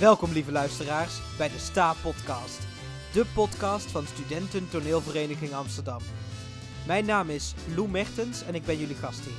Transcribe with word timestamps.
Welkom 0.00 0.32
lieve 0.32 0.52
luisteraars 0.52 1.20
bij 1.36 1.48
de 1.48 1.58
Sta 1.58 1.94
Podcast. 2.02 2.58
De 3.12 3.26
podcast 3.34 3.90
van 3.90 4.06
Studenten 4.06 4.68
Toneelvereniging 4.68 5.54
Amsterdam. 5.54 6.00
Mijn 6.86 7.04
naam 7.04 7.30
is 7.30 7.54
Lou 7.74 7.88
Mertens 7.88 8.42
en 8.42 8.54
ik 8.54 8.64
ben 8.64 8.78
jullie 8.78 8.94
gastheer. 8.94 9.32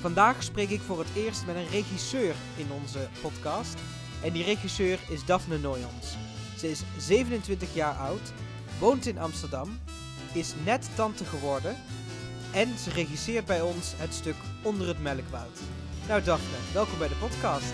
Vandaag 0.00 0.42
spreek 0.42 0.70
ik 0.70 0.80
voor 0.80 0.98
het 0.98 1.08
eerst 1.14 1.46
met 1.46 1.56
een 1.56 1.68
regisseur 1.68 2.34
in 2.56 2.72
onze 2.82 3.08
podcast. 3.20 3.74
En 4.22 4.32
die 4.32 4.44
regisseur 4.44 4.98
is 5.08 5.24
Daphne 5.24 5.58
Noyons. 5.58 6.16
Ze 6.58 6.70
is 6.70 6.82
27 6.98 7.74
jaar 7.74 7.94
oud, 7.94 8.32
woont 8.78 9.06
in 9.06 9.18
Amsterdam, 9.18 9.78
is 10.32 10.54
net 10.64 10.88
tante 10.94 11.24
geworden 11.24 11.76
en 12.52 12.78
ze 12.78 12.90
regisseert 12.90 13.44
bij 13.44 13.60
ons 13.60 13.92
het 13.96 14.14
stuk 14.14 14.36
Onder 14.62 14.88
het 14.88 15.02
Melkwoud. 15.02 15.58
Nou 16.08 16.22
Daphne, 16.22 16.72
welkom 16.72 16.98
bij 16.98 17.08
de 17.08 17.14
podcast. 17.14 17.72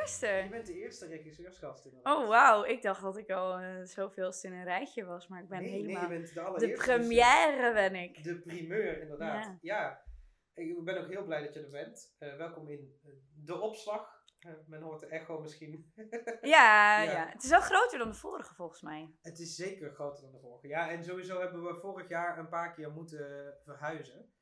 Eerste. 0.00 0.46
bent 0.50 0.66
de 0.66 0.74
eerste 0.74 1.06
regisseursgast 1.06 1.86
in 1.86 2.00
Oh, 2.02 2.28
wauw. 2.28 2.64
Ik 2.64 2.82
dacht 2.82 3.02
dat 3.02 3.16
ik 3.16 3.30
al 3.30 3.60
uh, 3.60 3.84
zoveelste 3.84 4.46
in 4.46 4.52
een 4.52 4.64
rijtje 4.64 5.04
was, 5.04 5.28
maar 5.28 5.42
ik 5.42 5.48
ben 5.48 5.60
nee, 5.60 5.70
helemaal... 5.70 6.08
Nee, 6.08 6.10
je 6.10 6.18
bent 6.18 6.28
de 6.28 6.34
de 6.34 6.40
allereerste. 6.40 6.84
première 6.84 7.72
ben 7.72 7.94
ik. 7.94 8.24
De 8.24 8.40
primeur, 8.40 9.00
inderdaad. 9.02 9.44
Ja. 9.44 9.58
Ja. 9.60 10.08
Ik 10.54 10.84
ben 10.84 10.98
ook 10.98 11.08
heel 11.08 11.24
blij 11.24 11.42
dat 11.42 11.54
je 11.54 11.60
er 11.60 11.70
bent. 11.70 12.14
Eh, 12.18 12.36
welkom 12.36 12.68
in 12.68 12.98
eh, 13.02 13.10
de 13.44 13.60
opslag. 13.60 14.18
Eh, 14.40 14.52
men 14.66 14.82
hoort 14.82 15.00
de 15.00 15.06
echo 15.06 15.40
misschien. 15.40 15.92
Ja, 16.40 17.02
Ja. 17.02 17.02
ja, 17.02 17.28
het 17.28 17.42
is 17.42 17.50
wel 17.50 17.60
groter 17.60 17.98
dan 17.98 18.08
de 18.08 18.14
vorige 18.14 18.54
volgens 18.54 18.82
mij. 18.82 19.14
Het 19.22 19.38
is 19.38 19.54
zeker 19.54 19.94
groter 19.94 20.22
dan 20.22 20.32
de 20.32 20.40
vorige. 20.40 20.68
Ja, 20.68 20.90
en 20.90 21.04
sowieso 21.04 21.40
hebben 21.40 21.62
we 21.62 21.80
vorig 21.80 22.08
jaar 22.08 22.38
een 22.38 22.48
paar 22.48 22.74
keer 22.74 22.90
moeten 22.90 23.54
verhuizen. 23.64 24.32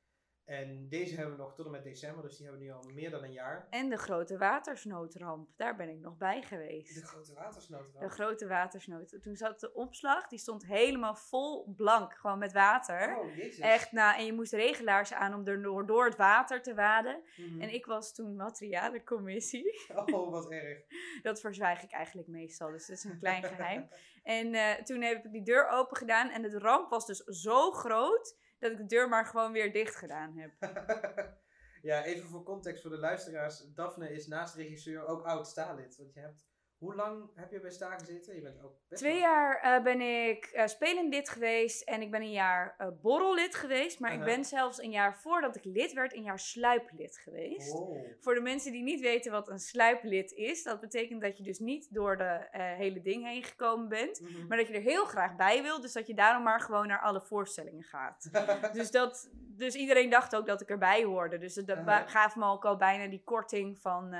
En 0.48 0.88
deze 0.88 1.14
hebben 1.14 1.36
we 1.36 1.42
nog 1.42 1.54
tot 1.54 1.64
en 1.66 1.70
met 1.72 1.84
december, 1.84 2.22
dus 2.22 2.36
die 2.36 2.46
hebben 2.46 2.66
we 2.66 2.70
nu 2.70 2.74
al 2.74 2.90
meer 2.94 3.10
dan 3.10 3.22
een 3.22 3.32
jaar. 3.32 3.66
En 3.70 3.88
de 3.88 3.96
grote 3.96 4.38
watersnoodramp, 4.38 5.48
daar 5.56 5.76
ben 5.76 5.88
ik 5.88 6.00
nog 6.00 6.16
bij 6.16 6.42
geweest. 6.42 6.94
De 6.94 7.06
grote 7.06 7.34
watersnood. 7.34 8.00
De 8.00 8.08
grote 8.08 8.46
watersnood. 8.46 9.18
Toen 9.20 9.36
zat 9.36 9.60
de 9.60 9.74
opslag, 9.74 10.28
die 10.28 10.38
stond 10.38 10.66
helemaal 10.66 11.14
vol 11.14 11.74
blank, 11.76 12.14
gewoon 12.14 12.38
met 12.38 12.52
water. 12.52 13.18
Oh, 13.18 13.36
jezus. 13.36 13.58
Echt, 13.58 13.92
nou, 13.92 14.18
en 14.18 14.24
je 14.24 14.32
moest 14.32 14.52
regelaars 14.52 15.12
aan 15.12 15.34
om 15.34 15.46
er 15.46 15.62
door, 15.62 15.86
door 15.86 16.04
het 16.04 16.16
water 16.16 16.62
te 16.62 16.74
waden. 16.74 17.22
Mhm. 17.36 17.60
En 17.60 17.74
ik 17.74 17.86
was 17.86 18.14
toen 18.14 18.36
materialencommissie. 18.36 19.88
Oh, 19.94 20.30
wat 20.30 20.50
erg. 20.50 20.78
Dat 21.22 21.40
verzwijg 21.40 21.82
ik 21.82 21.92
eigenlijk 21.92 22.28
meestal, 22.28 22.70
dus 22.70 22.86
dat 22.86 22.96
is 22.96 23.04
een 23.04 23.18
klein 23.18 23.42
geheim. 23.42 23.88
En 24.22 24.54
eh, 24.54 24.82
toen 24.82 25.02
heb 25.02 25.24
ik 25.24 25.32
die 25.32 25.42
deur 25.42 25.68
open 25.68 25.96
gedaan 25.96 26.30
en 26.30 26.42
de 26.42 26.58
ramp 26.58 26.90
was 26.90 27.06
dus 27.06 27.18
zo 27.24 27.70
groot 27.70 28.36
dat 28.58 28.70
ik 28.70 28.76
de 28.76 28.86
deur 28.86 29.08
maar 29.08 29.26
gewoon 29.26 29.52
weer 29.52 29.72
dicht 29.72 29.96
gedaan 29.96 30.36
heb. 30.36 30.52
ja, 31.88 32.04
even 32.04 32.28
voor 32.28 32.42
context 32.42 32.82
voor 32.82 32.90
de 32.90 32.98
luisteraars. 32.98 33.72
Daphne 33.74 34.12
is 34.12 34.26
naast 34.26 34.54
regisseur 34.54 35.06
ook 35.06 35.22
oud 35.22 35.48
staalid. 35.48 35.96
Want 35.96 36.14
je 36.14 36.20
hebt... 36.20 36.47
Hoe 36.78 36.94
lang 36.94 37.30
heb 37.34 37.50
je 37.50 37.60
bij 37.60 37.70
Sta 37.70 37.98
gezeten? 37.98 38.34
Je 38.34 38.40
bent 38.40 38.62
ook 38.62 38.72
best 38.88 39.02
Twee 39.02 39.18
jaar 39.18 39.60
eh, 39.60 39.82
ben 39.82 40.00
ik 40.00 40.44
eh 40.44 40.66
spelend 40.66 41.14
lid 41.14 41.28
geweest 41.28 41.82
en 41.82 42.02
ik 42.02 42.10
ben 42.10 42.20
een 42.20 42.30
jaar 42.30 42.74
eh 42.78 42.88
borrellid 43.02 43.54
geweest. 43.54 44.00
Maar 44.00 44.12
ik 44.12 44.16
Aha. 44.16 44.24
ben 44.24 44.44
zelfs 44.44 44.82
een 44.82 44.90
jaar 44.90 45.18
voordat 45.18 45.56
ik 45.56 45.64
lid 45.64 45.92
werd, 45.92 46.14
een 46.14 46.22
jaar 46.22 46.38
sluiplid 46.38 47.18
geweest. 47.18 47.72
Oh. 47.72 48.06
Voor 48.20 48.34
de 48.34 48.40
mensen 48.40 48.72
die 48.72 48.82
niet 48.82 49.00
weten 49.00 49.32
wat 49.32 49.48
een 49.48 49.58
sluiplid 49.58 50.32
is, 50.32 50.62
dat 50.62 50.80
betekent 50.80 51.22
dat 51.22 51.36
je 51.36 51.42
dus 51.42 51.58
niet 51.58 51.94
door 51.94 52.16
de 52.16 52.48
hele 52.52 53.00
ding 53.00 53.24
heen 53.24 53.44
gekomen 53.44 53.88
bent. 53.88 54.20
Mhm. 54.20 54.46
Maar 54.46 54.58
dat 54.58 54.68
je 54.68 54.74
er 54.74 54.80
heel 54.80 55.04
graag 55.04 55.36
bij 55.36 55.62
wil, 55.62 55.80
dus 55.80 55.92
dat 55.92 56.06
je 56.06 56.14
daarom 56.14 56.42
maar 56.42 56.60
gewoon 56.60 56.86
naar 56.86 57.00
alle 57.00 57.20
voorstellingen 57.20 57.84
gaat. 57.84 58.28
Dus, 58.72 58.90
dat, 58.90 59.30
dus 59.34 59.74
iedereen 59.74 60.10
dacht 60.10 60.36
ook 60.36 60.46
dat 60.46 60.60
ik 60.60 60.68
erbij 60.68 61.04
hoorde. 61.04 61.38
Dus 61.38 61.54
dat 61.54 61.70
Aha. 61.70 62.06
gaf 62.06 62.36
me 62.36 62.44
ook 62.44 62.64
al 62.64 62.76
bijna 62.76 63.06
die 63.06 63.22
korting 63.24 63.78
van 63.78 64.14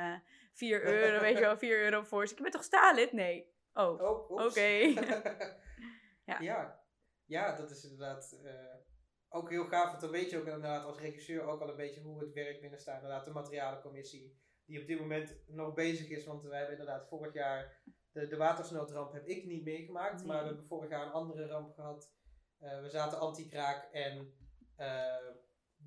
4 0.59 0.85
euro, 0.85 1.21
weet 1.21 1.35
je 1.35 1.41
wel, 1.41 1.59
4 1.59 1.79
euro 1.79 2.03
voor. 2.03 2.21
Dus 2.21 2.33
ik 2.33 2.43
ben 2.43 2.51
toch 2.51 2.65
staalid? 2.65 3.13
Nee. 3.13 3.57
Oh, 3.73 4.01
Oh, 4.01 4.31
oké. 4.31 4.61
ja. 6.31 6.41
Ja. 6.41 6.81
ja. 7.25 7.57
dat 7.57 7.71
is 7.71 7.85
inderdaad 7.85 8.41
eh, 8.45 8.77
ook 9.29 9.51
heel 9.51 9.65
gaaf. 9.65 9.89
Want 9.89 10.01
dan 10.01 10.11
weet 10.11 10.31
je 10.31 10.39
ook 10.39 10.45
inderdaad 10.45 10.85
als 10.85 10.99
regisseur 10.99 11.43
ook 11.43 11.61
al 11.61 11.69
een 11.69 11.77
beetje 11.77 12.01
hoe 12.01 12.21
het 12.21 12.33
werkt 12.33 12.61
binnen 12.61 12.81
Sta. 12.81 12.95
Inderdaad, 12.95 13.25
de 13.25 13.31
materialencommissie 13.31 14.39
die 14.65 14.81
op 14.81 14.87
dit 14.87 15.01
moment 15.01 15.37
nog 15.47 15.75
bezig 15.75 16.09
is. 16.09 16.25
Want 16.25 16.43
wij 16.43 16.59
hebben 16.59 16.79
inderdaad 16.79 17.09
vorig 17.09 17.33
jaar 17.33 17.83
de, 18.13 18.27
de 18.27 18.37
watersnoodramp 18.37 19.13
heb 19.13 19.27
ik 19.27 19.45
niet 19.45 19.65
meegemaakt. 19.65 20.19
Nee. 20.19 20.27
Maar 20.27 20.41
we 20.41 20.47
hebben 20.47 20.67
vorig 20.67 20.91
jaar 20.91 21.07
een 21.07 21.13
andere 21.13 21.47
ramp 21.47 21.75
gehad. 21.75 22.13
Eh, 22.59 22.81
we 22.81 22.89
zaten 22.89 23.19
anti-kraak 23.19 23.93
en 23.93 24.35
eh, 24.77 25.27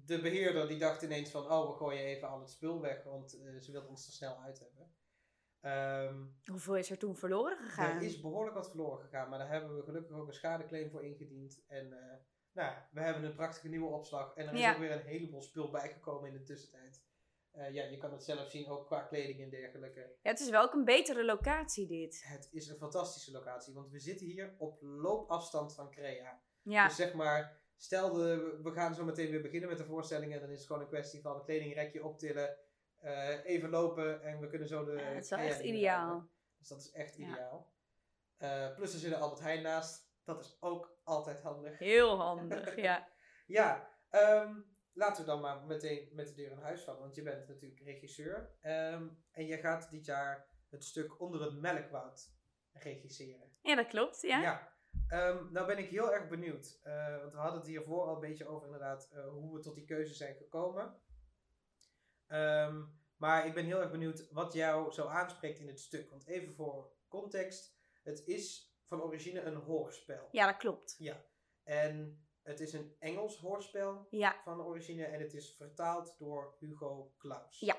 de 0.06 0.22
beheerder 0.22 0.68
die 0.68 0.78
dacht 0.80 1.02
ineens 1.02 1.30
van... 1.30 1.52
Oh, 1.52 1.70
we 1.70 1.76
gooien 1.76 2.04
even 2.04 2.28
al 2.28 2.40
het 2.40 2.50
spul 2.50 2.82
weg, 2.82 3.04
want 3.04 3.40
eh, 3.42 3.60
ze 3.60 3.72
wilden 3.72 3.90
ons 3.90 4.08
er 4.08 4.14
snel 4.14 4.38
uit 4.38 4.60
hebben. 4.60 4.94
Ehm, 5.62 6.26
Hoeveel 6.52 6.76
is 6.78 6.90
er 6.92 6.98
toen 6.98 7.16
verloren 7.16 7.58
gegaan? 7.58 7.96
er 7.96 8.02
is 8.02 8.22
behoorlijk 8.22 8.56
wat 8.56 8.70
verloren 8.70 9.00
gegaan, 9.00 9.30
maar 9.30 9.40
daar 9.40 9.50
hebben 9.50 9.78
we 9.78 9.84
gelukkig 9.84 10.16
ook 10.16 10.28
een 10.28 10.34
schadeclaim 10.34 10.90
voor 10.90 11.04
ingediend. 11.04 11.64
En 11.68 11.94
eh, 11.94 12.18
nou, 12.52 12.76
we 12.92 13.02
hebben 13.02 13.24
een 13.24 13.36
prachtige 13.36 13.68
nieuwe 13.68 13.90
opslag. 13.90 14.36
En 14.36 14.48
er 14.48 14.54
is 14.54 14.70
ook 14.70 14.78
weer 14.78 14.92
een 14.92 15.06
heleboel 15.06 15.42
spul 15.42 15.70
bijgekomen 15.72 16.28
in 16.32 16.38
de 16.38 16.44
tussentijd. 16.44 17.02
Eh, 17.52 17.74
ja, 17.74 17.84
je 17.84 17.98
kan 17.98 18.12
het 18.12 18.24
zelf 18.24 18.50
zien, 18.50 18.70
ook 18.70 18.86
qua 18.86 19.02
kleding 19.02 19.42
en 19.42 19.50
dergelijke. 19.50 20.00
Ja, 20.00 20.30
het 20.30 20.40
is 20.40 20.50
wel 20.50 20.64
ook 20.64 20.74
een 20.74 20.86
betere 20.86 21.26
locatie 21.26 21.88
dit. 21.88 22.22
Het 22.26 22.48
is 22.52 22.68
een 22.68 22.78
fantastische 22.78 23.32
locatie, 23.32 23.74
want 23.74 23.90
we 23.90 24.00
zitten 24.00 24.26
hier 24.26 24.56
op 24.58 24.82
loopafstand 24.82 25.76
van 25.76 25.92
Crea. 25.92 26.42
Ja, 26.62 26.88
Dus 26.88 26.96
zeg 26.96 27.14
maar, 27.14 27.61
stel 27.84 28.14
de, 28.14 28.60
we 28.64 28.72
gaan 28.72 28.96
zo 28.96 29.06
meteen 29.06 29.30
weer 29.32 29.42
beginnen 29.42 29.70
met 29.70 29.78
de 29.78 29.86
voorstellingen. 29.86 30.40
Dan 30.40 30.50
is 30.50 30.58
het 30.58 30.68
gewoon 30.68 30.82
een 30.82 30.88
kwestie 30.88 31.22
van 31.22 31.36
een 31.36 31.44
kledingrekje 31.44 32.04
optillen, 32.04 32.58
eh, 32.98 33.46
even 33.46 33.70
lopen 33.70 34.24
en 34.24 34.40
we 34.40 34.48
kunnen 34.48 34.68
zo 34.68 34.86
de. 34.86 35.02
Het 35.02 35.24
is 35.24 35.30
wel 35.30 35.40
echt 35.40 35.60
ideaal. 35.60 36.30
Dus 36.58 36.68
dat 36.68 36.80
is 36.80 36.92
echt 36.92 37.18
ideaal. 37.18 37.74
Eh, 38.38 38.74
plus 38.76 38.94
er 38.94 39.00
zit 39.00 39.14
Albert 39.14 39.42
Heijn 39.42 39.62
naast. 39.62 40.10
Dat 40.24 40.46
is 40.46 40.58
ook 40.60 41.00
altijd 41.04 41.42
handig. 41.42 41.80
Heel 41.80 42.18
handig, 42.18 42.76
ja. 42.88 43.08
Ja, 43.46 43.90
ehm, 44.10 44.62
laten 44.94 45.24
we 45.24 45.30
dan 45.30 45.42
maar 45.42 45.66
meteen 45.66 46.10
met 46.14 46.28
de 46.28 46.34
deur 46.34 46.52
in 46.52 46.58
huis 46.58 46.84
vallen. 46.84 47.02
Want 47.02 47.16
je 47.16 47.22
bent 47.22 47.48
natuurlijk 47.48 47.82
regisseur. 47.82 48.56
Ehm, 48.62 49.08
en 49.32 49.46
je 49.46 49.58
gaat 49.58 49.90
dit 49.92 50.06
jaar 50.06 50.48
het 50.70 50.84
stuk 50.84 51.20
Onder 51.20 51.42
het 51.42 51.60
Melkwoud 51.60 52.34
regisseren. 52.72 53.58
Ja, 53.62 53.76
dat 53.76 53.88
klopt, 53.88 54.22
ja. 54.22 54.42
Ja. 54.42 54.71
Ehm, 55.08 55.52
nou 55.52 55.68
ben 55.68 55.78
ik 55.78 55.90
heel 55.90 56.14
erg 56.14 56.28
benieuwd. 56.28 56.80
eh, 56.84 57.20
want 57.20 57.32
we 57.32 57.38
hadden 57.38 57.60
het 57.60 57.68
hiervoor 57.70 58.06
al 58.08 58.14
een 58.14 58.20
beetje 58.20 58.48
over 58.48 58.66
inderdaad 58.66 59.10
eh, 59.12 59.28
hoe 59.28 59.54
we 59.56 59.60
tot 59.62 59.76
die 59.76 59.86
keuze 59.86 60.14
zijn 60.14 60.36
gekomen. 60.36 60.96
Ehm, 62.28 62.84
maar 63.18 63.46
ik 63.46 63.54
ben 63.54 63.66
heel 63.66 63.82
erg 63.82 63.92
benieuwd 63.92 64.28
wat 64.32 64.54
jou 64.54 64.92
zo 64.92 65.08
aanspreekt 65.08 65.60
in 65.60 65.68
het 65.68 65.80
stuk. 65.80 66.10
Want 66.10 66.28
even 66.28 66.54
voor 66.54 66.92
context. 67.08 67.76
Het 68.04 68.26
is 68.26 68.74
van 68.86 69.02
origine 69.02 69.42
een 69.42 69.56
hoorspel. 69.56 70.28
Ja, 70.32 70.46
dat 70.46 70.58
klopt. 70.58 70.96
Ja. 70.98 71.24
En 71.64 72.26
het 72.42 72.60
is 72.60 72.74
een 72.74 72.96
Engels 73.00 73.38
hoorspel 73.38 74.08
Ja. 74.10 74.42
van 74.44 74.62
origine. 74.62 75.06
En 75.06 75.20
het 75.22 75.34
is 75.34 75.56
vertaald 75.56 76.16
door 76.20 76.56
Hugo 76.60 77.14
Claus. 77.18 77.60
Ja. 77.60 77.76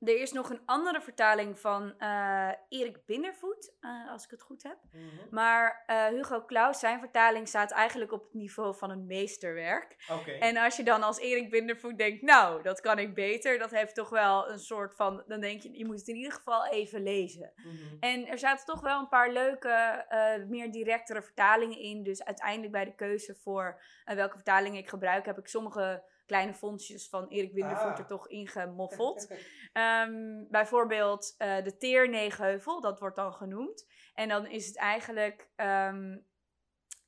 Er 0.00 0.20
is 0.20 0.32
nog 0.32 0.50
een 0.50 0.60
andere 0.64 1.00
vertaling 1.00 1.58
van 1.58 1.98
eh, 1.98 2.50
Erik 2.68 3.04
Bindervoet, 3.06 3.72
eh, 3.80 4.10
als 4.10 4.24
ik 4.24 4.30
het 4.30 4.42
goed 4.42 4.62
heb. 4.62 4.78
Mhm. 4.92 5.04
Maar 5.30 5.82
eh, 5.86 6.06
Hugo 6.06 6.44
Claus, 6.44 6.78
zijn 6.78 7.00
vertaling 7.00 7.48
staat 7.48 7.70
eigenlijk 7.70 8.12
op 8.12 8.22
het 8.22 8.34
niveau 8.34 8.76
van 8.76 8.90
een 8.90 9.06
meesterwerk. 9.06 9.96
Oké. 10.12 10.30
En 10.30 10.56
als 10.56 10.76
je 10.76 10.82
dan 10.82 11.02
als 11.02 11.18
Erik 11.18 11.50
Bindervoet 11.50 11.98
denkt, 11.98 12.22
nou, 12.22 12.62
dat 12.62 12.80
kan 12.80 12.98
ik 12.98 13.14
beter. 13.14 13.58
Dat 13.58 13.70
heeft 13.70 13.94
toch 13.94 14.08
wel 14.08 14.50
een 14.50 14.58
soort 14.58 14.94
van, 14.94 15.24
dan 15.26 15.40
denk 15.40 15.60
je, 15.60 15.78
je 15.78 15.86
moet 15.86 15.98
het 15.98 16.08
in 16.08 16.16
ieder 16.16 16.32
geval 16.32 16.66
even 16.66 17.02
lezen. 17.02 17.52
Mhm. 17.56 17.96
En 18.00 18.26
er 18.26 18.38
zaten 18.38 18.66
toch 18.66 18.80
wel 18.80 19.00
een 19.00 19.08
paar 19.08 19.32
leuke, 19.32 20.04
meer 20.48 20.72
directere 20.72 21.22
vertalingen 21.22 21.78
in. 21.78 22.02
Dus 22.02 22.24
uiteindelijk 22.24 22.72
bij 22.72 22.84
de 22.84 22.94
keuze 22.94 23.34
voor 23.34 23.82
welke 24.04 24.34
vertaling 24.34 24.76
ik 24.76 24.88
gebruik, 24.88 25.26
heb 25.26 25.38
ik 25.38 25.48
sommige 25.48 26.02
kleine 26.26 26.54
fondsjes 26.54 27.08
van 27.08 27.28
Erik 27.28 27.54
Bindervoet 27.54 27.92
Ah. 27.92 27.98
er 27.98 28.06
toch 28.06 28.28
ingemoffeld. 28.28 29.26
Ehm, 29.72 30.44
bijvoorbeeld 30.48 31.34
eh, 31.38 31.62
de 31.64 31.76
Teerneegheuvel, 31.76 32.80
dat 32.80 32.98
wordt 33.00 33.16
dan 33.16 33.32
genoemd. 33.32 33.86
En 34.14 34.28
dan 34.28 34.46
is 34.46 34.66
het 34.66 34.76
eigenlijk 34.76 35.48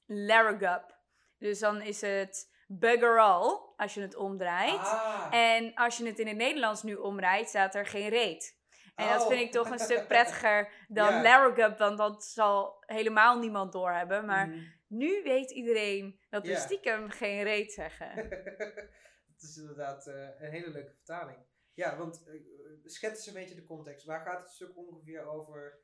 Larrigup. 0.06 0.96
Dus 1.38 1.58
dan 1.58 1.80
is 1.82 2.00
het 2.00 2.56
bugger 2.66 3.20
all, 3.20 3.58
als 3.76 3.94
je 3.94 4.00
het 4.00 4.16
omdraait. 4.16 4.78
Ah. 4.80 5.28
En 5.30 5.74
als 5.74 5.96
je 5.96 6.06
het 6.06 6.18
in 6.18 6.26
het 6.26 6.36
Nederlands 6.36 6.82
nu 6.82 6.94
omrijdt, 6.94 7.48
staat 7.48 7.74
er 7.74 7.86
geen 7.86 8.08
reet. 8.08 8.56
En 8.94 9.08
dat 9.08 9.20
Oh. 9.22 9.28
vind 9.28 9.40
ik 9.40 9.52
toch 9.52 9.70
een 9.70 9.78
stuk 9.78 10.06
prettiger 10.12 10.72
dan 10.88 11.22
Ja. 11.22 11.76
Want 11.76 11.98
dat 11.98 12.24
zal 12.24 12.82
helemaal 12.86 13.38
niemand 13.38 13.72
doorhebben. 13.72 14.24
Maar 14.26 14.48
Mhm. 14.48 14.58
nu 14.88 15.22
weet 15.22 15.50
iedereen 15.50 16.20
dat 16.30 16.46
we 16.46 16.56
stiekem 16.56 17.10
geen 17.10 17.42
reet 17.42 17.72
zeggen. 17.72 18.10
Het 19.40 19.48
is 19.50 19.56
inderdaad 19.56 20.06
eh, 20.06 20.14
een 20.38 20.50
hele 20.50 20.70
leuke 20.70 20.92
vertaling. 20.94 21.38
Ja, 21.74 21.96
want 21.96 22.26
eh, 22.26 22.34
schets 22.84 23.16
eens 23.16 23.26
een 23.26 23.42
beetje 23.42 23.54
de 23.54 23.64
context. 23.64 24.06
Waar 24.06 24.20
gaat 24.20 24.40
het 24.40 24.50
stuk 24.50 24.76
ongeveer 24.76 25.26
over? 25.26 25.80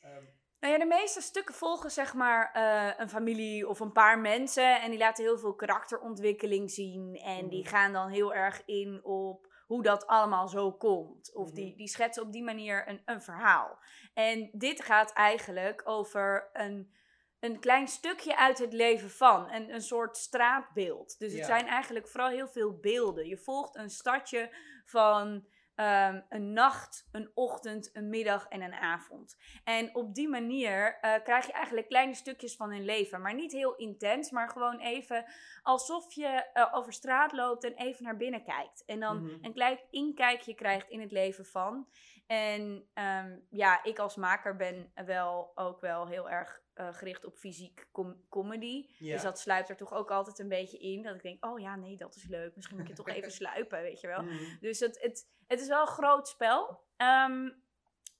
Ehm, 0.00 0.24
Nou 0.60 0.72
ja, 0.72 0.78
de 0.78 0.86
meeste 0.86 1.20
stukken 1.20 1.54
volgen 1.54 1.90
zeg 1.90 2.14
maar 2.14 2.52
eh, 2.52 3.00
een 3.00 3.08
familie 3.08 3.68
of 3.68 3.80
een 3.80 3.92
paar 3.92 4.18
mensen. 4.18 4.80
En 4.80 4.90
die 4.90 4.98
laten 4.98 5.24
heel 5.24 5.38
veel 5.38 5.54
karakterontwikkeling 5.54 6.70
zien. 6.70 7.14
En 7.16 7.48
die 7.48 7.60
Mhm. 7.62 7.68
gaan 7.68 7.92
dan 7.92 8.08
heel 8.08 8.34
erg 8.34 8.62
in 8.64 9.04
op 9.04 9.46
hoe 9.66 9.82
dat 9.82 10.06
allemaal 10.06 10.48
zo 10.48 10.72
komt. 10.72 11.34
Of 11.34 11.46
Mhm. 11.46 11.54
die, 11.54 11.76
die 11.76 11.88
schetsen 11.88 12.22
op 12.22 12.32
die 12.32 12.42
manier 12.44 12.88
een, 12.88 13.02
een 13.04 13.22
verhaal. 13.22 13.78
En 14.14 14.50
dit 14.52 14.82
gaat 14.82 15.12
eigenlijk 15.12 15.82
over 15.88 16.50
een, 16.52 16.92
een 17.40 17.58
klein 17.60 17.88
stukje 17.88 18.36
uit 18.36 18.58
het 18.58 18.72
leven 18.72 19.10
van. 19.10 19.52
Een, 19.52 19.74
een 19.74 19.82
soort 19.82 20.16
straatbeeld. 20.16 21.18
Dus 21.18 21.30
het 21.32 21.40
Ja. 21.40 21.46
zijn 21.46 21.66
eigenlijk 21.66 22.08
vooral 22.08 22.28
heel 22.30 22.48
veel 22.48 22.78
beelden. 22.80 23.26
Je 23.28 23.36
volgt 23.36 23.76
een 23.76 23.90
stadje 23.90 24.50
van 24.84 25.46
ehm, 25.74 26.20
een 26.28 26.52
nacht, 26.52 27.08
een 27.12 27.30
ochtend, 27.34 27.90
een 27.92 28.08
middag 28.08 28.48
en 28.48 28.62
een 28.62 28.74
avond. 28.74 29.36
En 29.64 29.94
op 29.94 30.14
die 30.14 30.28
manier 30.28 30.98
eh, 31.00 31.22
krijg 31.24 31.46
je 31.46 31.52
eigenlijk 31.52 31.88
kleine 31.88 32.14
stukjes 32.14 32.56
van 32.56 32.70
hun 32.72 32.84
leven. 32.84 33.20
Maar 33.20 33.34
niet 33.34 33.52
heel 33.52 33.74
intens, 33.76 34.30
maar 34.30 34.48
gewoon 34.48 34.78
even 34.80 35.24
alsof 35.62 36.12
je 36.14 36.26
eh, 36.52 36.68
over 36.74 36.92
straat 36.92 37.32
loopt 37.32 37.64
en 37.64 37.74
even 37.74 38.04
naar 38.04 38.16
binnen 38.16 38.44
kijkt. 38.44 38.84
En 38.86 39.00
dan 39.00 39.22
Mhm. 39.24 39.44
een 39.44 39.52
klein 39.52 39.80
inkijkje 39.90 40.54
krijgt 40.54 40.88
in 40.88 41.00
het 41.00 41.12
leven 41.12 41.46
van. 41.46 41.88
En 42.26 42.88
ehm, 42.94 43.36
ja, 43.50 43.82
ik 43.84 43.98
als 43.98 44.16
maker 44.16 44.56
ben 44.56 44.92
wel 44.94 45.52
ook 45.54 45.80
wel 45.80 46.06
heel 46.06 46.30
erg 46.30 46.62
eh, 46.78 46.94
gericht 46.94 47.24
op 47.24 47.36
fysiek 47.36 47.88
com- 47.92 48.26
comedy. 48.28 48.86
Ja. 48.98 49.12
Dus 49.12 49.22
dat 49.22 49.38
sluipt 49.40 49.68
er 49.68 49.76
toch 49.76 49.92
ook 49.92 50.10
altijd 50.10 50.38
een 50.38 50.48
beetje 50.48 50.78
in. 50.78 51.02
Dat 51.02 51.14
ik 51.14 51.22
denk, 51.22 51.44
oh 51.44 51.60
ja, 51.60 51.76
nee, 51.76 51.96
dat 51.96 52.16
is 52.16 52.26
leuk. 52.26 52.54
Misschien 52.56 52.76
moet 52.78 52.88
je 52.88 52.94
toch 52.94 53.08
even 53.08 53.32
sluipen, 53.40 53.80
weet 53.82 54.00
je 54.00 54.06
wel. 54.06 54.22
Mhm. 54.22 54.58
Dus 54.60 54.80
het, 54.80 55.00
het, 55.02 55.28
het 55.46 55.60
is 55.60 55.68
wel 55.68 55.80
een 55.80 55.86
groot 55.86 56.28
spel. 56.28 56.84
Ehm, 56.96 57.50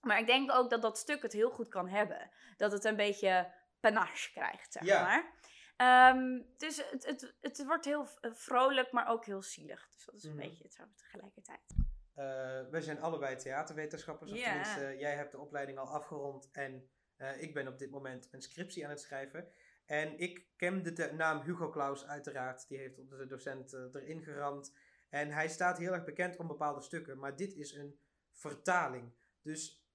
maar 0.00 0.18
ik 0.18 0.26
denk 0.26 0.52
ook 0.52 0.70
dat 0.70 0.82
dat 0.82 0.98
stuk 0.98 1.22
het 1.22 1.32
heel 1.32 1.50
goed 1.50 1.68
kan 1.68 1.88
hebben. 1.88 2.30
Dat 2.56 2.72
het 2.72 2.84
een 2.84 2.96
beetje 2.96 3.52
panache 3.80 4.30
krijgt, 4.32 4.72
zeg 4.72 4.84
Ja. 4.84 5.02
maar. 5.02 5.36
Ehm, 5.76 6.42
dus 6.56 6.90
het, 6.90 7.06
het, 7.06 7.34
het 7.40 7.64
wordt 7.66 7.84
heel 7.84 8.06
v- 8.06 8.16
vrolijk, 8.32 8.92
maar 8.92 9.08
ook 9.08 9.24
heel 9.24 9.42
zielig. 9.42 9.88
Dus 9.94 10.04
dat 10.04 10.14
is 10.14 10.24
een 10.24 10.34
Mhm. 10.34 10.38
beetje 10.48 10.64
het 10.64 10.96
tegelijkertijd. 10.96 11.74
Eh, 12.14 12.24
wij 12.70 12.80
zijn 12.80 13.00
allebei 13.00 13.36
theaterwetenschappers. 13.36 14.32
Of 14.32 14.38
tenminste, 14.42 14.94
jij 14.98 15.14
hebt 15.14 15.32
de 15.32 15.38
opleiding 15.38 15.78
al 15.78 15.86
afgerond 15.88 16.48
en 16.52 16.90
eh, 17.18 17.42
ik 17.42 17.54
ben 17.54 17.68
op 17.68 17.78
dit 17.78 17.90
moment 17.90 18.28
een 18.30 18.42
scriptie 18.42 18.84
aan 18.84 18.90
het 18.90 19.00
schrijven. 19.00 19.48
En 19.84 20.18
ik 20.18 20.46
ken 20.56 20.82
de 20.82 21.12
naam 21.12 21.40
Hugo 21.40 21.70
Claus 21.70 22.06
uiteraard. 22.06 22.68
Die 22.68 22.78
heeft 22.78 22.98
onze 22.98 23.26
docent 23.26 23.72
eh, 23.72 23.80
erin 23.92 24.22
geramd. 24.22 24.76
En 25.08 25.30
hij 25.30 25.48
staat 25.48 25.78
heel 25.78 25.92
erg 25.92 26.04
bekend 26.04 26.36
om 26.36 26.46
bepaalde 26.46 26.80
stukken. 26.80 27.18
Maar 27.18 27.36
dit 27.36 27.54
is 27.54 27.72
een 27.72 28.00
vertaling. 28.32 29.12
Dus 29.42 29.86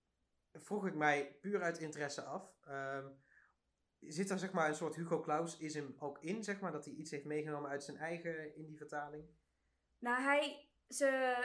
vroeg 0.52 0.86
ik 0.86 0.96
mij 0.96 1.38
puur 1.42 1.62
uit 1.62 1.78
interesse 1.78 2.22
af. 2.22 2.56
ehm, 2.64 3.08
zit 4.00 4.30
er 4.30 4.40
zeg 4.40 4.52
maar 4.52 4.68
een 4.70 4.76
soort 4.76 4.96
Hugo 4.96 5.20
Claus-ism 5.20 5.88
ook 5.98 6.20
in? 6.22 6.44
Zeg 6.44 6.60
maar, 6.60 6.72
dat 6.72 6.86
hij 6.86 6.94
iets 6.94 7.12
heeft 7.12 7.26
meegenomen 7.26 7.70
uit 7.70 7.84
zijn 7.84 7.98
eigen 7.98 8.56
in 8.56 8.66
die 8.66 8.78
vertaling? 8.78 9.30
Nou, 10.00 10.22
hij, 10.22 10.70
ze, 10.88 11.36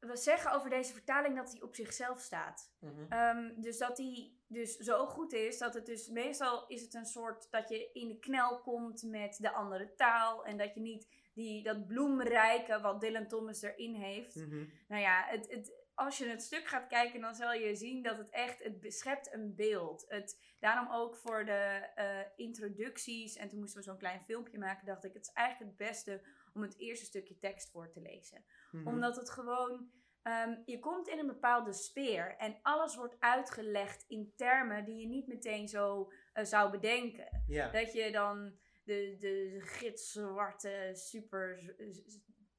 we 0.00 0.16
zeggen 0.16 0.52
over 0.52 0.70
deze 0.70 0.92
vertaling 0.92 1.36
dat 1.36 1.52
hij 1.52 1.62
op 1.62 1.74
zichzelf 1.74 2.20
staat. 2.20 2.72
Mhm. 2.78 2.92
Ehm, 3.08 3.60
dus 3.60 3.78
dat 3.78 3.96
die 3.96 4.38
dus 4.46 4.76
zo 4.76 5.06
goed 5.06 5.32
is 5.32 5.58
dat 5.58 5.74
het 5.74 5.86
dus 5.86 6.08
meestal 6.08 6.66
is 6.66 6.82
het 6.82 6.94
een 6.94 7.06
soort 7.06 7.50
dat 7.50 7.68
je 7.68 7.90
in 7.92 8.08
de 8.08 8.18
knel 8.18 8.60
komt 8.60 9.02
met 9.02 9.36
de 9.40 9.52
andere 9.52 9.94
taal 9.94 10.44
en 10.44 10.56
dat 10.56 10.74
je 10.74 10.80
niet 10.80 11.08
die, 11.34 11.62
dat 11.62 11.86
bloemrijke 11.86 12.80
wat 12.80 13.00
Dylan 13.00 13.28
Thomas 13.28 13.62
erin 13.62 13.94
heeft. 13.94 14.34
Mhm. 14.34 14.64
Nou 14.88 15.02
ja, 15.02 15.24
het, 15.26 15.50
het, 15.50 15.72
als 15.94 16.18
je 16.18 16.26
het 16.26 16.42
stuk 16.42 16.66
gaat 16.66 16.86
kijken, 16.86 17.20
dan 17.20 17.34
zal 17.34 17.52
je 17.52 17.74
zien 17.74 18.02
dat 18.02 18.18
het 18.18 18.30
echt, 18.30 18.62
het 18.62 18.80
beschept 18.80 19.32
een 19.32 19.54
beeld. 19.54 20.04
Het, 20.08 20.40
daarom 20.58 20.92
ook 20.92 21.16
voor 21.16 21.44
de 21.44 21.88
eh, 21.94 22.20
introducties, 22.36 23.36
en 23.36 23.48
toen 23.48 23.58
moesten 23.58 23.78
we 23.78 23.84
zo'n 23.84 23.98
klein 23.98 24.20
filmpje 24.20 24.58
maken, 24.58 24.86
dacht 24.86 25.04
ik, 25.04 25.12
het 25.12 25.26
is 25.26 25.32
eigenlijk 25.32 25.70
het 25.70 25.88
beste 25.88 26.20
om 26.54 26.62
het 26.62 26.78
eerste 26.78 27.04
stukje 27.04 27.38
tekst 27.38 27.70
voor 27.70 27.90
te 27.90 28.00
lezen 28.00 28.44
Mhm. 28.70 28.86
omdat 28.86 29.16
het 29.16 29.30
gewoon. 29.30 29.90
ehm, 30.22 30.56
je 30.64 30.78
komt 30.78 31.08
in 31.08 31.18
een 31.18 31.26
bepaalde 31.26 31.72
sfeer 31.72 32.36
en 32.36 32.58
alles 32.62 32.96
wordt 32.96 33.16
uitgelegd 33.20 34.04
in 34.08 34.32
termen 34.36 34.84
die 34.84 34.96
je 35.00 35.06
niet 35.06 35.26
meteen 35.26 35.68
zo 35.68 36.12
eh, 36.32 36.44
zou 36.44 36.70
bedenken. 36.70 37.44
Dat 37.70 37.92
je 37.92 38.12
dan 38.12 38.58
de, 38.84 39.16
de 39.18 39.56
gitzwarte, 39.60 40.90
super 40.94 41.74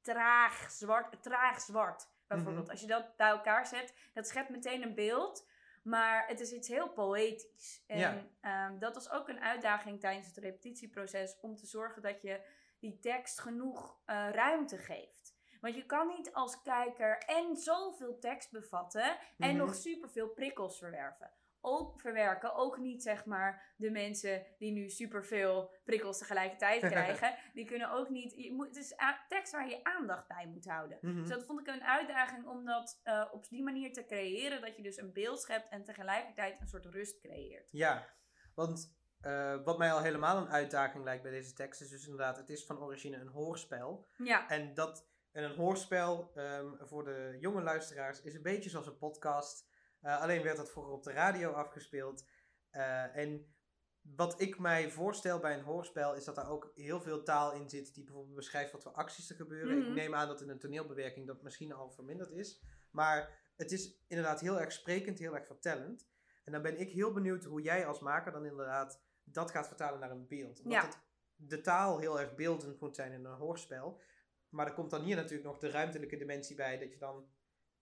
traag 0.00 0.70
zwart, 0.70 1.22
traag 1.22 1.60
zwart 1.60 2.08
bijvoorbeeld. 2.26 2.62
Mhm. 2.62 2.70
Als 2.70 2.80
je 2.80 2.86
dat 2.86 3.16
bij 3.16 3.28
elkaar 3.28 3.66
zet, 3.66 3.94
dat 4.12 4.26
schept 4.28 4.48
meteen 4.50 4.82
een 4.82 4.94
beeld. 4.94 5.50
Maar 5.82 6.26
het 6.28 6.40
is 6.40 6.52
iets 6.52 6.68
heel 6.68 6.88
poëtisch. 6.92 7.84
En 7.86 8.30
ehm, 8.40 8.78
dat 8.78 8.94
was 8.94 9.10
ook 9.10 9.28
een 9.28 9.40
uitdaging 9.40 10.00
tijdens 10.00 10.26
het 10.26 10.36
repetitieproces 10.36 11.38
om 11.40 11.56
te 11.56 11.66
zorgen 11.66 12.02
dat 12.02 12.22
je 12.22 12.40
die 12.82 12.98
tekst 12.98 13.40
genoeg 13.40 14.00
eh, 14.04 14.28
ruimte 14.30 14.78
geeft. 14.78 15.34
Want 15.60 15.74
je 15.74 15.86
kan 15.86 16.06
niet 16.08 16.32
als 16.32 16.62
kijker 16.62 17.18
en 17.18 17.56
zoveel 17.56 18.18
tekst 18.18 18.50
bevatten 18.50 19.16
en 19.38 19.48
Mhm. 19.48 19.56
nog 19.56 19.74
superveel 19.74 20.28
prikkels 20.28 20.78
verwerven. 20.78 21.32
Ook 21.64 22.00
verwerken, 22.00 22.54
ook 22.54 22.78
niet 22.78 23.02
zeg 23.02 23.24
maar 23.24 23.74
de 23.76 23.90
mensen 23.90 24.46
die 24.58 24.72
nu 24.72 24.88
superveel 24.88 25.70
prikkels 25.84 26.18
tegelijkertijd 26.18 26.80
krijgen. 26.92 27.34
die 27.54 27.64
kunnen 27.64 27.90
ook 27.90 28.08
niet, 28.08 28.32
je 28.36 28.52
moet, 28.52 28.66
het 28.66 28.76
is 28.76 28.94
tekst 29.28 29.52
waar 29.52 29.68
je 29.68 29.84
aandacht 29.84 30.28
bij 30.28 30.46
moet 30.46 30.64
houden. 30.66 30.98
Mhm. 31.00 31.14
Dus 31.20 31.28
dat 31.28 31.44
vond 31.44 31.60
ik 31.60 31.66
een 31.74 31.84
uitdaging 31.84 32.46
om 32.46 32.64
dat 32.64 33.00
eh, 33.02 33.28
op 33.32 33.48
die 33.48 33.62
manier 33.62 33.92
te 33.92 34.04
creëren. 34.04 34.60
Dat 34.60 34.76
je 34.76 34.82
dus 34.82 34.96
een 34.96 35.12
beeld 35.12 35.40
schept 35.40 35.68
en 35.68 35.84
tegelijkertijd 35.84 36.60
een 36.60 36.68
soort 36.68 36.84
rust 36.86 37.18
creëert. 37.20 37.68
Ja, 37.72 38.06
want 38.54 39.00
eh, 39.22 39.64
wat 39.64 39.78
mij 39.78 39.92
al 39.92 40.00
helemaal 40.00 40.36
een 40.36 40.50
uitdaging 40.50 41.04
lijkt 41.04 41.22
bij 41.22 41.32
deze 41.32 41.52
tekst 41.52 41.80
is 41.80 41.88
dus 41.88 42.04
inderdaad, 42.04 42.36
het 42.36 42.48
is 42.48 42.66
van 42.66 42.82
origine 42.82 43.16
een 43.16 43.28
hoorspel. 43.28 44.08
Ja, 44.16 44.48
En 44.48 44.74
dat 44.74 45.10
en 45.32 45.44
een 45.44 45.56
hoorspel 45.56 46.30
ehm, 46.34 46.66
voor 46.80 47.04
de 47.04 47.36
jonge 47.40 47.62
luisteraars 47.62 48.22
is 48.22 48.34
een 48.34 48.42
beetje 48.42 48.70
zoals 48.70 48.86
een 48.86 48.98
podcast. 48.98 49.66
Eh, 50.00 50.20
alleen 50.20 50.42
werd 50.42 50.56
dat 50.56 50.70
vroeger 50.70 50.92
op 50.92 51.02
de 51.02 51.12
radio 51.12 51.50
afgespeeld. 51.50 52.28
Eh, 52.70 53.16
en 53.16 53.54
wat 54.00 54.40
ik 54.40 54.58
mij 54.58 54.90
voorstel 54.90 55.38
bij 55.38 55.54
een 55.54 55.64
hoorspel 55.64 56.14
is 56.14 56.24
dat 56.24 56.34
daar 56.34 56.50
ook 56.50 56.72
heel 56.74 57.00
veel 57.00 57.22
taal 57.22 57.52
in 57.52 57.68
zit 57.68 57.94
die 57.94 58.04
bijvoorbeeld 58.04 58.34
beschrijft 58.34 58.72
wat 58.72 58.82
voor 58.82 58.92
acties 58.92 59.30
er 59.30 59.36
gebeuren. 59.36 59.78
Mhm. 59.78 59.88
Ik 59.88 59.94
neem 59.94 60.14
aan 60.14 60.28
dat 60.28 60.40
in 60.40 60.48
een 60.48 60.58
toneelbewerking 60.58 61.26
dat 61.26 61.42
misschien 61.42 61.72
al 61.72 61.90
verminderd 61.90 62.30
is. 62.30 62.62
Maar 62.90 63.40
het 63.56 63.72
is 63.72 64.04
inderdaad 64.08 64.40
heel 64.40 64.60
erg 64.60 64.72
sprekend, 64.72 65.18
heel 65.18 65.34
erg 65.34 65.46
vertellend. 65.46 66.10
En 66.44 66.52
dan 66.52 66.62
ben 66.62 66.80
ik 66.80 66.90
heel 66.90 67.12
benieuwd 67.12 67.44
hoe 67.44 67.62
jij 67.62 67.86
als 67.86 68.00
maker 68.00 68.32
dan 68.32 68.44
inderdaad 68.44 69.02
dat 69.24 69.50
gaat 69.50 69.66
vertalen 69.66 70.00
naar 70.00 70.10
een 70.10 70.26
beeld. 70.28 70.60
Omdat 70.62 70.72
Ja. 70.82 70.86
het, 70.86 70.98
de 71.36 71.60
taal 71.60 71.98
heel 71.98 72.20
erg 72.20 72.34
beeldend 72.34 72.80
moet 72.80 72.96
zijn 72.96 73.12
in 73.12 73.24
een 73.24 73.34
hoorspel. 73.36 74.00
Maar 74.48 74.66
er 74.66 74.74
komt 74.74 74.90
dan 74.90 75.02
hier 75.02 75.16
natuurlijk 75.16 75.44
nog 75.44 75.58
de 75.58 75.70
ruimtelijke 75.70 76.16
dimensie 76.16 76.56
bij, 76.56 76.78
dat 76.78 76.90
je 76.92 76.98
dan 76.98 77.28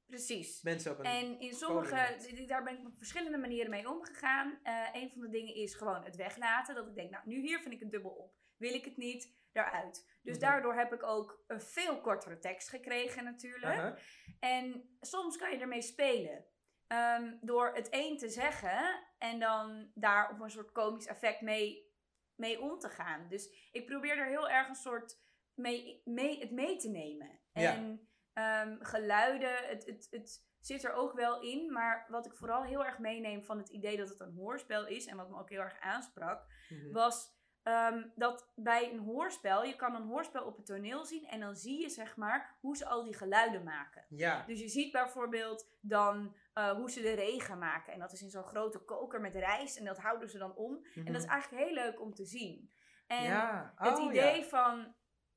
precies. 0.06 0.62
mensen 0.62 0.92
op 0.92 0.98
een... 0.98 1.04
En 1.04 1.40
in 1.40 1.52
sommige, 1.54 2.44
daar 2.46 2.62
ben 2.62 2.78
ik 2.78 2.86
op 2.86 2.96
verschillende 2.96 3.38
manieren 3.38 3.70
mee 3.70 3.88
omgegaan. 3.90 4.58
Eh 4.62 4.88
een 4.92 5.10
van 5.10 5.20
de 5.20 5.28
dingen 5.28 5.54
is 5.54 5.74
gewoon 5.74 6.04
het 6.04 6.16
weglaten. 6.16 6.74
Dat 6.74 6.86
ik 6.86 6.94
denk, 6.94 7.10
nou 7.10 7.28
nu 7.28 7.40
hier 7.40 7.60
vind 7.60 7.74
ik 7.74 7.80
het 7.80 7.90
dubbel 7.90 8.10
op. 8.10 8.34
Wil 8.56 8.74
ik 8.74 8.84
het 8.84 8.96
niet, 8.96 9.34
daaruit. 9.52 10.18
Dus 10.22 10.36
Mhm. 10.36 10.44
daardoor 10.44 10.74
heb 10.74 10.92
ik 10.92 11.02
ook 11.02 11.44
een 11.46 11.60
veel 11.60 12.00
kortere 12.00 12.38
tekst 12.38 12.68
gekregen 12.68 13.24
natuurlijk. 13.24 14.00
En 14.40 14.96
soms 15.00 15.36
kan 15.36 15.50
je 15.50 15.58
ermee 15.58 15.82
spelen. 15.82 16.44
Ehm, 16.90 17.36
door 17.40 17.74
het 17.74 17.88
een 17.90 18.18
te 18.18 18.28
zeggen 18.28 19.00
en 19.18 19.38
dan 19.38 19.90
daar 19.94 20.30
op 20.30 20.40
een 20.40 20.50
soort 20.50 20.72
komisch 20.72 21.06
effect 21.06 21.40
mee, 21.40 21.92
mee 22.34 22.60
om 22.60 22.78
te 22.78 22.88
gaan. 22.88 23.28
Dus 23.28 23.68
ik 23.72 23.86
probeer 23.86 24.18
er 24.18 24.26
heel 24.26 24.48
erg 24.48 24.68
een 24.68 24.74
soort 24.74 25.18
mee, 25.54 26.02
mee, 26.04 26.40
het 26.40 26.50
mee 26.50 26.76
te 26.76 26.88
nemen. 26.88 27.38
Ja. 27.52 27.74
En 27.74 28.08
ehm, 28.32 28.76
geluiden, 28.80 29.68
het, 29.68 29.86
het, 29.86 30.06
het 30.10 30.48
zit 30.60 30.84
er 30.84 30.92
ook 30.92 31.12
wel 31.12 31.42
in. 31.42 31.72
Maar 31.72 32.06
wat 32.08 32.26
ik 32.26 32.34
vooral 32.34 32.62
heel 32.62 32.84
erg 32.84 32.98
meeneem 32.98 33.44
van 33.44 33.58
het 33.58 33.68
idee 33.68 33.96
dat 33.96 34.08
het 34.08 34.20
een 34.20 34.34
hoorspel 34.34 34.86
is 34.86 35.06
en 35.06 35.16
wat 35.16 35.30
me 35.30 35.38
ook 35.38 35.50
heel 35.50 35.60
erg 35.60 35.80
aansprak, 35.80 36.46
Mhm. 36.68 36.92
was 36.92 37.38
ehm, 37.62 38.08
dat 38.14 38.52
bij 38.54 38.92
een 38.92 38.98
hoorspel, 38.98 39.64
je 39.64 39.76
kan 39.76 39.94
een 39.94 40.06
hoorspel 40.06 40.44
op 40.44 40.56
het 40.56 40.66
toneel 40.66 41.04
zien 41.04 41.26
en 41.26 41.40
dan 41.40 41.56
zie 41.56 41.80
je 41.80 41.88
zeg 41.88 42.16
maar 42.16 42.56
hoe 42.60 42.76
ze 42.76 42.86
al 42.86 43.04
die 43.04 43.14
geluiden 43.16 43.62
maken. 43.64 44.04
Ja, 44.08 44.44
Dus 44.46 44.60
je 44.60 44.68
ziet 44.68 44.92
bijvoorbeeld 44.92 45.68
dan 45.80 46.36
eh, 46.60 46.70
hoe 46.76 46.90
ze 46.90 47.00
de 47.02 47.12
regen 47.12 47.58
maken. 47.58 47.92
En 47.92 47.98
dat 47.98 48.12
is 48.12 48.22
in 48.22 48.30
zo'n 48.30 48.42
grote 48.44 48.78
koker 48.78 49.20
met 49.20 49.34
rijst 49.34 49.76
en 49.78 49.84
dat 49.84 49.98
houden 49.98 50.28
ze 50.30 50.38
dan 50.38 50.54
om. 50.56 50.86
En 50.94 51.12
dat 51.12 51.22
is 51.22 51.28
eigenlijk 51.28 51.64
heel 51.64 51.74
leuk 51.74 52.00
om 52.00 52.14
te 52.14 52.24
zien. 52.24 52.72
En 53.06 53.22
Mhm. 53.30 53.66
het 53.76 53.98
Oh, 53.98 54.04
idee 54.04 54.36
ja. 54.40 54.44
van 54.44 54.94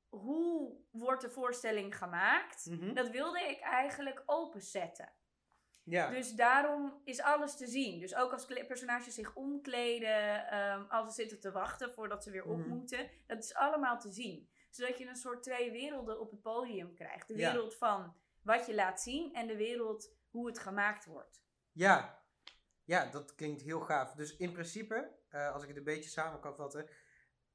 hoe 0.08 0.76
wordt 0.90 1.22
de 1.22 1.30
voorstelling 1.30 1.96
gemaakt, 1.96 2.66
Mhm. 2.66 2.94
dat 2.94 3.08
wilde 3.10 3.40
ik 3.40 3.60
eigenlijk 3.60 4.22
openzetten. 4.26 5.12
ja. 5.82 6.10
Dus 6.10 6.32
daarom 6.32 7.00
is 7.04 7.20
alles 7.22 7.56
te 7.56 7.66
zien. 7.66 8.00
Dus 8.00 8.14
ook 8.14 8.32
als 8.32 8.46
personages 8.46 9.14
zich 9.14 9.34
omkleden, 9.34 10.46
ehm, 10.50 10.84
als 10.88 11.06
ze 11.08 11.12
zitten 11.20 11.40
te 11.40 11.52
wachten 11.52 11.92
voordat 11.92 12.22
ze 12.24 12.30
weer 12.30 12.44
op 12.44 12.58
Mhm. 12.58 12.68
moeten. 12.68 13.10
Dat 13.26 13.38
is 13.44 13.54
allemaal 13.54 13.98
te 13.98 14.12
zien. 14.12 14.48
Zodat 14.70 14.98
je 14.98 15.06
een 15.06 15.16
soort 15.16 15.42
twee 15.42 15.70
werelden 15.70 16.20
op 16.20 16.30
het 16.30 16.42
podium 16.42 16.94
krijgt. 16.94 17.28
De 17.28 17.36
Ja. 17.36 17.52
wereld 17.52 17.76
van 17.76 18.16
wat 18.42 18.66
je 18.66 18.74
laat 18.74 19.00
zien 19.00 19.34
en 19.34 19.46
de 19.46 19.56
wereld 19.56 20.12
hoe 20.34 20.46
het 20.46 20.58
gemaakt 20.58 21.04
wordt. 21.04 21.42
Ja, 21.72 22.22
Ja, 22.86 23.10
dat 23.10 23.34
klinkt 23.34 23.62
heel 23.62 23.80
gaaf. 23.80 24.14
Dus 24.14 24.36
in 24.36 24.52
principe, 24.52 25.16
eh, 25.28 25.52
als 25.52 25.62
ik 25.62 25.68
het 25.68 25.76
een 25.76 25.84
beetje 25.84 26.10
samen 26.10 26.40
kan 26.40 26.56
vatten, 26.56 26.88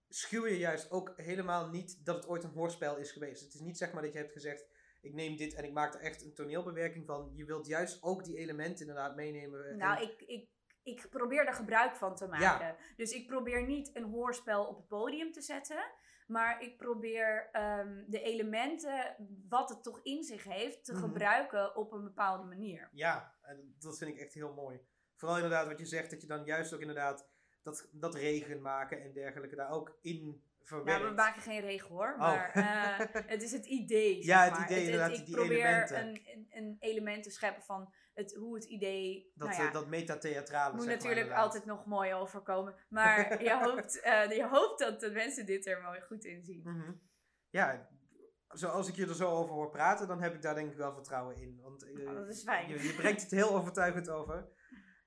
schuw 0.07 0.45
je 0.47 0.57
juist 0.57 0.91
ook 0.91 1.13
helemaal 1.15 1.69
niet 1.69 2.05
dat 2.05 2.15
het 2.15 2.27
ooit 2.27 2.43
een 2.43 2.49
hoorspel 2.49 2.97
is 2.97 3.11
geweest. 3.11 3.41
Het 3.43 3.53
is 3.53 3.59
niet 3.59 3.77
zeg 3.77 3.93
maar 3.93 4.01
dat 4.01 4.13
je 4.13 4.17
hebt 4.17 4.31
gezegd, 4.31 4.65
ik 5.01 5.13
neem 5.13 5.35
dit 5.35 5.53
en 5.53 5.63
ik 5.63 5.71
maak 5.73 5.93
er 5.93 5.99
echt 6.01 6.21
een 6.21 6.33
toneelbewerking 6.33 7.05
van. 7.05 7.31
Je 7.35 7.45
wilt 7.45 7.67
juist 7.67 8.03
ook 8.03 8.23
die 8.23 8.37
elementen 8.37 8.87
inderdaad 8.87 9.15
meenemen. 9.15 9.77
Nou, 9.77 9.97
en- 9.97 10.03
ik, 10.03 10.21
ik, 10.21 10.49
ik 10.83 11.07
probeer 11.09 11.45
er 11.47 11.53
gebruik 11.53 11.95
van 11.95 12.15
te 12.15 12.27
maken. 12.27 12.75
Dus 12.95 13.11
ik 13.11 13.27
probeer 13.27 13.65
niet 13.65 13.95
een 13.95 14.03
hoorspel 14.09 14.65
op 14.67 14.77
het 14.77 14.87
podium 14.87 15.31
te 15.31 15.41
zetten. 15.41 15.91
Maar 16.29 16.61
ik 16.61 16.77
probeer 16.77 17.49
ehm, 17.51 18.03
de 18.07 18.21
elementen, 18.21 19.15
wat 19.49 19.69
het 19.69 19.83
toch 19.83 19.99
in 20.03 20.23
zich 20.23 20.43
heeft, 20.43 20.85
te 20.85 20.93
Mhm. 20.93 21.01
gebruiken 21.01 21.75
op 21.75 21.91
een 21.91 22.03
bepaalde 22.03 22.43
manier. 22.43 22.89
Ja, 22.91 23.35
en 23.41 23.75
dat 23.79 23.97
vind 23.97 24.11
ik 24.11 24.17
echt 24.19 24.33
heel 24.33 24.53
mooi. 24.53 24.79
Vooral 25.15 25.37
inderdaad 25.37 25.67
wat 25.67 25.79
je 25.79 25.85
zegt, 25.85 26.09
dat 26.11 26.21
je 26.21 26.27
dan 26.27 26.43
juist 26.45 26.73
ook 26.73 26.79
inderdaad 26.81 27.27
dat, 27.63 27.89
dat 27.91 28.15
regen 28.15 28.61
maken 28.61 29.01
en 29.01 29.13
dergelijke 29.13 29.55
daar 29.55 29.69
ook 29.71 29.97
in 30.01 30.43
verwerkt. 30.63 30.99
Nou, 31.01 31.09
we 31.09 31.15
maken 31.15 31.41
geen 31.41 31.59
regel 31.61 31.89
hoor, 31.89 32.13
Oh. 32.13 32.19
maar 32.19 32.51
eh, 32.53 32.97
het 33.33 33.41
is 33.43 33.51
het 33.51 33.65
idee. 33.65 34.13
zeg 34.15 34.25
Ja, 34.25 34.43
het 34.43 34.51
maar. 34.53 34.71
idee 34.71 34.83
inderdaad, 34.85 35.17
ik 35.17 35.25
die 35.25 35.35
probeer 35.35 35.57
elementen. 35.65 36.07
Een, 36.07 36.21
een, 36.33 36.47
een 36.49 36.75
element 36.79 37.23
te 37.23 37.31
scheppen 37.31 37.63
van 37.63 37.93
het, 38.19 38.35
hoe 38.35 38.55
het 38.55 38.63
idee. 38.63 39.31
dat, 39.35 39.47
nou 39.47 39.61
ja, 39.61 39.67
eh, 39.67 39.73
dat 39.73 39.87
metatheatrale, 39.87 40.75
moet 40.75 40.85
maar, 40.85 40.95
natuurlijk 40.95 41.31
altijd 41.31 41.65
nog 41.65 41.85
mooi 41.85 42.13
overkomen. 42.13 42.75
Maar 42.89 43.17
je 43.43 43.59
hoopt, 43.63 43.99
eh, 44.01 44.31
je 44.31 44.47
hoopt 44.47 44.79
dat 44.79 44.99
de 44.99 45.11
mensen 45.11 45.45
dit 45.45 45.65
er 45.67 45.81
mooi 45.81 46.01
goed 46.01 46.25
in 46.25 46.43
zien. 46.43 46.61
Mhm. 46.63 46.91
Ja, 47.49 47.89
zoals 48.47 48.87
ik 48.87 48.95
je 48.95 49.07
er 49.07 49.15
zo 49.15 49.29
over 49.29 49.53
hoor 49.53 49.69
praten, 49.69 50.07
dan 50.07 50.21
heb 50.21 50.33
ik 50.33 50.41
daar 50.41 50.55
denk 50.55 50.71
ik 50.71 50.77
wel 50.77 50.93
vertrouwen 50.93 51.35
in. 51.35 51.59
Want 51.61 51.83
eh, 51.83 52.07
Oh, 52.09 52.15
dat 52.15 52.27
is 52.27 52.43
fijn. 52.43 52.69
Je, 52.69 52.83
je 52.83 52.93
brengt 52.93 53.21
het 53.21 53.31
heel 53.31 53.55
overtuigend 53.55 54.09
over. 54.09 54.47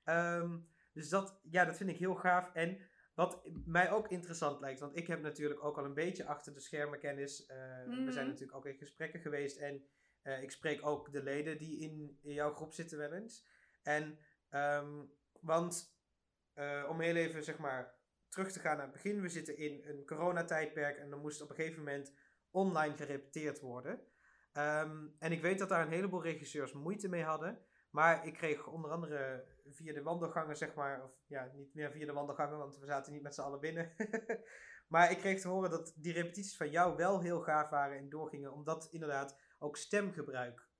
Ehm, 0.03 0.59
dus 0.93 1.09
dat, 1.09 1.39
ja, 1.43 1.65
dat 1.65 1.77
vind 1.77 1.89
ik 1.89 1.97
heel 1.97 2.15
gaaf. 2.15 2.53
En 2.53 2.77
wat 3.15 3.49
mij 3.65 3.91
ook 3.91 4.07
interessant 4.07 4.59
lijkt, 4.59 4.79
want 4.79 4.97
ik 4.97 5.07
heb 5.07 5.21
natuurlijk 5.21 5.63
ook 5.63 5.77
al 5.77 5.85
een 5.85 5.93
beetje 5.93 6.25
achter 6.25 6.53
de 6.53 6.59
schermen 6.59 6.99
kennis. 6.99 7.45
We 7.45 8.11
zijn 8.11 8.25
Mhm. 8.25 8.27
natuurlijk 8.27 8.55
ook 8.57 8.65
in 8.65 8.77
gesprekken 8.77 9.19
geweest 9.19 9.57
en 9.57 9.87
eh, 10.23 10.41
ik 10.41 10.51
spreek 10.51 10.85
ook 10.85 11.11
de 11.11 11.23
leden 11.23 11.57
die 11.57 11.79
in, 11.79 12.19
in 12.21 12.33
jouw 12.33 12.53
groep 12.53 12.73
zitten 12.73 12.97
wel 12.97 13.13
eens. 13.13 13.47
En, 13.83 14.19
ehm, 14.49 15.05
want 15.41 15.97
eh, 16.53 16.85
om 16.89 17.01
heel 17.01 17.15
even 17.15 17.43
zeg 17.43 17.57
maar 17.57 17.95
terug 18.27 18.51
te 18.51 18.59
gaan 18.59 18.77
naar 18.77 18.85
het 18.85 18.93
begin, 18.93 19.21
we 19.21 19.29
zitten 19.29 19.57
in 19.57 19.81
een 19.85 20.05
coronatijdperk 20.05 20.97
en 20.97 21.11
er 21.11 21.17
moest 21.17 21.41
op 21.41 21.49
een 21.49 21.55
gegeven 21.55 21.79
moment 21.79 22.13
online 22.49 22.95
gerepeteerd 22.95 23.59
worden. 23.59 24.01
Ehm, 24.51 25.07
en 25.19 25.31
ik 25.31 25.41
weet 25.41 25.59
dat 25.59 25.69
daar 25.69 25.85
een 25.85 25.91
heleboel 25.91 26.23
regisseurs 26.23 26.73
moeite 26.73 27.09
mee 27.09 27.23
hadden. 27.23 27.65
Maar 27.89 28.27
ik 28.27 28.33
kreeg 28.33 28.67
onder 28.67 28.91
andere 28.91 29.45
via 29.65 29.93
de 29.93 30.03
wandelgangen, 30.03 30.57
zeg 30.57 30.73
maar, 30.73 31.03
of 31.03 31.11
ja, 31.27 31.51
niet 31.55 31.73
meer 31.73 31.91
via 31.91 32.05
de 32.05 32.13
wandelgangen, 32.13 32.57
want 32.57 32.79
we 32.79 32.85
zaten 32.85 33.13
niet 33.13 33.21
met 33.21 33.35
z'n 33.35 33.41
allen 33.41 33.59
binnen. 33.59 33.93
maar 34.93 35.11
ik 35.11 35.17
kreeg 35.17 35.41
te 35.41 35.47
horen 35.47 35.69
dat 35.69 35.93
die 35.95 36.13
repetities 36.13 36.57
van 36.57 36.69
jou 36.69 36.95
wel 36.95 37.21
heel 37.21 37.41
gaaf 37.41 37.69
waren 37.69 37.97
en 37.97 38.09
doorgingen, 38.09 38.53
omdat 38.53 38.87
inderdaad 38.91 39.37
ook 39.63 39.77
stemgebruik 39.77 40.71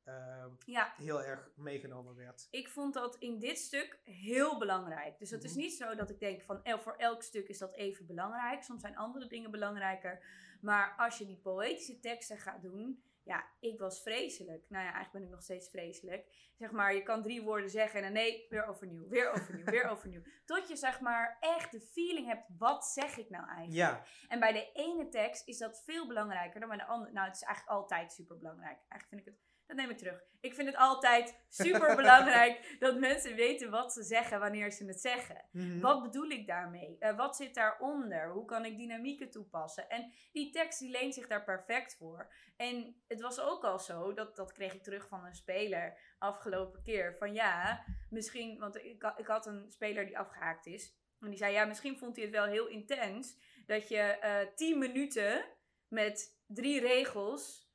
Ja, 0.65 0.93
heel 0.97 1.23
erg 1.23 1.49
meegenomen 1.55 2.15
werd. 2.15 2.47
ik 2.51 2.69
vond 2.69 2.93
dat 2.93 3.15
in 3.15 3.39
dit 3.39 3.57
stuk 3.57 3.99
heel 4.03 4.57
belangrijk. 4.59 5.17
Dus 5.19 5.29
het 5.29 5.43
is 5.43 5.51
Mhm. 5.51 5.59
niet 5.59 5.73
zo 5.73 5.95
dat 5.95 6.09
ik 6.09 6.19
denk 6.19 6.41
van 6.41 6.63
el- 6.63 6.79
voor 6.79 6.95
elk 6.95 7.23
stuk 7.23 7.47
is 7.47 7.57
dat 7.57 7.73
even 7.75 8.05
belangrijk. 8.05 8.63
Soms 8.63 8.81
zijn 8.81 8.95
andere 8.97 9.27
dingen 9.27 9.51
belangrijker. 9.51 10.25
Maar 10.61 10.93
als 10.97 11.17
je 11.17 11.25
die 11.25 11.37
poëtische 11.41 11.99
teksten 11.99 12.37
gaat 12.37 12.61
doen, 12.61 13.03
ja, 13.23 13.47
ik 13.59 13.79
was 13.79 14.01
vreselijk. 14.01 14.65
Nou 14.69 14.83
ja, 14.83 14.93
eigenlijk 14.93 15.11
ben 15.11 15.23
ik 15.23 15.29
nog 15.29 15.41
steeds 15.41 15.69
vreselijk. 15.69 16.51
Zeg 16.53 16.71
maar, 16.71 16.95
je 16.95 17.03
kan 17.03 17.21
drie 17.21 17.41
woorden 17.41 17.69
zeggen 17.69 17.97
en 17.99 18.03
dan 18.03 18.13
nee, 18.13 18.45
weer 18.49 18.65
overnieuw, 18.65 19.07
weer 19.07 19.31
overnieuw, 19.31 19.65
weer 19.65 19.89
overnieuw. 19.93 20.21
Tot 20.45 20.67
je 20.67 20.75
zeg 20.75 20.99
maar 20.99 21.37
echt 21.39 21.71
de 21.71 21.81
feeling 21.81 22.27
hebt, 22.27 22.47
wat 22.57 22.85
zeg 22.85 23.17
ik 23.17 23.29
nou 23.29 23.47
eigenlijk? 23.47 23.75
Ja, 23.75 24.03
En 24.27 24.39
bij 24.39 24.51
de 24.51 24.71
ene 24.73 25.09
tekst 25.09 25.47
is 25.47 25.57
dat 25.57 25.83
veel 25.83 26.07
belangrijker 26.07 26.59
dan 26.59 26.69
bij 26.69 26.77
de 26.77 26.85
andere. 26.85 27.11
Nou, 27.11 27.27
het 27.27 27.35
is 27.35 27.43
eigenlijk 27.43 27.77
altijd 27.77 28.13
super 28.13 28.37
belangrijk. 28.37 28.79
Eigenlijk 28.89 29.09
vind 29.09 29.21
ik 29.21 29.25
het. 29.25 29.52
Dat 29.67 29.77
neem 29.77 29.89
ik 29.89 29.97
terug. 29.97 30.23
Ik 30.39 30.53
vind 30.53 30.67
het 30.67 30.77
altijd 30.77 31.43
super 31.49 31.95
belangrijk 31.95 32.67
dat 32.79 32.99
mensen 32.99 33.35
weten 33.35 33.69
wat 33.69 33.93
ze 33.93 34.03
zeggen 34.03 34.39
wanneer 34.39 34.71
ze 34.71 34.85
het 34.85 35.01
zeggen. 35.01 35.45
mhm. 35.51 35.79
Wat 35.79 36.03
bedoel 36.03 36.29
ik 36.29 36.47
daarmee? 36.47 36.95
Eh, 36.99 37.17
wat 37.17 37.35
zit 37.35 37.55
daaronder? 37.55 38.31
Hoe 38.31 38.45
kan 38.45 38.65
ik 38.65 38.77
dynamieken 38.77 39.29
toepassen? 39.29 39.89
En 39.89 40.13
die 40.31 40.51
tekst 40.51 40.79
die 40.79 40.91
leent 40.91 41.13
zich 41.13 41.27
daar 41.27 41.43
perfect 41.43 41.95
voor. 41.95 42.33
En 42.57 43.03
het 43.07 43.21
was 43.21 43.39
ook 43.39 43.63
al 43.63 43.79
zo, 43.79 44.13
dat, 44.13 44.35
dat 44.35 44.51
kreeg 44.51 44.73
ik 44.73 44.83
terug 44.83 45.07
van 45.07 45.25
een 45.25 45.35
speler 45.35 46.15
afgelopen 46.17 46.81
keer. 46.81 47.15
Van 47.17 47.33
ja, 47.33 47.83
misschien, 48.09 48.59
want 48.59 48.75
ik, 48.75 49.13
ik 49.17 49.27
had 49.27 49.45
een 49.45 49.71
speler 49.71 50.05
die 50.05 50.17
afgehaakt 50.17 50.65
is. 50.65 51.01
En 51.19 51.29
die 51.29 51.37
zei 51.37 51.53
ja, 51.53 51.65
misschien 51.65 51.97
vond 51.97 52.15
hij 52.15 52.25
het 52.25 52.33
wel 52.33 52.45
heel 52.45 52.67
intens 52.67 53.37
dat 53.65 53.89
je 53.89 53.97
eh 53.97 54.47
10 54.55 54.77
minuten 54.77 55.45
met 55.87 56.41
drie 56.47 56.79
regels 56.79 57.71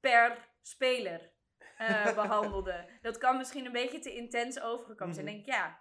per 0.00 0.49
speler 0.62 1.32
eh, 1.76 2.14
behandelde. 2.22 2.88
Dat 3.02 3.18
kan 3.18 3.36
misschien 3.36 3.66
een 3.66 3.72
beetje 3.72 3.98
te 3.98 4.14
intens 4.14 4.60
overgekomen 4.60 5.14
zijn. 5.14 5.26
Denk 5.26 5.38
ik, 5.38 5.46
ja, 5.46 5.78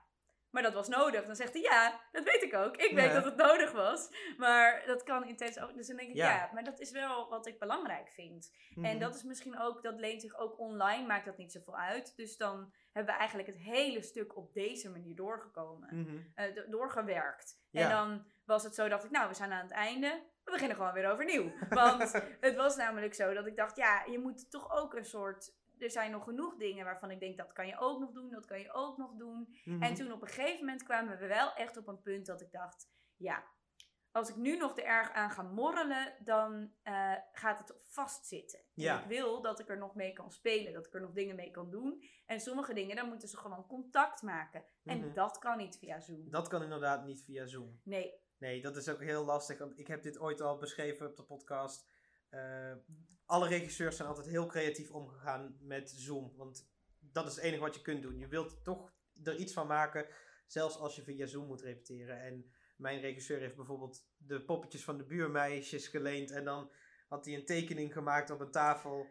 maar 0.49 0.63
dat 0.63 0.73
was 0.73 0.87
nodig. 0.87 1.25
Dan 1.25 1.35
zegt 1.35 1.53
hij, 1.53 1.61
ja, 1.61 2.01
dat 2.11 2.23
weet 2.23 2.43
ik 2.43 2.53
ook. 2.53 2.77
Ik 2.77 2.95
weet 2.95 3.13
dat 3.13 3.25
het 3.25 3.35
nodig 3.35 3.71
was. 3.71 4.09
Maar 4.37 4.83
dat 4.85 5.03
kan 5.03 5.27
intens 5.27 5.59
ook. 5.59 5.75
Dus 5.75 5.87
dan 5.87 5.95
denk 5.97 6.09
ik, 6.09 6.15
Ja. 6.15 6.29
ja. 6.35 6.49
maar 6.53 6.63
dat 6.63 6.79
is 6.79 6.91
wel 6.91 7.29
wat 7.29 7.47
ik 7.47 7.59
belangrijk 7.59 8.09
vind. 8.09 8.55
En 8.75 8.81
Mhm. 8.81 8.99
dat 8.99 9.15
is 9.15 9.23
misschien 9.23 9.59
ook, 9.59 9.83
dat 9.83 9.99
leent 9.99 10.21
zich 10.21 10.37
ook 10.37 10.59
online, 10.59 11.05
maakt 11.07 11.25
dat 11.25 11.37
niet 11.37 11.51
zoveel 11.51 11.77
uit. 11.77 12.15
Dus 12.15 12.37
dan 12.37 12.73
hebben 12.91 13.13
we 13.13 13.19
eigenlijk 13.19 13.49
het 13.49 13.57
hele 13.59 14.01
stuk 14.01 14.37
op 14.37 14.53
deze 14.53 14.89
manier 14.89 15.15
doorgekomen. 15.15 15.95
Mhm. 16.01 16.17
eh, 16.35 16.55
do- 16.55 16.69
doorgewerkt. 16.69 17.61
Ja. 17.69 17.81
En 17.83 17.89
dan 17.89 18.25
was 18.45 18.63
het 18.63 18.75
zo, 18.75 18.87
dacht 18.87 19.03
ik, 19.03 19.11
nou, 19.11 19.27
we 19.27 19.33
zijn 19.33 19.51
aan 19.51 19.61
het 19.63 19.71
einde. 19.71 20.23
We 20.49 20.55
beginnen 20.55 20.77
gewoon 20.77 20.93
weer 20.93 21.11
overnieuw. 21.11 21.51
Want 21.69 22.11
het 22.47 22.55
was 22.55 22.75
namelijk 22.75 23.13
zo 23.13 23.33
dat 23.33 23.45
ik 23.45 23.55
dacht, 23.55 23.75
ja, 23.75 24.03
je 24.05 24.19
moet 24.19 24.51
toch 24.51 24.71
ook 24.77 24.93
een 24.93 25.05
soort... 25.05 25.53
Er 25.77 25.91
zijn 25.91 26.11
nog 26.11 26.23
genoeg 26.23 26.55
dingen 26.57 26.85
waarvan 26.85 27.11
ik 27.11 27.19
denk, 27.19 27.37
dat 27.37 27.53
kan 27.53 27.67
je 27.67 27.79
ook 27.79 27.99
nog 27.99 28.11
doen, 28.11 28.29
dat 28.29 28.45
kan 28.45 28.59
je 28.59 28.71
ook 28.73 28.97
nog 28.97 29.13
doen. 29.15 29.55
Mhm. 29.65 29.83
En 29.83 29.93
toen 29.93 30.11
op 30.11 30.21
een 30.21 30.27
gegeven 30.27 30.59
moment 30.65 30.83
kwamen 30.83 31.17
we 31.17 31.27
wel 31.27 31.53
echt 31.53 31.77
op 31.77 31.87
een 31.87 32.01
punt 32.01 32.25
dat 32.25 32.41
ik 32.41 32.51
dacht, 32.51 32.89
ja, 33.15 33.43
als 34.11 34.29
ik 34.29 34.35
nu 34.35 34.57
nog 34.57 34.77
er 34.77 34.83
erg 34.83 35.11
aan 35.11 35.31
ga 35.31 35.41
morrelen, 35.41 36.13
dan 36.19 36.73
eh, 36.83 37.13
gaat 37.31 37.57
het 37.59 37.75
vastzitten. 37.85 38.59
En 38.59 38.65
Ja. 38.73 38.99
Ik 39.01 39.05
wil 39.07 39.41
dat 39.41 39.59
ik 39.59 39.69
er 39.69 39.77
nog 39.77 39.95
mee 39.95 40.13
kan 40.13 40.31
spelen, 40.31 40.73
dat 40.73 40.85
ik 40.85 40.93
er 40.93 41.01
nog 41.01 41.11
dingen 41.13 41.35
mee 41.35 41.51
kan 41.51 41.69
doen. 41.69 42.03
En 42.25 42.39
sommige 42.39 42.73
dingen, 42.73 42.95
dan 42.95 43.07
moeten 43.09 43.27
ze 43.27 43.37
gewoon 43.37 43.67
contact 43.67 44.21
maken. 44.21 44.63
En 44.83 44.99
Mhm. 44.99 45.13
dat 45.13 45.37
kan 45.39 45.57
niet 45.57 45.77
via 45.77 45.99
Zoom. 45.99 46.29
Dat 46.29 46.47
kan 46.47 46.63
inderdaad 46.63 47.05
niet 47.05 47.23
via 47.23 47.45
Zoom. 47.45 47.79
Nee, 47.83 48.13
Nee, 48.39 48.61
dat 48.61 48.75
is 48.75 48.89
ook 48.89 49.01
heel 49.01 49.25
lastig. 49.25 49.57
Want 49.57 49.79
ik 49.79 49.87
heb 49.87 50.03
dit 50.03 50.19
ooit 50.19 50.41
al 50.41 50.57
beschreven 50.57 51.07
op 51.07 51.15
de 51.15 51.23
podcast. 51.23 51.87
Eh, 52.29 52.73
alle 53.25 53.47
regisseurs 53.47 53.95
zijn 53.95 54.07
altijd 54.07 54.27
heel 54.27 54.45
creatief 54.45 54.91
omgegaan 54.91 55.57
met 55.61 55.89
Zoom. 55.89 56.33
Want 56.35 56.69
dat 56.99 57.27
is 57.27 57.35
het 57.35 57.43
enige 57.43 57.61
wat 57.61 57.75
je 57.75 57.81
kunt 57.81 58.01
doen. 58.01 58.17
Je 58.17 58.27
wilt 58.27 58.63
toch 58.63 58.93
er 59.23 59.35
iets 59.35 59.53
van 59.53 59.67
maken, 59.67 60.07
zelfs 60.47 60.77
als 60.77 60.95
je 60.95 61.03
via 61.03 61.25
Zoom 61.25 61.47
moet 61.47 61.61
repeteren. 61.61 62.21
En 62.21 62.51
mijn 62.77 63.01
regisseur 63.01 63.39
heeft 63.39 63.55
bijvoorbeeld 63.55 64.07
de 64.17 64.41
poppetjes 64.41 64.83
van 64.83 64.97
de 64.97 65.05
buurmeisjes 65.05 65.87
geleend. 65.87 66.31
En 66.31 66.43
dan 66.43 66.71
had 67.07 67.25
hij 67.25 67.35
een 67.35 67.45
tekening 67.45 67.93
gemaakt 67.93 68.29
op 68.29 68.39
een 68.39 68.51
tafel. 68.51 69.07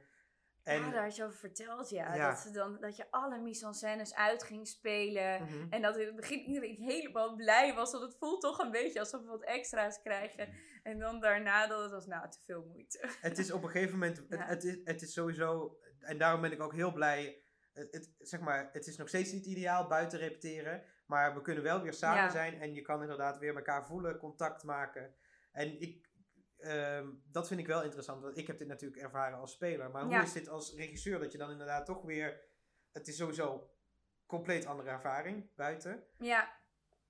En, 0.68 0.80
ja, 0.80 0.90
daar 0.90 1.02
had 1.02 1.16
je 1.16 1.25
over 1.25 1.38
verteld, 1.38 1.90
ja. 1.90 2.14
Ja. 2.14 2.30
Dat, 2.30 2.38
ze 2.38 2.50
dan, 2.50 2.80
dat 2.80 2.96
je 2.96 3.10
alle 3.10 3.38
mise-en-scènes 3.38 4.14
uit 4.14 4.42
ging 4.42 4.68
spelen. 4.68 5.42
Mhm. 5.42 5.66
En 5.70 5.82
dat 5.82 5.96
in 5.96 6.06
het 6.06 6.16
begin 6.16 6.38
iedereen 6.40 6.76
helemaal 6.76 7.34
blij 7.34 7.75
was. 7.75 7.92
Want 7.92 8.04
het 8.04 8.16
voelt 8.18 8.40
toch 8.40 8.58
een 8.58 8.70
beetje 8.70 9.00
alsof 9.00 9.22
we 9.22 9.28
wat 9.28 9.44
extra's 9.44 10.00
krijgen. 10.02 10.48
En 10.82 10.98
dan 10.98 11.20
daarna 11.20 11.66
dat 11.66 11.82
het 11.82 11.90
was, 11.90 12.06
nou, 12.06 12.30
te 12.30 12.38
veel 12.44 12.64
moeite. 12.64 13.08
Het 13.20 13.38
is 13.38 13.52
op 13.52 13.62
een 13.62 13.70
gegeven 13.70 13.92
moment, 13.92 14.16
het, 14.28 14.28
Ja. 14.28 14.46
het, 14.46 14.64
is, 14.64 14.78
het 14.84 15.02
is 15.02 15.12
sowieso, 15.12 15.78
en 16.00 16.18
daarom 16.18 16.40
ben 16.40 16.52
ik 16.52 16.60
ook 16.62 16.75
heel 16.75 16.92
blij. 16.92 17.42
Het, 17.72 17.88
het, 17.90 18.10
zeg 18.18 18.40
maar, 18.40 18.68
het 18.72 18.87
is 18.87 18.96
nog 18.96 19.08
steeds 19.08 19.32
niet 19.32 19.46
ideaal 19.46 19.87
buiten 19.87 20.18
repeteren, 20.18 20.82
maar 21.06 21.34
we 21.34 21.40
kunnen 21.40 21.62
wel 21.62 21.82
weer 21.82 21.94
samen 21.94 22.30
zijn 22.30 22.60
en 22.60 22.75
je 22.75 22.82
kan 22.82 23.02
inderdaad 23.02 23.38
weer 23.38 23.56
elkaar 23.56 23.87
voelen, 23.87 24.18
contact 24.18 24.62
maken. 24.62 25.14
En 25.52 25.80
ik, 25.80 26.07
ehm, 26.58 27.08
dat 27.30 27.48
vind 27.48 27.60
ik 27.60 27.66
wel 27.66 27.82
interessant, 27.82 28.22
want 28.22 28.36
ik 28.36 28.46
heb 28.46 28.58
dit 28.58 28.68
natuurlijk 28.68 29.02
ervaren 29.02 29.38
als 29.38 29.52
speler, 29.52 29.90
maar 29.90 30.02
hoe 30.02 30.22
is 30.22 30.32
dit 30.32 30.48
als 30.48 30.74
regisseur 30.74 31.18
dat 31.18 31.32
je 31.32 31.38
dan 31.38 31.50
inderdaad 31.50 31.86
toch 31.86 32.02
weer, 32.02 32.40
het 32.92 33.08
is 33.08 33.16
sowieso 33.16 33.70
compleet 34.26 34.66
andere 34.66 34.88
ervaring 34.90 35.54
buiten, 35.54 36.04
Ja, 36.18 36.56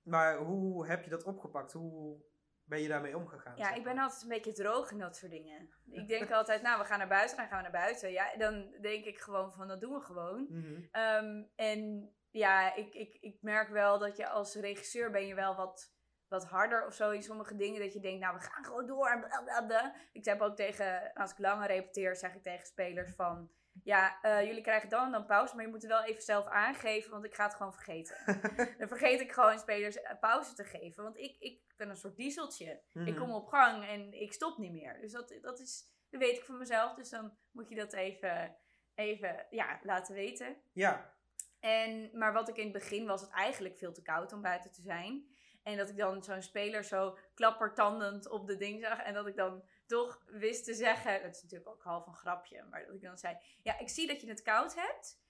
maar 0.01 0.37
hoe 0.37 0.87
heb 0.87 1.03
je 1.03 1.09
dat 1.09 1.23
opgepakt? 1.23 1.71
Hoe 1.73 2.23
ben 2.63 2.81
je 2.81 2.87
daarmee 2.87 3.17
omgegaan? 3.17 3.57
ja 3.57 3.73
ik 3.73 3.83
ben 3.83 3.97
altijd 3.97 4.21
een 4.21 4.27
beetje 4.27 4.53
droog 4.53 4.91
in 4.91 4.97
dat 4.97 5.17
soort 5.17 5.31
dingen. 5.31 5.69
Ik 5.91 6.07
denk 6.07 6.31
altijd, 6.31 6.61
nou, 6.61 6.79
we 6.79 6.85
gaan 6.85 6.97
naar 6.97 7.07
buiten, 7.07 7.37
dan 7.37 7.47
gaan 7.47 7.57
we 7.57 7.63
naar 7.63 7.81
buiten. 7.81 8.11
Ja, 8.11 8.35
dan 8.37 8.75
denk 8.81 9.05
ik 9.05 9.19
gewoon 9.19 9.53
van, 9.53 9.67
dat 9.67 9.81
doen 9.81 9.93
we 9.93 10.01
gewoon. 10.01 10.47
Mhm. 10.49 10.81
Ehm, 10.91 11.43
en 11.55 12.11
ja, 12.29 12.75
ik, 12.75 12.93
ik, 12.93 13.17
ik 13.21 13.41
merk 13.41 13.69
wel 13.69 13.99
dat 13.99 14.17
je 14.17 14.27
als 14.27 14.55
regisseur 14.55 15.11
ben 15.11 15.27
je 15.27 15.35
wel 15.35 15.55
wat, 15.55 15.93
wat 16.29 16.45
harder 16.45 16.85
of 16.85 16.93
zo 16.93 17.09
in 17.11 17.23
sommige 17.23 17.55
dingen. 17.55 17.81
Dat 17.81 17.93
je 17.93 17.99
denkt, 17.99 18.19
nou, 18.19 18.37
we 18.37 18.41
gaan 18.43 18.63
gewoon 18.63 18.85
door. 18.85 19.07
en 19.09 19.19
bla, 19.19 19.41
bla, 19.43 19.65
bla. 19.65 19.93
Ik 20.11 20.25
heb 20.25 20.41
ook 20.41 20.55
tegen, 20.55 21.13
als 21.13 21.31
ik 21.31 21.37
langer 21.37 21.67
repeteer, 21.67 22.15
zeg 22.15 22.35
ik 22.35 22.43
tegen 22.43 22.65
spelers 22.67 23.11
van... 23.15 23.51
ja, 23.83 24.21
eh, 24.21 24.45
jullie 24.45 24.61
krijgen 24.61 24.89
dan 24.89 25.05
en 25.05 25.11
dan 25.11 25.25
pauze, 25.25 25.55
maar 25.55 25.63
je 25.65 25.71
moet 25.71 25.81
het 25.81 25.91
wel 25.91 26.03
even 26.03 26.21
zelf 26.21 26.45
aangeven, 26.45 27.11
want 27.11 27.25
ik 27.25 27.35
ga 27.35 27.43
het 27.43 27.55
gewoon 27.55 27.73
vergeten. 27.73 28.15
dan 28.79 28.87
vergeet 28.87 29.19
ik 29.19 29.31
gewoon 29.31 29.59
spelers 29.59 30.01
eh, 30.01 30.19
pauze 30.19 30.53
te 30.53 30.63
geven, 30.63 31.03
want 31.03 31.17
ik, 31.17 31.35
ik 31.39 31.61
ben 31.77 31.89
een 31.89 31.97
soort 31.97 32.15
dieseltje. 32.17 32.65
Ik 32.71 32.81
Mhm. 32.93 33.17
kom 33.17 33.31
op 33.31 33.47
gang 33.47 33.87
en 33.87 34.13
ik 34.21 34.33
stop 34.33 34.57
niet 34.57 34.71
meer. 34.71 35.01
Dus 35.01 35.11
dat, 35.11 35.37
dat, 35.41 35.59
is, 35.59 35.83
dat 36.09 36.19
weet 36.21 36.37
ik 36.37 36.43
van 36.43 36.57
mezelf, 36.57 36.93
dus 36.93 37.09
dan 37.09 37.37
moet 37.51 37.69
je 37.69 37.75
dat 37.75 37.93
even, 37.93 38.55
even 38.95 39.45
ja, 39.49 39.79
laten 39.83 40.15
weten. 40.15 40.57
Ja, 40.73 41.13
En, 41.59 42.09
maar 42.13 42.33
wat 42.33 42.49
ik 42.49 42.57
in 42.57 42.63
het 42.63 42.73
begin 42.73 43.05
was 43.05 43.21
het 43.21 43.29
eigenlijk 43.29 43.77
veel 43.77 43.91
te 43.93 44.01
koud 44.01 44.33
om 44.33 44.41
buiten 44.41 44.71
te 44.71 44.81
zijn. 44.81 45.27
En 45.71 45.77
dat 45.77 45.89
ik 45.89 45.97
dan 45.97 46.23
zo'n 46.23 46.41
speler 46.41 46.83
zo 46.83 47.17
klappertandend 47.33 48.29
op 48.29 48.47
de 48.47 48.57
ding 48.57 48.81
zag. 48.83 48.99
En 48.99 49.13
dat 49.13 49.27
ik 49.27 49.35
dan 49.35 49.63
toch 49.85 50.23
wist 50.25 50.63
te 50.65 50.73
zeggen. 50.73 51.21
Dat 51.21 51.35
is 51.35 51.41
natuurlijk 51.41 51.69
ook 51.69 51.83
half 51.83 52.07
een 52.07 52.13
grapje. 52.15 52.63
Maar 52.69 52.85
dat 52.85 52.95
ik 52.95 53.01
dan 53.01 53.17
zei: 53.17 53.37
Ja, 53.61 53.79
ik 53.79 53.89
zie 53.89 54.07
dat 54.07 54.21
je 54.21 54.27
het 54.29 54.41
koud 54.41 54.75
hebt. 54.75 55.21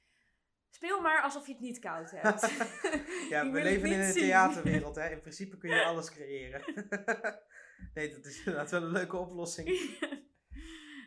Speel 0.69 1.01
maar 1.01 1.22
alsof 1.22 1.46
je 1.46 1.51
het 1.51 1.62
niet 1.62 1.79
koud 1.79 2.12
hebt. 2.12 2.41
ja 3.29 3.43
we 3.51 3.62
leven 3.62 3.91
in 3.91 4.00
een 4.00 4.12
zien. 4.13 4.22
theaterwereld. 4.24 4.96
Hè? 4.96 5.10
In 5.10 5.22
principe 5.22 5.58
kun 5.58 5.69
je 5.69 5.84
alles 5.84 6.12
creëren. 6.12 6.62
nee, 7.93 8.10
dat 8.12 8.25
is 8.25 8.38
inderdaad 8.38 8.72
wel 8.72 8.81
een 8.84 8.91
leuke 8.91 9.17
oplossing. 9.17 9.98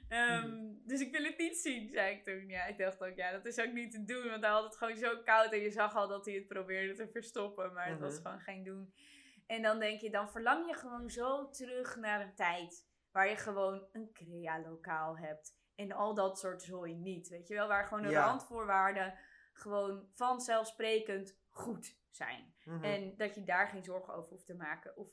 Ehm, 0.08 0.56
dus 0.84 1.00
ik 1.00 1.12
wil 1.12 1.22
het 1.24 1.38
niet 1.38 1.56
zien, 1.56 1.90
zei 1.92 2.14
ik 2.16 2.24
toen. 2.24 2.48
Ja, 2.48 2.64
ik 2.66 2.78
dacht 2.78 3.02
ook, 3.04 3.16
ja, 3.16 3.30
dat 3.32 3.46
is 3.46 3.58
ook 3.58 3.72
niet 3.72 3.90
te 3.92 4.04
doen. 4.04 4.28
Want 4.28 4.42
hij 4.42 4.50
had 4.52 4.64
het 4.64 4.76
gewoon 4.76 4.96
zo 4.96 5.22
koud 5.24 5.52
en 5.52 5.60
je 5.60 5.70
zag 5.70 5.94
al 5.94 6.08
dat 6.08 6.24
hij 6.24 6.34
het 6.34 6.46
probeerde 6.46 6.94
te 6.94 7.08
verstoppen. 7.08 7.72
Maar 7.72 7.88
het 7.88 8.00
was 8.00 8.14
Mhm. 8.14 8.22
gewoon 8.22 8.40
geen 8.40 8.64
doen. 8.64 8.94
En 9.52 9.62
dan 9.62 9.78
denk 9.78 10.00
je, 10.00 10.10
dan 10.10 10.30
verlang 10.30 10.66
je 10.66 10.74
gewoon 10.74 11.10
zo 11.10 11.48
terug 11.48 11.96
naar 11.96 12.20
een 12.20 12.34
tijd 12.34 12.88
waar 13.10 13.28
je 13.28 13.36
gewoon 13.36 13.86
een 13.92 14.12
crea-lokaal 14.12 15.18
hebt. 15.18 15.60
En 15.74 15.92
al 15.92 16.14
dat 16.14 16.38
soort 16.38 16.62
zooi 16.62 16.94
niet, 16.94 17.28
weet 17.28 17.48
je 17.48 17.54
wel. 17.54 17.68
Waar 17.68 17.84
gewoon 17.84 18.02
de 18.02 18.08
Ja. 18.08 18.24
randvoorwaarden 18.24 19.18
gewoon 19.52 20.08
vanzelfsprekend 20.14 21.38
goed 21.48 21.98
zijn. 22.10 22.54
Mhm. 22.64 22.84
En 22.84 23.16
dat 23.16 23.34
je 23.34 23.44
daar 23.44 23.68
geen 23.68 23.84
zorgen 23.84 24.14
over 24.14 24.30
hoeft 24.30 24.46
te 24.46 24.54
maken. 24.54 24.96
Of 24.96 25.08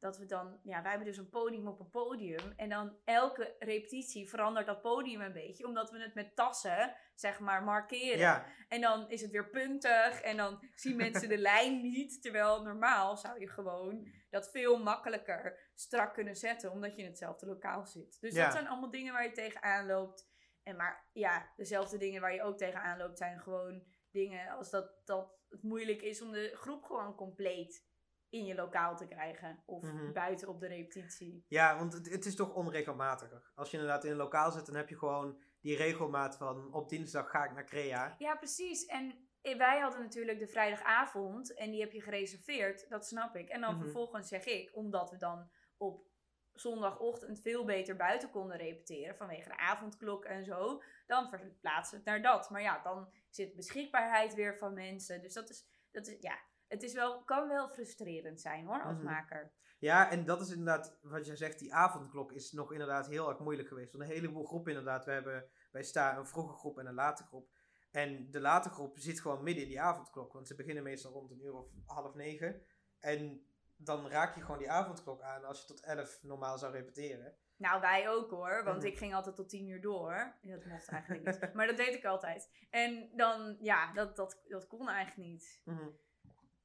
dat 0.00 0.18
we 0.18 0.26
dan, 0.26 0.60
ja, 0.62 0.80
wij 0.82 0.90
hebben 0.90 1.08
dus 1.08 1.16
een 1.18 1.28
podium 1.28 1.68
op 1.68 1.80
een 1.80 1.90
podium. 1.90 2.52
En 2.56 2.68
dan 2.68 2.96
elke 3.04 3.56
repetitie 3.58 4.28
verandert 4.28 4.66
dat 4.66 4.80
podium 4.82 5.20
een 5.20 5.32
beetje. 5.32 5.66
Omdat 5.66 5.90
we 5.90 6.02
het 6.02 6.14
met 6.14 6.36
tassen, 6.36 6.96
zeg 7.14 7.40
maar, 7.40 7.62
markeren. 7.64 8.18
Ja, 8.18 8.46
En 8.68 8.80
dan 8.80 9.10
is 9.10 9.20
het 9.20 9.30
weer 9.30 9.50
puntig. 9.50 10.20
En 10.20 10.36
dan 10.36 10.64
zien 10.74 10.96
mensen 10.96 11.28
de 11.28 11.38
lijn 11.52 11.80
niet. 11.80 12.22
Terwijl 12.22 12.62
normaal 12.62 13.16
zou 13.16 13.40
je 13.40 13.48
gewoon 13.48 14.08
dat 14.30 14.50
veel 14.50 14.78
makkelijker 14.82 15.70
strak 15.74 16.14
kunnen 16.14 16.36
zetten. 16.36 16.70
Omdat 16.70 16.96
je 16.96 17.02
in 17.02 17.08
hetzelfde 17.08 17.46
lokaal 17.46 17.86
zit. 17.86 18.20
Dus 18.20 18.34
Ja. 18.34 18.44
dat 18.44 18.52
zijn 18.52 18.68
allemaal 18.68 18.90
dingen 18.90 19.12
waar 19.12 19.24
je 19.24 19.32
tegenaan 19.32 19.86
loopt. 19.86 20.28
En 20.62 20.76
maar 20.76 21.08
ja, 21.12 21.52
dezelfde 21.56 21.98
dingen 21.98 22.20
waar 22.20 22.34
je 22.34 22.42
ook 22.42 22.58
tegenaan 22.58 22.98
loopt 22.98 23.18
zijn 23.18 23.40
gewoon 23.40 23.82
dingen 24.10 24.48
als 24.50 24.70
dat, 24.70 24.92
dat 25.04 25.38
het 25.48 25.62
moeilijk 25.62 26.02
is 26.02 26.22
om 26.22 26.32
de 26.32 26.50
groep 26.54 26.84
gewoon 26.84 27.14
compleet 27.14 27.88
in 28.30 28.44
je 28.44 28.54
lokaal 28.54 28.96
te 28.96 29.06
krijgen. 29.06 29.62
Of 29.66 29.82
Mhm. 29.82 30.12
buiten 30.12 30.48
op 30.48 30.60
de 30.60 30.66
repetitie. 30.66 31.44
ja 31.48 31.78
want 31.78 31.92
het, 31.92 32.10
het 32.10 32.24
is 32.26 32.34
toch 32.36 32.54
onregelmatiger. 32.54 33.50
Als 33.54 33.70
je 33.70 33.76
inderdaad 33.76 34.04
in 34.04 34.10
een 34.10 34.16
lokaal 34.16 34.50
zit, 34.50 34.66
dan 34.66 34.74
heb 34.74 34.88
je 34.88 34.98
gewoon 34.98 35.40
die 35.60 35.76
regelmaat 35.76 36.36
van 36.36 36.72
op 36.74 36.88
dinsdag 36.88 37.30
ga 37.30 37.44
ik 37.44 37.52
naar 37.52 37.64
Crea. 37.64 38.14
Ja, 38.18 38.36
precies. 38.36 38.86
En 38.86 39.28
wij 39.42 39.80
hadden 39.80 40.00
natuurlijk 40.00 40.38
de 40.38 40.46
vrijdagavond 40.48 41.54
en 41.54 41.70
die 41.70 41.80
heb 41.80 41.92
je 41.92 42.00
gereserveerd, 42.00 42.88
dat 42.88 43.06
snap 43.06 43.36
ik. 43.36 43.48
En 43.48 43.60
dan 43.60 43.74
Mhm. 43.74 43.82
vervolgens 43.82 44.28
zeg 44.28 44.44
ik, 44.44 44.70
omdat 44.76 45.10
we 45.10 45.16
dan 45.16 45.50
op 45.76 46.08
zondagochtend 46.52 47.40
veel 47.40 47.64
beter 47.64 47.96
buiten 47.96 48.30
konden 48.30 48.56
repeteren 48.56 49.16
vanwege 49.16 49.48
de 49.48 49.56
avondklok 49.58 50.24
en 50.24 50.44
zo, 50.44 50.82
dan 51.06 51.28
verplaatsen 51.28 51.90
we 51.98 52.10
het 52.10 52.22
naar 52.22 52.32
dat. 52.32 52.50
Maar 52.50 52.62
ja, 52.62 52.82
dan 52.82 53.12
zit 53.30 53.54
beschikbaarheid 53.54 54.34
weer 54.34 54.56
van 54.56 54.74
mensen. 54.74 55.22
Dus 55.22 55.32
dat 55.34 55.50
is, 55.50 55.66
dat 55.90 56.06
is 56.06 56.16
ja, 56.20 56.38
het 56.70 56.82
is 56.82 56.92
wel, 56.94 57.22
kan 57.24 57.48
wel 57.48 57.68
frustrerend 57.68 58.40
zijn 58.40 58.66
hoor, 58.66 58.82
als 58.82 58.96
Mhm. 58.96 59.04
maker. 59.04 59.52
Ja, 59.78 60.10
en 60.10 60.24
dat 60.24 60.40
is 60.40 60.50
inderdaad, 60.50 60.98
wat 61.02 61.26
jij 61.26 61.36
zegt, 61.36 61.58
die 61.58 61.74
avondklok 61.74 62.32
is 62.32 62.52
nog 62.52 62.72
inderdaad 62.72 63.06
heel 63.06 63.28
erg 63.28 63.38
moeilijk 63.38 63.68
geweest. 63.68 63.92
Want 63.92 64.04
een 64.04 64.10
heleboel 64.10 64.44
groepen 64.44 64.70
inderdaad, 64.72 65.04
we 65.04 65.10
hebben 65.12 65.50
bij 65.70 65.82
STA 65.82 66.16
een 66.16 66.26
vroege 66.26 66.54
groep 66.54 66.78
en 66.78 66.86
een 66.86 66.94
late 66.94 67.22
groep. 67.24 67.48
En 67.90 68.30
de 68.30 68.40
late 68.40 68.68
groep 68.68 68.98
zit 68.98 69.20
gewoon 69.20 69.42
midden 69.42 69.62
in 69.62 69.68
die 69.68 69.80
avondklok, 69.80 70.32
want 70.32 70.46
ze 70.46 70.54
beginnen 70.54 70.82
meestal 70.82 71.12
rond 71.12 71.30
een 71.30 71.44
uur 71.44 71.54
of 71.54 71.66
half 71.86 72.14
negen. 72.14 72.62
En 72.98 73.44
dan 73.76 74.08
raak 74.08 74.34
je 74.34 74.40
gewoon 74.40 74.58
die 74.58 74.70
avondklok 74.70 75.22
aan 75.22 75.44
als 75.44 75.60
je 75.60 75.66
tot 75.66 75.80
elf 75.80 76.18
normaal 76.22 76.58
zou 76.58 76.72
repeteren. 76.72 77.34
Nou, 77.56 77.80
wij 77.80 78.08
ook 78.08 78.30
hoor, 78.30 78.64
want 78.64 78.76
Mhm. 78.76 78.86
ik 78.86 78.98
ging 78.98 79.14
altijd 79.14 79.36
tot 79.36 79.48
tien 79.48 79.68
uur 79.68 79.80
door. 79.80 80.34
Dat 80.42 80.64
mocht 80.64 80.88
eigenlijk 80.88 81.26
niet, 81.40 81.54
maar 81.54 81.66
dat 81.66 81.76
deed 81.76 81.94
ik 81.94 82.04
altijd. 82.04 82.50
En 82.70 83.10
dan, 83.16 83.56
ja, 83.60 83.92
dat, 83.92 84.16
dat, 84.16 84.42
dat 84.48 84.66
kon 84.66 84.88
eigenlijk 84.88 85.28
niet. 85.28 85.60
Mhm. 85.64 85.88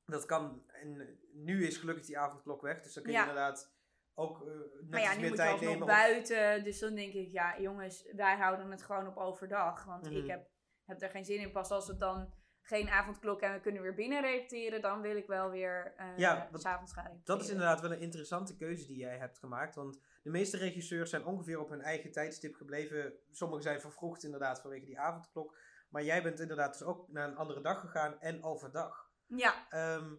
Dat 0.05 0.25
kan, 0.25 0.63
en 0.67 1.19
nu 1.33 1.65
is 1.65 1.77
gelukkig 1.77 2.05
die 2.05 2.17
avondklok 2.19 2.61
weg, 2.61 2.81
dus 2.81 2.93
dan 2.93 3.03
kun 3.03 3.11
je 3.11 3.17
Ja. 3.17 3.23
inderdaad 3.27 3.73
ook 4.13 4.41
eh, 4.41 4.47
net 4.47 4.89
Maar 4.89 4.99
ja, 5.01 5.13
nu 5.13 5.19
meer 5.19 5.29
moet 5.29 5.37
je 5.37 5.43
tijd 5.43 5.51
alsnog 5.51 5.69
nemen. 5.71 5.87
of- 5.87 5.93
buiten. 5.93 6.63
Dus 6.63 6.79
dan 6.79 6.95
denk 6.95 7.13
ik, 7.13 7.31
ja 7.31 7.59
jongens, 7.59 8.11
wij 8.15 8.37
houden 8.37 8.71
het 8.71 8.83
gewoon 8.83 9.07
op 9.07 9.17
overdag. 9.17 9.85
Want 9.85 10.05
Mhm. 10.09 10.15
ik 10.15 10.27
heb, 10.27 10.47
heb 10.85 11.01
er 11.01 11.09
geen 11.09 11.25
zin 11.25 11.39
in. 11.39 11.51
Pas 11.51 11.69
als 11.69 11.87
het 11.87 11.99
dan 11.99 12.33
geen 12.61 12.89
avondklok 12.89 13.41
en 13.41 13.53
we 13.53 13.59
kunnen 13.59 13.81
weer 13.81 13.93
binnen 13.93 14.21
repeteren, 14.21 14.81
dan 14.81 15.01
wil 15.01 15.15
ik 15.15 15.27
wel 15.27 15.49
weer 15.49 15.93
eh 15.97 16.17
Ja, 16.17 16.49
s'avonds 16.53 16.93
gaan 16.93 17.03
repeteren. 17.05 17.35
Dat 17.37 17.41
is 17.45 17.49
inderdaad 17.51 17.81
wel 17.81 17.91
een 17.91 17.99
interessante 18.01 18.55
keuze 18.55 18.87
die 18.87 18.97
jij 18.97 19.17
hebt 19.17 19.37
gemaakt. 19.37 19.75
Want 19.75 19.99
de 20.23 20.29
meeste 20.29 20.57
regisseurs 20.57 21.09
zijn 21.09 21.25
ongeveer 21.25 21.59
op 21.59 21.69
hun 21.69 21.81
eigen 21.81 22.11
tijdstip 22.11 22.55
gebleven. 22.55 23.13
Sommigen 23.31 23.63
zijn 23.63 23.81
vervroegd 23.81 24.23
inderdaad 24.23 24.61
vanwege 24.61 24.85
die 24.85 24.99
avondklok. 24.99 25.57
Maar 25.89 26.03
jij 26.03 26.23
bent 26.23 26.39
inderdaad 26.39 26.71
dus 26.77 26.87
ook 26.87 27.07
naar 27.11 27.27
een 27.27 27.37
andere 27.37 27.61
dag 27.61 27.79
gegaan 27.79 28.19
en 28.19 28.43
overdag. 28.43 29.04
Ja, 29.27 29.69
Ehm, 29.69 30.15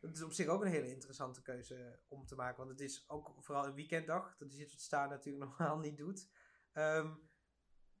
dat 0.00 0.16
is 0.16 0.22
op 0.22 0.32
zich 0.32 0.46
ook 0.46 0.62
een 0.62 0.70
hele 0.70 0.88
interessante 0.88 1.42
keuze 1.42 2.00
om 2.08 2.26
te 2.26 2.34
maken. 2.34 2.56
Want 2.56 2.70
het 2.70 2.80
is 2.80 3.04
ook 3.08 3.34
vooral 3.38 3.66
een 3.66 3.74
weekenddag. 3.74 4.36
Dat 4.38 4.52
is 4.52 4.58
iets 4.58 4.72
wat 4.72 4.80
Staan 4.82 5.08
natuurlijk 5.08 5.44
normaal 5.50 5.78
niet 5.78 5.96
doet. 5.96 6.28
Ehm, 6.72 7.14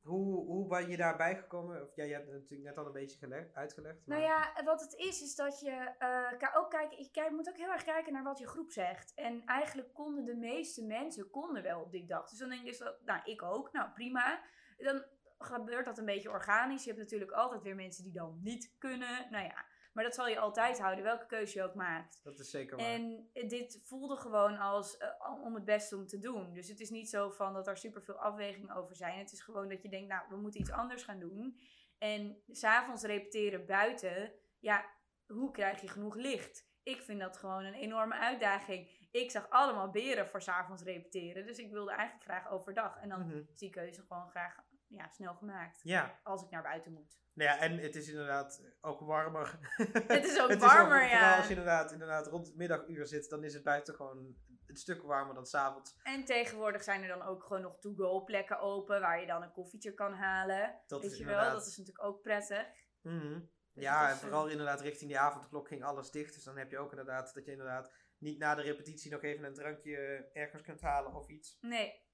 hoe, 0.00 0.44
hoe 0.46 0.66
ben 0.68 0.88
je 0.88 0.96
daarbij 0.96 1.36
gekomen? 1.36 1.82
Of 1.82 1.94
ja, 1.96 2.04
je 2.04 2.12
hebt 2.12 2.26
het 2.26 2.34
natuurlijk 2.34 2.68
net 2.68 2.78
al 2.78 2.86
een 2.86 2.92
beetje 2.92 3.18
gelegd, 3.18 3.54
uitgelegd. 3.54 4.06
nou 4.06 4.22
ja, 4.22 4.62
wat 4.64 4.80
het 4.80 4.92
is, 4.94 5.22
is 5.22 5.34
dat 5.34 5.60
je 5.60 5.94
ka- 6.38 6.52
ook 6.54 6.70
kijken, 6.70 6.98
je 6.98 7.10
kijk, 7.10 7.30
moet 7.30 7.48
ook 7.48 7.56
heel 7.56 7.72
erg 7.72 7.84
kijken 7.84 8.12
naar 8.12 8.22
wat 8.22 8.38
je 8.38 8.46
groep 8.48 8.70
zegt. 8.70 9.14
En 9.14 9.44
eigenlijk 9.44 9.94
konden 9.94 10.24
de 10.24 10.36
meeste 10.36 10.86
mensen 10.86 11.30
konden 11.30 11.62
wel 11.62 11.80
op 11.80 11.90
die 11.92 12.06
dag. 12.06 12.28
Dus 12.28 12.38
dan 12.38 12.48
denk 12.48 12.64
je, 12.64 12.96
nou 13.04 13.20
ik 13.24 13.42
ook, 13.42 13.72
nou 13.72 13.90
prima. 13.90 14.42
Dan 14.78 15.04
gebeurt 15.38 15.84
dat 15.84 15.98
een 15.98 16.04
beetje 16.04 16.30
organisch. 16.30 16.84
Je 16.84 16.90
hebt 16.90 17.02
natuurlijk 17.02 17.30
altijd 17.32 17.62
weer 17.62 17.74
mensen 17.74 18.04
die 18.04 18.12
dan 18.12 18.38
niet 18.42 18.74
kunnen. 18.78 19.30
Nou 19.30 19.44
ja, 19.44 19.64
maar 19.92 20.04
dat 20.04 20.14
zal 20.14 20.28
je 20.28 20.38
altijd 20.38 20.80
houden, 20.80 21.04
welke 21.04 21.26
keuze 21.26 21.58
je 21.58 21.64
ook 21.64 21.74
maakt. 21.74 22.20
Dat 22.22 22.38
is 22.38 22.50
zeker 22.50 22.76
waar. 22.76 22.86
En 22.86 23.30
dit 23.32 23.80
voelde 23.84 24.16
gewoon 24.16 24.56
als 24.58 24.96
eh, 24.96 25.08
om 25.44 25.54
het 25.54 25.64
beste 25.64 25.96
om 25.96 26.06
te 26.06 26.18
doen. 26.18 26.52
Dus 26.54 26.68
het 26.68 26.80
is 26.80 26.90
niet 26.90 27.10
zo 27.10 27.30
van 27.30 27.52
dat 27.54 27.66
er 27.66 27.76
superveel 27.76 28.18
afwegingen 28.18 28.74
over 28.74 28.96
zijn. 28.96 29.18
Het 29.18 29.32
is 29.32 29.40
gewoon 29.40 29.68
dat 29.68 29.82
je 29.82 29.88
denkt, 29.88 30.08
nou, 30.08 30.22
we 30.28 30.36
moeten 30.36 30.60
iets 30.60 30.70
anders 30.72 31.02
gaan 31.02 31.18
doen. 31.18 31.60
En 31.98 32.42
s'avonds 32.48 33.02
repeteren 33.02 33.66
buiten, 33.66 34.32
ja, 34.58 34.84
hoe 35.26 35.50
krijg 35.50 35.80
je 35.80 35.88
genoeg 35.88 36.14
licht? 36.14 36.68
Ik 36.82 37.02
vind 37.02 37.20
dat 37.20 37.36
gewoon 37.36 37.64
een 37.64 37.74
enorme 37.74 38.14
uitdaging. 38.14 39.08
Ik 39.10 39.30
zag 39.30 39.50
allemaal 39.50 39.90
beren 39.90 40.26
voor 40.28 40.42
s'avonds 40.42 40.82
repeteren. 40.82 41.46
Dus 41.46 41.58
ik 41.58 41.70
wilde 41.70 41.90
eigenlijk 41.90 42.24
graag 42.24 42.50
overdag. 42.50 42.96
En 43.00 43.08
dan 43.08 43.20
Mhm. 43.26 43.36
is 43.36 43.56
die 43.58 43.70
keuze 43.70 44.02
gewoon 44.08 44.30
graag 44.30 44.56
ja, 44.90 45.08
snel 45.08 45.34
gemaakt. 45.34 45.80
Ja, 45.82 46.20
Als 46.22 46.42
ik 46.42 46.50
naar 46.50 46.62
buiten 46.62 46.92
moet. 46.92 47.18
Nou 47.34 47.50
ja, 47.50 47.58
en 47.58 47.78
het 47.78 47.94
is 47.96 48.08
inderdaad 48.08 48.62
ook 48.80 49.00
warmer. 49.00 49.58
Het 50.06 50.24
is 50.24 50.40
ook 50.40 50.48
Het 50.50 50.60
warmer, 50.60 51.00
vooral 51.00 51.18
ja. 51.18 51.36
als 51.36 51.44
je 51.44 51.50
inderdaad, 51.50 51.92
inderdaad 51.92 52.26
rond 52.26 52.46
het 52.46 52.56
middaguur 52.56 53.06
zit, 53.06 53.28
dan 53.28 53.44
is 53.44 53.54
het 53.54 53.62
buiten 53.62 53.94
gewoon 53.94 54.34
een 54.66 54.76
stuk 54.76 55.02
warmer 55.02 55.34
dan 55.34 55.46
s'avonds. 55.46 55.96
En 56.02 56.24
tegenwoordig 56.24 56.82
zijn 56.82 57.02
er 57.02 57.08
dan 57.08 57.22
ook 57.22 57.42
gewoon 57.44 57.62
nog 57.62 57.78
to-go 57.78 58.24
plekken 58.24 58.58
open 58.60 59.00
waar 59.00 59.20
je 59.20 59.26
dan 59.26 59.42
een 59.42 59.52
koffietje 59.52 59.94
kan 59.94 60.12
halen. 60.14 60.80
Dat 60.86 61.02
Weet 61.02 61.12
is 61.12 61.18
je 61.18 61.24
wel, 61.24 61.32
inderdaad- 61.34 61.58
dat 61.58 61.66
is 61.68 61.76
natuurlijk 61.76 62.04
ook 62.06 62.22
prettig. 62.22 62.66
Mhm. 63.02 63.40
Dus 63.72 63.84
Ja, 63.84 64.08
en 64.08 64.14
is, 64.14 64.20
vooral 64.20 64.48
inderdaad 64.48 64.80
richting 64.80 65.10
die 65.10 65.18
avondklok 65.18 65.68
ging 65.68 65.84
alles 65.84 66.10
dicht. 66.10 66.34
Dus 66.34 66.44
dan 66.44 66.56
heb 66.58 66.70
je 66.70 66.78
ook 66.78 66.90
inderdaad 66.90 67.34
dat 67.34 67.44
je 67.44 67.50
inderdaad 67.50 67.92
niet 68.18 68.38
na 68.38 68.54
de 68.54 68.62
repetitie 68.62 69.10
nog 69.10 69.22
even 69.22 69.44
een 69.44 69.54
drankje 69.54 69.96
ergens 70.32 70.62
kunt 70.62 70.80
halen 70.80 71.14
of 71.14 71.28
iets. 71.28 71.56
Nee, 71.60 72.08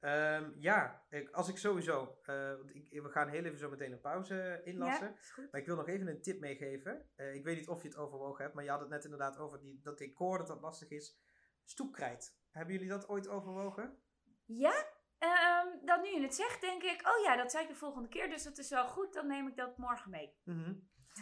Ehm, 0.00 0.50
ja, 0.58 1.04
ik, 1.08 1.30
als 1.30 1.48
ik 1.48 1.56
sowieso, 1.58 2.18
eh, 2.22 2.54
want 2.56 2.74
ik, 2.74 3.02
we 3.02 3.08
gaan 3.10 3.28
heel 3.28 3.44
even 3.44 3.58
zo 3.58 3.70
meteen 3.70 3.92
een 3.92 4.00
pauze 4.00 4.60
inlassen. 4.64 5.06
ja. 5.36 5.48
Maar 5.50 5.60
ik 5.60 5.66
wil 5.66 5.76
nog 5.76 5.88
even 5.88 6.06
een 6.08 6.22
tip 6.22 6.40
meegeven. 6.40 7.08
Eh, 7.16 7.34
ik 7.34 7.44
weet 7.44 7.56
niet 7.56 7.68
of 7.68 7.82
je 7.82 7.88
het 7.88 7.96
overwogen 7.96 8.42
hebt, 8.42 8.54
maar 8.54 8.64
je 8.64 8.70
had 8.70 8.80
het 8.80 8.88
net 8.88 9.04
inderdaad 9.04 9.38
over 9.38 9.60
die, 9.60 9.80
dat 9.82 9.98
decor, 9.98 10.38
dat 10.38 10.46
dat 10.46 10.60
lastig 10.60 10.88
is. 10.90 11.20
Stoepkrijt. 11.64 12.38
Hebben 12.50 12.74
jullie 12.74 12.88
dat 12.88 13.08
ooit 13.08 13.28
overwogen? 13.28 13.98
Ja, 14.44 14.86
ehm, 15.18 15.66
dat 15.84 16.02
nu 16.02 16.08
je 16.08 16.20
het 16.22 16.34
zegt, 16.34 16.60
denk 16.60 16.82
ik, 16.82 17.00
oh 17.08 17.24
ja, 17.24 17.36
dat 17.36 17.50
zei 17.50 17.62
ik 17.64 17.68
de 17.70 17.76
volgende 17.76 18.08
keer, 18.08 18.28
dus 18.30 18.42
dat 18.42 18.58
is 18.58 18.70
wel 18.70 18.86
goed, 18.86 19.12
dan 19.14 19.26
neem 19.26 19.48
ik 19.48 19.56
dat 19.56 19.76
morgen 19.78 20.10
mee. 20.10 20.34
Mhm. 20.44 20.74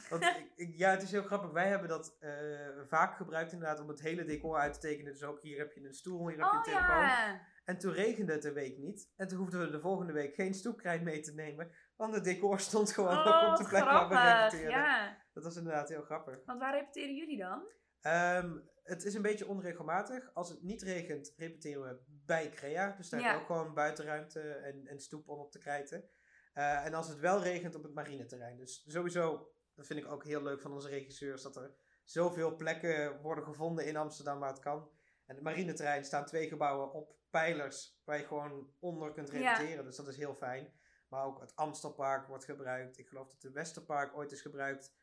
Want 0.08 0.22
ik, 0.24 0.52
ik- 0.54 0.76
ja, 0.76 0.90
het 0.90 1.02
is 1.02 1.10
heel 1.10 1.22
grappig. 1.22 1.50
Wij 1.50 1.68
hebben 1.68 1.88
dat 1.88 2.16
eh, 2.20 2.68
vaak 2.88 3.16
gebruikt 3.16 3.52
inderdaad 3.52 3.80
om 3.80 3.88
het 3.88 4.00
hele 4.00 4.24
decor 4.24 4.58
uit 4.58 4.72
te 4.74 4.80
tekenen. 4.80 5.12
Dus 5.12 5.22
ook 5.24 5.40
hier 5.42 5.58
heb 5.58 5.72
je 5.72 5.84
een 5.84 5.94
stoel, 5.94 6.28
hier 6.28 6.38
heb 6.38 6.46
je 6.46 6.52
een 6.52 6.56
Oh 6.58 6.62
telefoon. 6.62 7.02
ja, 7.06 7.40
En 7.68 7.78
toen 7.78 7.92
regende 7.92 8.32
het 8.32 8.44
een 8.44 8.52
week 8.52 8.78
niet. 8.78 9.12
En 9.16 9.28
toen 9.28 9.38
hoefden 9.38 9.60
we 9.60 9.70
de 9.70 9.80
volgende 9.80 10.12
week 10.12 10.34
geen 10.34 10.54
stoepkrijt 10.54 11.02
mee 11.02 11.20
te 11.20 11.34
nemen. 11.34 11.70
Want 11.96 12.14
het 12.14 12.24
decor 12.24 12.60
stond 12.60 12.92
gewoon 12.92 13.16
Oh, 13.26 13.48
op 13.50 13.56
de 13.56 13.68
plek 13.68 13.84
waar 13.84 14.08
we 14.08 14.14
repeteerden. 14.14 14.78
Ja. 14.78 15.24
Dat 15.32 15.44
was 15.44 15.56
inderdaad 15.56 15.88
heel 15.88 16.02
grappig. 16.02 16.44
Want 16.44 16.60
waar 16.60 16.74
repeteren 16.74 17.14
jullie 17.14 17.38
dan? 17.38 17.62
Ehm, 18.00 18.58
het 18.82 19.04
is 19.04 19.14
een 19.14 19.22
beetje 19.22 19.46
onregelmatig. 19.48 20.34
Als 20.34 20.48
het 20.48 20.62
niet 20.62 20.82
regent, 20.82 21.32
repeteren 21.36 21.82
we 21.82 22.02
bij 22.06 22.48
Crea. 22.50 22.94
Dus 22.96 23.08
daar 23.08 23.20
Ja. 23.20 23.26
heb 23.26 23.34
je 23.34 23.40
ook 23.40 23.46
gewoon 23.46 23.74
buitenruimte 23.74 24.40
en, 24.40 24.86
en 24.86 25.00
stoep 25.00 25.28
om 25.28 25.38
op 25.38 25.50
te 25.52 25.58
krijten. 25.58 26.08
Eh, 26.52 26.84
en 26.86 26.94
als 26.94 27.08
het 27.08 27.18
wel 27.18 27.42
regent, 27.42 27.74
op 27.74 27.82
het 27.82 27.94
marineterrein. 27.94 28.56
Dus 28.56 28.84
sowieso, 28.86 29.52
dat 29.74 29.86
vind 29.86 30.00
ik 30.00 30.10
ook 30.10 30.24
heel 30.24 30.42
leuk 30.42 30.60
van 30.60 30.72
onze 30.72 30.88
regisseurs, 30.88 31.42
dat 31.42 31.56
er 31.56 31.74
zoveel 32.04 32.56
plekken 32.56 33.20
worden 33.22 33.44
gevonden 33.44 33.86
in 33.86 33.96
Amsterdam 33.96 34.38
waar 34.38 34.50
het 34.52 34.60
kan. 34.60 34.90
En 35.26 35.34
het 35.34 35.44
marineterrein 35.44 36.04
staan 36.04 36.26
twee 36.26 36.48
gebouwen 36.48 36.92
op 36.92 37.16
pijlers 37.30 38.00
waar 38.04 38.18
je 38.18 38.24
gewoon 38.26 38.72
onder 38.78 39.12
kunt 39.12 39.30
Ja. 39.30 39.36
repeteren. 39.56 39.84
Dus 39.84 39.96
dat 39.96 40.08
is 40.08 40.16
heel 40.16 40.34
fijn. 40.34 40.72
Maar 41.08 41.24
ook 41.24 41.40
het 41.40 41.56
Amstelpark 41.56 42.26
wordt 42.26 42.44
gebruikt. 42.44 42.98
Ik 42.98 43.08
geloof 43.08 43.28
dat 43.28 43.40
de 43.40 43.50
Westerpark 43.50 44.16
ooit 44.16 44.32
is 44.32 44.40
gebruikt. 44.40 44.96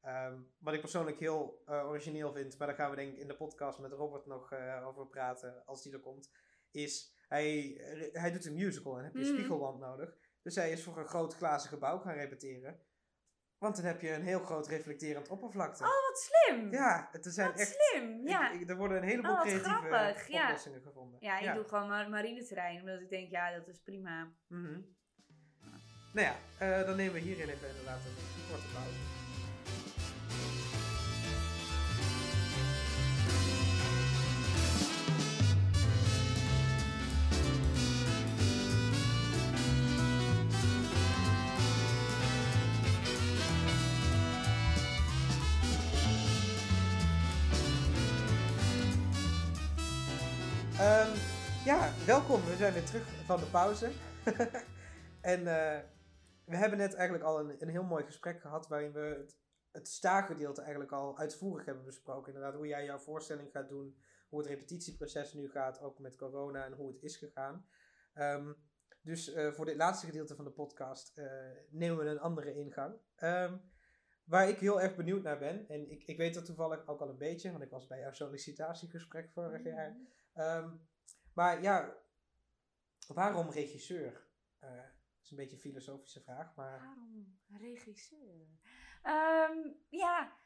Ehm, 0.00 0.40
wat 0.58 0.74
ik 0.74 0.80
persoonlijk 0.80 1.18
heel 1.18 1.62
eh, 1.66 1.88
origineel 1.88 2.32
vind, 2.32 2.58
maar 2.58 2.66
daar 2.66 2.76
gaan 2.76 2.90
we 2.90 2.96
denk 2.96 3.12
ik 3.12 3.18
in 3.18 3.28
de 3.28 3.36
podcast 3.36 3.78
met 3.78 3.92
Robert 3.92 4.26
nog 4.26 4.52
eh, 4.52 4.86
over 4.86 5.06
praten 5.06 5.62
als 5.66 5.82
die 5.82 5.92
er 5.92 6.00
komt, 6.00 6.30
is 6.70 7.14
hij, 7.28 7.74
hij 8.12 8.30
doet 8.32 8.44
een 8.44 8.54
musical 8.54 8.98
en 8.98 9.04
heb 9.04 9.12
je 9.12 9.18
een 9.18 9.24
Mhm. 9.24 9.34
spiegelwand 9.34 9.78
nodig. 9.80 10.16
Dus 10.42 10.54
hij 10.54 10.70
is 10.72 10.82
voor 10.84 10.98
een 10.98 11.06
groot 11.08 11.34
glazen 11.34 11.68
gebouw 11.68 11.98
gaan 11.98 12.14
repeteren. 12.14 12.80
Want 13.60 13.76
dan 13.76 13.84
heb 13.84 14.00
je 14.00 14.12
een 14.12 14.22
heel 14.22 14.40
groot 14.40 14.68
reflecterend 14.68 15.28
oppervlakte. 15.28 15.82
Oh, 15.82 15.88
wat 16.08 16.18
slim! 16.30 16.72
ja, 16.72 17.08
het 17.12 17.26
er 17.26 17.32
zijn 17.32 17.50
wat 17.50 17.58
echt. 17.60 17.76
slim! 17.80 18.28
Ja, 18.28 18.50
ik- 18.50 18.68
er 18.70 18.76
worden 18.76 18.96
een 18.96 19.08
heleboel 19.08 19.30
Oh, 19.32 19.40
creatieve 19.40 19.68
grappig, 19.68 20.28
ja. 20.28 20.44
oplossingen 20.46 20.80
gevonden. 20.82 21.18
ja 21.22 21.38
ik 21.38 21.54
doe 21.54 21.64
gewoon 21.64 21.88
maar 21.88 22.08
marineterrein, 22.10 22.80
omdat 22.80 23.00
ik 23.00 23.10
denk, 23.10 23.30
ja, 23.30 23.50
dat 23.58 23.68
is 23.68 23.78
prima. 23.84 24.32
Mhm. 24.46 24.80
Nou 26.12 26.26
ja, 26.26 26.34
eh, 26.58 26.86
dan 26.86 26.96
nemen 26.96 27.12
we 27.14 27.20
hierin 27.20 27.48
even 27.48 27.68
inderdaad 27.68 28.00
een 28.04 28.14
korte 28.50 28.66
pauze. 28.74 28.98
Welkom. 52.10 52.44
We 52.44 52.56
zijn 52.56 52.72
weer 52.72 52.84
terug 52.84 53.24
van 53.24 53.40
de 53.40 53.46
pauze. 53.46 53.90
en 55.34 55.38
eh, 55.46 55.80
we 56.44 56.56
hebben 56.56 56.78
net 56.78 56.94
eigenlijk 56.94 57.24
al 57.24 57.40
een, 57.40 57.62
een 57.62 57.68
heel 57.68 57.84
mooi 57.84 58.04
gesprek 58.04 58.40
gehad 58.40 58.68
waarin 58.68 58.92
we 58.92 59.00
het, 59.00 59.38
het 59.70 59.88
staaggedeelte 59.88 60.60
eigenlijk 60.60 60.92
al 60.92 61.18
uitvoerig 61.18 61.66
hebben 61.66 61.84
besproken. 61.84 62.32
Inderdaad, 62.32 62.54
hoe 62.54 62.66
jij 62.66 62.84
jouw 62.84 62.98
voorstelling 62.98 63.50
gaat 63.50 63.68
doen, 63.68 63.96
hoe 64.28 64.38
het 64.38 64.48
repetitieproces 64.48 65.32
nu 65.32 65.50
gaat, 65.50 65.80
ook 65.80 65.98
met 65.98 66.16
corona 66.16 66.64
en 66.64 66.72
hoe 66.72 66.92
het 66.92 67.02
is 67.02 67.16
gegaan. 67.16 67.66
Ehm, 68.14 68.52
dus 69.02 69.32
eh, 69.32 69.52
voor 69.52 69.64
dit 69.64 69.76
laatste 69.76 70.06
gedeelte 70.06 70.34
van 70.34 70.44
de 70.44 70.50
podcast 70.50 71.18
eh, 71.18 71.26
nemen 71.70 72.04
we 72.04 72.10
een 72.10 72.20
andere 72.20 72.54
ingang. 72.54 72.94
Ehm, 73.16 73.56
waar 74.24 74.48
ik 74.48 74.58
heel 74.58 74.80
erg 74.80 74.96
benieuwd 74.96 75.22
naar 75.22 75.38
ben, 75.38 75.68
en 75.68 75.90
ik, 75.90 76.02
ik 76.04 76.16
weet 76.16 76.34
dat 76.34 76.44
toevallig 76.44 76.86
ook 76.86 77.00
al 77.00 77.08
een 77.08 77.18
beetje, 77.18 77.50
want 77.50 77.62
ik 77.62 77.70
was 77.70 77.86
bij 77.86 78.00
jouw 78.00 78.12
sollicitatiegesprek 78.12 79.30
vorig 79.30 79.64
jaar. 79.64 79.96
Ehm, 80.34 80.70
maar 81.34 81.62
ja, 81.62 81.96
waarom 83.06 83.50
regisseur? 83.50 84.28
Eh, 84.58 84.76
dat 84.76 85.22
is 85.22 85.30
een 85.30 85.36
beetje 85.36 85.56
een 85.56 85.62
filosofische 85.62 86.20
vraag, 86.20 86.54
maar... 86.54 86.78
Waarom 86.78 87.38
regisseur? 87.48 88.46
Ehm, 89.02 89.68
ja, 89.88 90.38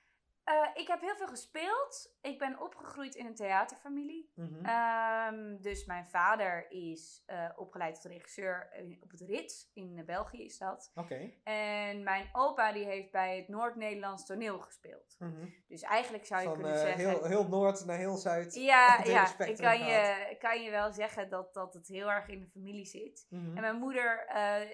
eh, 0.44 0.68
ik 0.74 0.86
heb 0.88 1.00
heel 1.00 1.16
veel 1.16 1.26
gespeeld. 1.26 2.12
Ik 2.20 2.38
ben 2.38 2.60
opgegroeid 2.60 3.14
in 3.14 3.26
een 3.26 3.34
theaterfamilie. 3.34 4.30
Mhm. 4.34 4.64
Ehm, 4.64 5.56
dus 5.60 5.84
mijn 5.84 6.06
vader 6.06 6.70
is 6.70 7.22
eh, 7.26 7.50
opgeleid 7.56 7.94
tot 7.94 8.10
regisseur 8.12 8.68
in- 8.72 8.98
op 9.02 9.10
het 9.10 9.20
Rits. 9.20 9.70
In 9.74 9.98
eh, 9.98 10.04
België 10.04 10.44
is 10.44 10.58
dat. 10.58 10.90
Oké. 10.94 11.30
En 11.42 12.02
mijn 12.02 12.28
opa 12.32 12.72
die 12.72 12.84
heeft 12.84 13.10
bij 13.10 13.36
het 13.36 13.48
Noord-Nederlands 13.48 14.26
toneel 14.26 14.58
gespeeld. 14.60 15.16
Mhm. 15.18 15.46
Dus 15.68 15.82
eigenlijk 15.82 16.26
zou 16.26 16.40
je 16.40 16.46
Van 16.48 16.54
kunnen 16.56 16.78
zeggen... 16.78 17.08
heel, 17.08 17.24
heel 17.24 17.48
Noord 17.48 17.84
naar 17.84 17.98
heel 17.98 18.16
Zuid. 18.16 18.54
Ja, 18.54 19.00
ja 19.04 19.38
ik 19.38 19.56
kan 19.56 19.78
je, 19.78 20.36
kan 20.38 20.62
je 20.62 20.70
wel 20.70 20.92
zeggen 20.92 21.28
dat, 21.28 21.54
dat 21.54 21.74
het 21.74 21.88
heel 21.88 22.10
erg 22.10 22.28
in 22.28 22.40
de 22.40 22.48
familie 22.48 22.84
zit. 22.86 23.26
Mhm. 23.28 23.56
En 23.56 23.60
mijn 23.60 23.78
moeder 23.78 24.24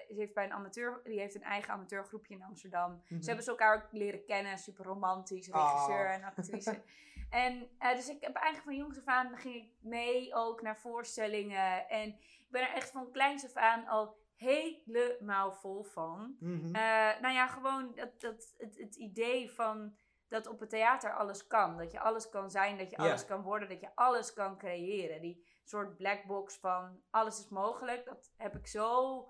heeft 0.07 0.33
bij 0.33 0.43
een 0.43 0.53
amateur, 0.53 0.99
die 1.03 1.19
heeft 1.19 1.35
een 1.35 1.43
eigen 1.43 1.73
amateurgroepje 1.73 2.33
in 2.33 2.43
Amsterdam. 2.43 3.01
Ze 3.07 3.15
hebben 3.25 3.43
ze 3.43 3.49
elkaar 3.49 3.75
ook 3.75 3.91
leren 3.91 4.25
kennen, 4.25 4.57
super 4.57 4.85
romantisch, 4.85 5.47
Regisseur 5.63 6.05
en 6.05 6.23
actrice. 6.23 6.81
en 7.29 7.69
eh, 7.77 7.95
dus 7.95 8.09
ik 8.09 8.21
heb 8.21 8.35
eigenlijk 8.35 8.65
van 8.65 8.75
jongs 8.75 8.97
af 8.97 9.05
aan 9.05 9.37
ging 9.37 9.55
ik 9.55 9.71
mee 9.81 10.35
ook 10.35 10.61
naar 10.61 10.77
voorstellingen. 10.77 11.89
En 11.89 12.07
ik 12.19 12.47
ben 12.49 12.61
er 12.61 12.75
echt 12.75 12.91
van 12.91 13.11
kleins 13.11 13.45
af 13.45 13.53
aan 13.53 13.87
al 13.87 14.19
helemaal 14.35 15.53
vol 15.53 15.83
van. 15.83 16.35
Mhm. 16.39 16.75
Eh, 16.75 17.21
nou 17.21 17.33
ja, 17.33 17.47
gewoon 17.47 17.91
dat, 17.95 18.21
dat, 18.21 18.53
het, 18.57 18.77
het 18.77 18.95
idee 18.95 19.51
van 19.51 19.95
dat 20.27 20.47
op 20.47 20.59
het 20.59 20.69
theater 20.69 21.13
alles 21.13 21.47
kan. 21.47 21.77
Dat 21.77 21.91
je 21.91 21.99
alles 21.99 22.29
kan 22.29 22.51
zijn, 22.51 22.77
dat 22.77 22.89
je 22.89 22.97
alles 22.97 23.25
kan 23.25 23.41
worden, 23.41 23.69
dat 23.69 23.79
je 23.79 23.95
alles 23.95 24.33
kan 24.33 24.57
creëren. 24.57 25.21
Die 25.21 25.45
soort 25.63 25.97
black 25.97 26.23
box 26.23 26.57
van 26.57 27.01
alles 27.09 27.39
is 27.39 27.49
mogelijk, 27.49 28.05
dat 28.05 28.31
heb 28.37 28.55
ik 28.55 28.67
zo 28.67 29.27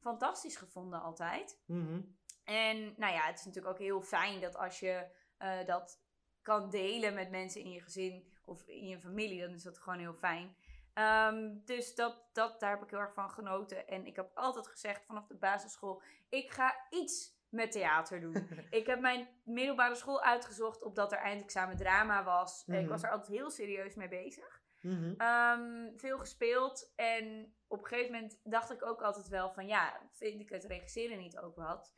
fantastisch 0.00 0.56
gevonden 0.56 1.02
altijd. 1.02 1.62
Mhm. 1.66 2.00
En 2.44 2.94
nou 2.96 3.12
ja, 3.12 3.26
het 3.26 3.38
is 3.38 3.44
natuurlijk 3.44 3.74
ook 3.74 3.80
heel 3.80 4.02
fijn 4.02 4.40
dat 4.40 4.56
als 4.56 4.80
je 4.80 5.06
eh, 5.42 5.66
dat 5.66 6.00
kan 6.42 6.70
delen 6.70 7.14
met 7.14 7.30
mensen 7.30 7.60
in 7.60 7.70
je 7.70 7.80
gezin 7.80 8.32
of 8.44 8.62
in 8.66 8.86
je 8.86 9.00
familie, 9.00 9.40
dan 9.40 9.54
is 9.54 9.62
dat 9.62 9.78
gewoon 9.78 9.98
heel 9.98 10.14
fijn. 10.14 10.56
Ehm, 10.94 11.58
dus 11.64 11.94
dat, 11.94 12.24
dat, 12.32 12.60
daar 12.60 12.70
heb 12.70 12.82
ik 12.82 12.90
heel 12.90 12.98
erg 12.98 13.14
van 13.14 13.30
genoten. 13.30 13.86
En 13.88 14.06
ik 14.06 14.16
heb 14.16 14.30
altijd 14.34 14.66
gezegd 14.68 15.04
vanaf 15.06 15.26
de 15.26 15.34
basisschool, 15.36 16.02
ik 16.28 16.50
ga 16.50 16.86
iets 16.90 17.40
met 17.48 17.72
theater 17.72 18.20
doen. 18.20 18.48
ik 18.70 18.86
heb 18.86 19.00
mijn 19.00 19.28
middelbare 19.44 19.94
school 19.94 20.22
uitgezocht 20.22 20.82
op 20.82 20.94
dat 20.94 21.12
er 21.12 21.18
eindexamen 21.18 21.76
drama 21.76 22.24
was. 22.24 22.62
Ik 22.66 22.74
Mhm. 22.74 22.86
was 22.88 23.02
er 23.02 23.10
altijd 23.10 23.28
heel 23.38 23.50
serieus 23.50 23.94
mee 23.94 24.08
bezig. 24.08 24.60
Mhm. 24.80 25.14
Ehm, 25.16 25.96
veel 25.96 26.18
gespeeld. 26.18 26.92
En 26.96 27.54
op 27.66 27.78
een 27.82 27.86
gegeven 27.86 28.12
moment 28.12 28.40
dacht 28.42 28.70
ik 28.70 28.84
ook 28.84 29.02
altijd 29.02 29.28
wel 29.28 29.52
van 29.52 29.66
ja, 29.66 30.00
vind 30.12 30.40
ik 30.40 30.48
het 30.48 30.64
regisseren 30.64 31.18
niet 31.18 31.38
ook 31.38 31.56
wat? 31.56 31.92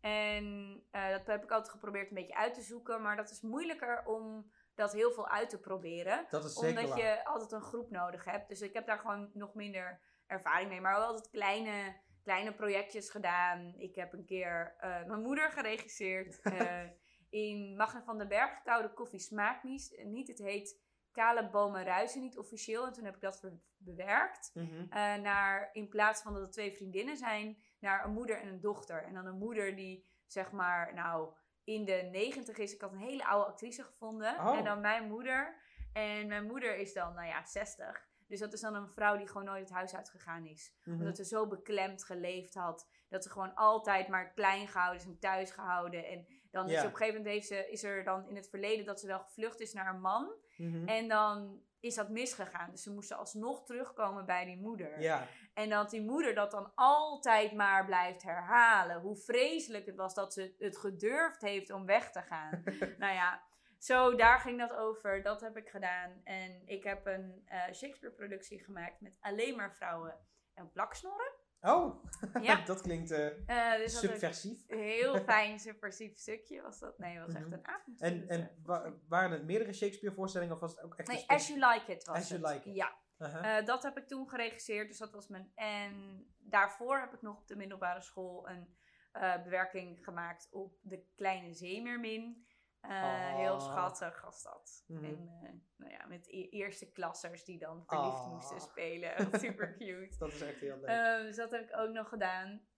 En 0.00 0.76
eh, 0.90 1.10
dat 1.10 1.26
heb 1.26 1.42
ik 1.42 1.50
altijd 1.50 1.72
geprobeerd 1.72 2.08
een 2.08 2.14
beetje 2.14 2.36
uit 2.36 2.54
te 2.54 2.62
zoeken. 2.62 3.02
Maar 3.02 3.16
dat 3.16 3.30
is 3.30 3.40
moeilijker 3.40 4.04
om 4.04 4.50
dat 4.74 4.92
heel 4.92 5.12
veel 5.12 5.28
uit 5.28 5.50
te 5.50 5.60
proberen. 5.60 6.26
Dat 6.30 6.44
is 6.44 6.56
Omdat 6.56 6.96
je 6.96 7.24
altijd 7.24 7.52
een 7.52 7.60
groep 7.60 7.90
nodig 7.90 8.24
hebt. 8.24 8.48
Dus 8.48 8.60
ik 8.60 8.72
heb 8.72 8.86
daar 8.86 8.98
gewoon 8.98 9.30
nog 9.32 9.54
minder 9.54 10.00
ervaring 10.26 10.68
mee. 10.68 10.80
Maar 10.80 10.96
wel 10.96 11.06
altijd 11.06 11.30
kleine, 11.30 11.96
kleine 12.22 12.54
projectjes 12.54 13.10
gedaan. 13.10 13.74
Ik 13.78 13.94
heb 13.94 14.12
een 14.12 14.24
keer 14.24 14.74
eh, 14.78 15.04
mijn 15.04 15.22
moeder 15.22 15.50
geregisseerd. 15.50 16.40
eh, 16.42 16.82
in 17.28 17.76
Magne 17.76 18.02
van 18.02 18.18
den 18.18 18.28
Berg, 18.28 18.62
Koude 18.62 18.92
Koffie 18.92 19.20
Smaakt 19.20 19.62
niet. 19.62 20.02
niet. 20.04 20.28
Het 20.28 20.38
heet 20.38 20.80
Kale 21.12 21.50
Bomen 21.50 21.84
Ruizen 21.84 22.20
niet 22.20 22.38
officieel. 22.38 22.86
En 22.86 22.92
toen 22.92 23.04
heb 23.04 23.14
ik 23.14 23.20
dat 23.20 23.50
bewerkt. 23.76 24.50
Mhm. 24.54 24.86
naar, 25.22 25.68
in 25.72 25.88
plaats 25.88 26.22
van 26.22 26.32
dat 26.32 26.42
het 26.42 26.52
twee 26.52 26.72
vriendinnen 26.72 27.16
zijn, 27.16 27.58
naar 27.80 28.04
een 28.04 28.12
moeder 28.12 28.40
en 28.40 28.48
een 28.48 28.60
dochter. 28.60 29.04
En 29.04 29.14
dan 29.14 29.26
een 29.26 29.38
moeder 29.38 29.76
die, 29.76 30.06
zeg 30.26 30.50
maar, 30.50 30.94
nou, 30.94 31.32
in 31.64 31.84
de 31.84 32.08
negentig 32.12 32.58
is. 32.58 32.74
Ik 32.74 32.80
had 32.80 32.92
een 32.92 32.98
hele 32.98 33.26
oude 33.26 33.50
actrice 33.50 33.82
gevonden. 33.82 34.34
Oh. 34.38 34.58
En 34.58 34.64
dan 34.64 34.80
mijn 34.80 35.08
moeder. 35.08 35.54
En 35.92 36.26
mijn 36.26 36.46
moeder 36.46 36.76
is 36.76 36.92
dan, 36.92 37.14
nou 37.14 37.26
ja, 37.26 37.46
60. 37.46 38.08
Dus 38.26 38.38
dat 38.38 38.52
is 38.52 38.60
dan 38.60 38.74
een 38.74 38.88
vrouw 38.88 39.16
die 39.16 39.26
gewoon 39.26 39.44
nooit 39.44 39.60
het 39.60 39.70
huis 39.70 39.94
uitgegaan 39.94 40.46
is. 40.46 40.74
Mhm. 40.84 40.98
Omdat 40.98 41.16
ze 41.16 41.24
zo 41.24 41.46
beklemd 41.46 42.04
geleefd 42.04 42.54
had. 42.54 42.88
Dat 43.08 43.22
ze 43.22 43.30
gewoon 43.30 43.54
altijd 43.54 44.08
maar 44.08 44.32
klein 44.32 44.68
gehouden 44.68 45.00
is 45.00 45.06
en 45.06 45.18
thuis 45.18 45.50
gehouden. 45.50 46.06
En 46.06 46.26
dan 46.50 46.68
is 46.68 46.78
op 46.78 46.84
een 46.84 46.96
gegeven 46.96 47.16
moment 47.16 47.34
heeft 47.34 47.46
ze, 47.46 47.70
is 47.70 47.82
er 47.82 48.04
dan 48.04 48.28
in 48.28 48.36
het 48.36 48.48
verleden 48.48 48.84
dat 48.84 49.00
ze 49.00 49.06
wel 49.06 49.20
gevlucht 49.20 49.60
is 49.60 49.72
naar 49.72 49.94
een 49.94 50.00
man. 50.00 50.32
Mhm. 50.56 50.88
En 50.88 51.08
dan 51.08 51.62
is 51.80 51.94
dat 51.94 52.08
misgegaan. 52.08 52.70
Dus 52.70 52.82
ze 52.82 52.92
moesten 52.92 53.16
alsnog 53.16 53.64
terugkomen 53.64 54.26
bij 54.26 54.44
die 54.44 54.58
moeder. 54.58 55.00
Ja. 55.00 55.26
En 55.60 55.68
dat 55.68 55.90
die 55.90 56.02
moeder 56.02 56.34
dat 56.34 56.50
dan 56.50 56.72
altijd 56.74 57.52
maar 57.52 57.84
blijft 57.84 58.22
herhalen. 58.22 59.00
Hoe 59.00 59.16
vreselijk 59.16 59.86
het 59.86 59.96
was 59.96 60.14
dat 60.14 60.32
ze 60.32 60.54
het 60.58 60.76
gedurfd 60.78 61.40
heeft 61.40 61.70
om 61.70 61.86
weg 61.86 62.10
te 62.10 62.22
gaan. 62.22 62.62
nou 62.98 63.14
ja, 63.14 63.42
zo 63.78 64.14
daar 64.14 64.40
ging 64.40 64.58
dat 64.58 64.72
over. 64.74 65.22
Dat 65.22 65.40
heb 65.40 65.56
ik 65.56 65.68
gedaan. 65.68 66.20
En 66.24 66.62
ik 66.66 66.84
heb 66.84 67.06
een 67.06 67.42
eh, 67.46 67.62
Shakespeare-productie 67.72 68.64
gemaakt 68.64 69.00
met 69.00 69.12
alleen 69.20 69.56
maar 69.56 69.74
vrouwen 69.74 70.18
en 70.54 70.70
plaksnorren. 70.72 71.32
Oh, 71.60 72.04
Ja. 72.42 72.64
dat 72.64 72.80
klinkt 72.80 73.10
eh, 73.10 73.26
Eh, 73.26 73.76
dus 73.78 73.92
dat 73.92 74.02
subversief. 74.02 74.64
een 74.68 74.78
heel 74.78 75.18
fijn, 75.32 75.58
subversief 75.58 76.16
stukje 76.18 76.62
was 76.62 76.78
dat. 76.78 76.98
Nee, 76.98 77.16
het 77.18 77.26
was 77.26 77.34
echt 77.34 77.44
Mhm. 77.44 77.52
een 77.54 77.66
avond. 77.66 78.00
En, 78.00 78.28
en 78.28 78.50
wa- 78.62 78.92
waren 79.08 79.30
het 79.30 79.44
meerdere 79.44 79.72
Shakespeare-voorstellingen 79.72 80.54
of 80.54 80.60
was 80.60 80.70
het 80.70 80.82
ook 80.84 80.94
echt 80.94 81.08
Nee, 81.08 81.24
As 81.26 81.48
You 81.48 81.58
Like 81.72 81.92
It 81.92 82.04
was 82.06 82.16
As 82.16 82.28
You. 82.28 82.40
Like 82.40 82.68
It. 82.68 82.74
Ja. 82.76 82.96
Aha. 83.20 83.58
Eh, 83.58 83.64
dat 83.66 83.82
heb 83.82 83.96
ik 83.98 84.08
toen 84.08 84.28
geregisseerd, 84.28 84.88
dus 84.88 84.98
dat 84.98 85.12
was 85.12 85.28
mijn. 85.28 85.52
En 85.54 86.24
daarvoor 86.38 86.98
heb 87.00 87.12
ik 87.14 87.22
nog 87.22 87.36
op 87.38 87.46
de 87.46 87.56
middelbare 87.56 88.00
school 88.00 88.48
een 88.48 88.78
eh, 89.12 89.42
bewerking 89.42 90.04
gemaakt 90.04 90.48
op 90.50 90.78
de 90.82 91.04
kleine 91.16 91.52
zeemeermin. 91.54 92.48
Eh, 92.80 93.34
Heel 93.36 93.54
Oh. 93.54 93.60
schattig 93.60 94.22
was 94.22 94.42
dat. 94.42 94.84
Mhm. 94.86 95.04
En 95.04 95.66
nou 95.76 95.92
ja, 95.92 96.06
met 96.06 96.26
e- 96.26 96.48
eerste 96.48 96.90
klassers 96.92 97.44
die 97.44 97.58
dan 97.58 97.84
verliefd 97.86 98.14
Oh. 98.16 98.32
moesten 98.32 98.60
spelen. 98.60 99.28
Super 99.40 99.76
cute. 99.76 100.16
Dat 100.18 100.32
is 100.32 100.40
echt 100.40 100.60
heel 100.60 100.78
leuk. 100.80 101.22
Dus 101.26 101.36
dat 101.36 101.50
heb 101.50 101.62
ik 101.62 101.76
ook 101.76 101.90
nog 101.90 102.08
gedaan. 102.08 102.68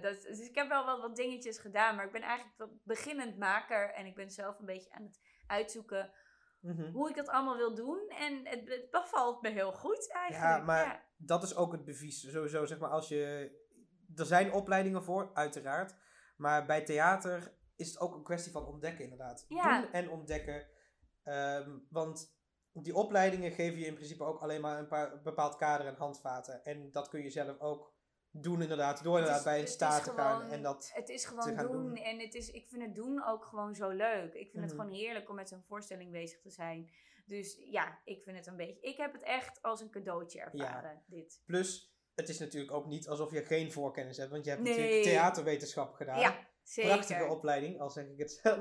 Dat, 0.00 0.22
dus 0.22 0.40
ik 0.48 0.54
heb 0.54 0.68
wel 0.68 0.84
wat, 0.84 1.00
wat 1.00 1.16
dingetjes 1.16 1.58
gedaan, 1.58 1.96
maar 1.96 2.06
ik 2.06 2.12
ben 2.12 2.22
eigenlijk 2.22 2.72
beginnend 2.84 3.38
maker. 3.38 3.92
En 3.94 4.06
ik 4.06 4.14
ben 4.14 4.30
zelf 4.30 4.58
een 4.58 4.66
beetje 4.66 4.90
aan 4.92 5.02
het 5.04 5.20
uitzoeken 5.46 6.12
Mhm. 6.60 6.92
hoe 6.92 7.08
ik 7.08 7.16
dat 7.16 7.28
allemaal 7.28 7.56
wil 7.56 7.74
doen. 7.74 8.08
En 8.08 8.46
het, 8.46 8.68
het 8.68 8.90
bevalt 8.90 9.42
me 9.42 9.50
heel 9.50 9.72
goed 9.72 10.12
eigenlijk. 10.12 10.58
Ja, 10.58 10.64
maar 10.64 11.06
dat 11.16 11.42
is 11.42 11.56
ook 11.56 11.72
het 11.72 11.84
bevies. 11.84 12.30
Sowieso, 12.30 12.66
zeg 12.66 12.78
maar, 12.78 12.90
als 12.90 13.08
je... 13.08 13.50
Er 14.14 14.26
zijn 14.26 14.52
opleidingen 14.52 15.02
voor, 15.02 15.30
uiteraard. 15.34 15.94
Maar 16.36 16.66
bij 16.66 16.84
theater 16.84 17.56
is 17.76 17.88
het 17.88 18.00
ook 18.00 18.14
een 18.14 18.22
kwestie 18.22 18.52
van 18.52 18.66
ontdekken, 18.66 19.04
inderdaad. 19.04 19.44
Ja. 19.48 19.80
Doen 19.80 19.92
en 19.92 20.10
ontdekken. 20.10 20.66
Ehm, 21.22 21.78
want 21.90 22.36
die 22.72 22.94
opleidingen 22.94 23.52
geven 23.52 23.78
je 23.78 23.86
in 23.86 23.94
principe 23.94 24.24
ook 24.24 24.40
alleen 24.40 24.60
maar 24.60 24.78
een 24.78 24.88
paar, 24.88 25.22
bepaald 25.22 25.56
kader 25.56 25.86
en 25.86 25.96
handvaten. 25.96 26.64
En 26.64 26.92
dat 26.92 27.08
kun 27.08 27.22
je 27.22 27.30
zelf 27.30 27.58
ook 27.58 27.95
doen, 28.42 28.62
inderdaad. 28.62 29.02
Door 29.02 29.14
inderdaad 29.16 29.38
is- 29.38 29.44
bij 29.44 29.60
een 29.60 29.66
staat 29.68 30.04
te 30.04 30.10
gaan. 30.10 30.36
gewoon- 30.40 30.52
En 30.52 30.62
dat... 30.62 30.90
Het 30.94 31.08
is 31.08 31.24
gewoon 31.24 31.56
doen, 31.56 31.72
doen. 31.72 31.96
en 31.96 32.18
het 32.18 32.34
is, 32.34 32.50
ik 32.50 32.68
vind 32.68 32.82
het 32.82 32.94
doen 32.94 33.24
ook 33.24 33.44
gewoon 33.44 33.74
zo 33.74 33.88
leuk. 33.88 34.34
Ik 34.34 34.50
vind 34.50 34.62
het 34.64 34.72
Mhm. 34.72 34.80
gewoon 34.82 34.98
heerlijk 34.98 35.28
om 35.28 35.34
met 35.34 35.48
zo'n 35.48 35.64
voorstelling 35.68 36.10
bezig 36.12 36.40
te 36.40 36.50
zijn. 36.50 36.90
Dus 37.26 37.56
ja, 37.70 37.98
ik 38.04 38.22
vind 38.22 38.36
het 38.36 38.46
een 38.46 38.56
beetje... 38.56 38.80
Ik 38.80 38.96
heb 38.96 39.12
het 39.12 39.22
echt 39.22 39.62
als 39.62 39.80
een 39.80 39.90
cadeautje 39.90 40.40
ervaren, 40.40 41.02
dit. 41.06 41.42
Plus, 41.46 41.94
het 42.14 42.28
is 42.28 42.38
natuurlijk 42.38 42.72
ook 42.72 42.86
niet 42.86 43.08
alsof 43.08 43.30
je 43.32 43.44
geen 43.44 43.72
voorkennis 43.72 44.16
hebt. 44.16 44.30
Want 44.30 44.44
je 44.44 44.50
hebt 44.50 44.62
Nee. 44.62 44.72
natuurlijk 44.76 45.02
theaterwetenschap 45.02 45.94
gedaan. 45.94 46.20
Ja, 46.20 46.46
zeker. 46.62 46.92
Prachtige 46.92 47.24
opleiding, 47.24 47.80
al 47.80 47.90
zeg 47.90 48.06
ik 48.06 48.18
het 48.18 48.30
zelf. 48.42 48.58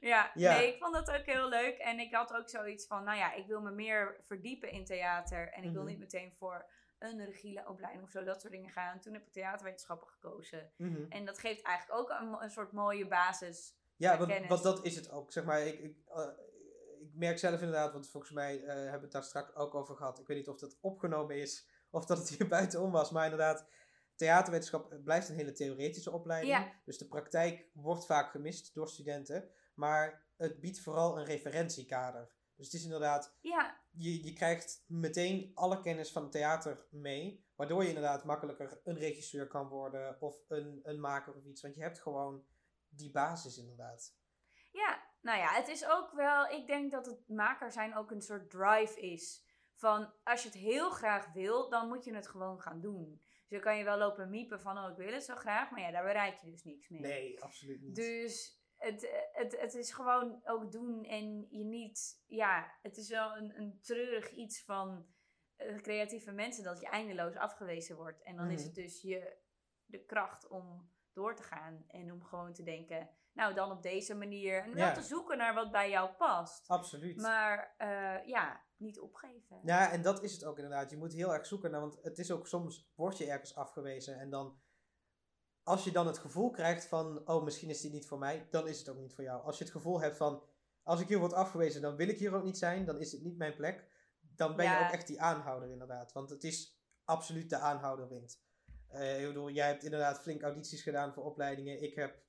ja, 0.00 0.30
Ja. 0.34 0.56
nee, 0.56 0.72
ik 0.74 0.78
vond 0.78 0.94
dat 0.94 1.10
ook 1.10 1.24
heel 1.26 1.48
leuk. 1.48 1.78
En 1.78 1.98
ik 1.98 2.14
had 2.14 2.32
ook 2.32 2.48
zoiets 2.48 2.86
van, 2.86 3.04
nou 3.04 3.18
ja, 3.18 3.32
ik 3.34 3.46
wil 3.46 3.60
me 3.60 3.70
meer 3.70 4.20
verdiepen 4.26 4.70
in 4.70 4.84
theater. 4.84 5.52
En 5.52 5.64
ik 5.64 5.72
wil 5.72 5.80
Mhm. 5.82 5.90
niet 5.90 5.98
meteen 5.98 6.32
voor 6.38 6.66
een 6.98 7.24
regieopleiding 7.24 8.04
of 8.04 8.10
zo, 8.10 8.24
dat 8.24 8.40
soort 8.40 8.52
dingen 8.52 8.70
gaan. 8.70 9.00
Toen 9.00 9.12
heb 9.12 9.26
ik 9.26 9.32
theaterwetenschappen 9.32 10.08
gekozen. 10.08 10.70
Mhm. 10.76 11.04
En 11.08 11.24
dat 11.24 11.38
geeft 11.38 11.62
eigenlijk 11.62 12.00
ook 12.00 12.40
een, 12.42 12.50
soort 12.50 12.72
mooie 12.72 13.06
basis. 13.06 13.74
Ja, 13.96 14.18
want, 14.48 14.62
dat 14.62 14.84
is 14.84 14.96
het 14.96 15.10
ook. 15.10 15.32
Zeg 15.32 15.44
maar, 15.44 15.60
ik, 15.60 15.78
ik, 15.78 15.96
eh, 16.08 16.28
ik 17.00 17.14
merk 17.14 17.38
zelf 17.38 17.60
inderdaad, 17.60 17.92
want 17.92 18.10
volgens 18.10 18.32
mij 18.32 18.60
eh, 18.60 18.74
hebben 18.74 18.92
we 18.92 19.04
het 19.04 19.12
daar 19.12 19.24
straks 19.24 19.54
ook 19.54 19.74
over 19.74 19.96
gehad. 19.96 20.18
Ik 20.18 20.26
weet 20.26 20.36
niet 20.36 20.48
of 20.48 20.58
dat 20.58 20.78
opgenomen 20.80 21.36
is 21.36 21.68
of 21.90 22.06
dat 22.06 22.18
het 22.18 22.28
hier 22.28 22.48
buitenom 22.56 22.90
was. 22.90 23.10
Maar 23.10 23.24
inderdaad, 23.24 23.66
theaterwetenschap 24.14 24.96
blijft 25.04 25.28
een 25.28 25.34
hele 25.34 25.52
theoretische 25.52 26.10
opleiding. 26.10 26.52
Ja. 26.52 26.72
Dus 26.84 26.98
de 26.98 27.08
praktijk 27.08 27.66
wordt 27.72 28.06
vaak 28.06 28.30
gemist 28.30 28.74
door 28.74 28.88
studenten. 28.88 29.50
Maar 29.74 30.26
het 30.36 30.60
biedt 30.60 30.80
vooral 30.80 31.18
een 31.18 31.24
referentiekader. 31.24 32.30
Dus 32.56 32.66
het 32.66 32.74
is 32.74 32.84
inderdaad, 32.84 33.36
Ja, 33.40 33.80
je, 33.96 34.24
je 34.24 34.32
krijgt 34.32 34.84
meteen 34.86 35.50
alle 35.54 35.80
kennis 35.80 36.12
van 36.12 36.22
het 36.22 36.32
theater 36.32 36.86
mee. 36.90 37.44
Waardoor 37.56 37.82
je 37.82 37.88
inderdaad 37.88 38.24
makkelijker 38.24 38.80
een 38.84 38.98
regisseur 38.98 39.46
kan 39.46 39.68
worden 39.68 40.20
of 40.20 40.44
een, 40.48 40.80
een 40.82 41.00
maker 41.00 41.34
of 41.34 41.44
iets. 41.44 41.62
Want 41.62 41.74
je 41.74 41.82
hebt 41.82 42.00
gewoon 42.00 42.44
die 42.88 43.10
basis 43.10 43.58
inderdaad. 43.58 44.14
Ja, 44.72 45.02
nou 45.20 45.38
ja, 45.38 45.54
het 45.54 45.68
is 45.68 45.86
ook 45.86 46.12
wel, 46.12 46.46
ik 46.46 46.66
denk 46.66 46.90
dat 46.90 47.06
het 47.06 47.28
maker 47.28 47.72
zijn 47.72 47.96
ook 47.96 48.10
een 48.10 48.22
soort 48.22 48.50
drive 48.50 49.00
is. 49.00 49.44
Van 49.74 50.12
als 50.24 50.42
je 50.42 50.48
het 50.48 50.58
heel 50.58 50.90
graag 50.90 51.32
wil, 51.32 51.70
dan 51.70 51.88
moet 51.88 52.04
je 52.04 52.14
het 52.14 52.28
gewoon 52.28 52.60
gaan 52.60 52.80
doen. 52.80 53.20
Dus 53.24 53.48
dan 53.48 53.60
kan 53.60 53.78
je 53.78 53.84
wel 53.84 53.98
lopen 53.98 54.30
miepen 54.30 54.60
van, 54.60 54.78
oh 54.78 54.90
ik 54.90 54.96
wil 54.96 55.12
het 55.12 55.24
zo 55.24 55.34
graag, 55.34 55.70
maar 55.70 55.80
ja, 55.80 55.90
daar 55.90 56.04
bereik 56.04 56.38
je 56.38 56.50
dus 56.50 56.64
niks 56.64 56.88
mee. 56.88 57.00
Nee, 57.00 57.42
absoluut 57.42 57.80
niet. 57.80 57.94
Dus 57.94 58.60
het, 58.76 59.08
het, 59.32 59.60
het 59.60 59.74
is 59.74 59.92
gewoon 59.92 60.40
ook 60.44 60.72
doen 60.72 61.04
en 61.04 61.46
je 61.50 61.64
niet, 61.64 62.22
ja, 62.26 62.72
het 62.82 62.96
is 62.96 63.08
wel 63.08 63.36
een, 63.36 63.58
een 63.60 63.78
treurig 63.80 64.30
iets 64.30 64.64
van 64.64 65.06
eh, 65.56 65.76
creatieve 65.76 66.32
mensen 66.32 66.64
dat 66.64 66.80
je 66.80 66.86
eindeloos 66.88 67.36
afgewezen 67.36 67.96
wordt. 67.96 68.22
En 68.22 68.36
dan 68.36 68.50
is 68.50 68.56
Mhm. 68.58 68.66
het 68.66 68.74
dus 68.74 69.02
je, 69.02 69.36
de 69.84 70.04
kracht 70.04 70.48
om 70.48 70.90
door 71.12 71.36
te 71.36 71.42
gaan 71.42 71.84
en 71.88 72.12
om 72.12 72.22
gewoon 72.24 72.52
te 72.52 72.62
denken, 72.62 73.10
nou 73.32 73.54
dan 73.54 73.70
op 73.70 73.82
deze 73.82 74.14
manier. 74.14 74.62
En 74.62 74.74
wel 74.74 74.86
Ja. 74.86 74.92
te 74.92 75.02
zoeken 75.02 75.38
naar 75.38 75.54
wat 75.54 75.72
bij 75.72 75.90
jou 75.90 76.10
past. 76.14 76.68
Absoluut. 76.68 77.20
Maar 77.20 77.74
eh, 77.76 78.26
ja, 78.26 78.64
niet 78.76 79.00
opgeven. 79.00 79.60
Ja, 79.62 79.90
en 79.90 80.02
dat 80.02 80.22
is 80.22 80.32
het 80.32 80.44
ook 80.44 80.56
inderdaad. 80.56 80.90
Je 80.90 80.96
moet 80.96 81.12
heel 81.12 81.34
erg 81.34 81.46
zoeken 81.46 81.70
naar, 81.70 81.80
want 81.80 81.98
het 82.02 82.18
is 82.18 82.30
ook 82.30 82.46
soms, 82.46 82.90
word 82.94 83.18
je 83.18 83.26
ergens 83.30 83.54
afgewezen 83.54 84.18
en 84.18 84.30
dan, 84.30 84.60
als 85.66 85.84
je 85.84 85.92
dan 85.92 86.06
het 86.06 86.18
gevoel 86.18 86.50
krijgt 86.50 86.84
van, 86.86 87.28
oh 87.28 87.44
misschien 87.44 87.70
is 87.70 87.80
die 87.80 87.90
niet 87.90 88.06
voor 88.06 88.18
mij, 88.18 88.46
dan 88.50 88.68
is 88.68 88.78
het 88.78 88.88
ook 88.88 88.98
niet 88.98 89.14
voor 89.14 89.24
jou. 89.24 89.42
Als 89.42 89.58
je 89.58 89.64
het 89.64 89.72
gevoel 89.72 90.00
hebt 90.00 90.16
van, 90.16 90.42
als 90.82 91.00
ik 91.00 91.08
hier 91.08 91.18
word 91.18 91.32
afgewezen, 91.32 91.82
dan 91.82 91.96
wil 91.96 92.08
ik 92.08 92.18
hier 92.18 92.34
ook 92.34 92.44
niet 92.44 92.58
zijn, 92.58 92.84
dan 92.84 93.00
is 93.00 93.12
het 93.12 93.22
niet 93.22 93.36
mijn 93.36 93.54
plek. 93.54 93.88
Dan 94.20 94.56
ben 94.56 94.64
je 94.70 94.84
ook 94.84 94.92
echt 94.92 95.06
die 95.06 95.20
aanhouder 95.20 95.70
inderdaad, 95.70 96.12
want 96.12 96.30
het 96.30 96.44
is 96.44 96.80
absoluut 97.04 97.50
de 97.50 97.58
aanhouder 97.58 98.08
wint. 98.08 98.40
Eh, 98.88 99.20
ik 99.20 99.26
bedoel, 99.26 99.50
jij 99.50 99.66
hebt 99.66 99.84
inderdaad 99.84 100.20
flink 100.20 100.42
audities 100.42 100.82
gedaan 100.82 101.12
voor 101.12 101.24
opleidingen. 101.24 101.82
Ik 101.82 101.94
heb 101.94 102.22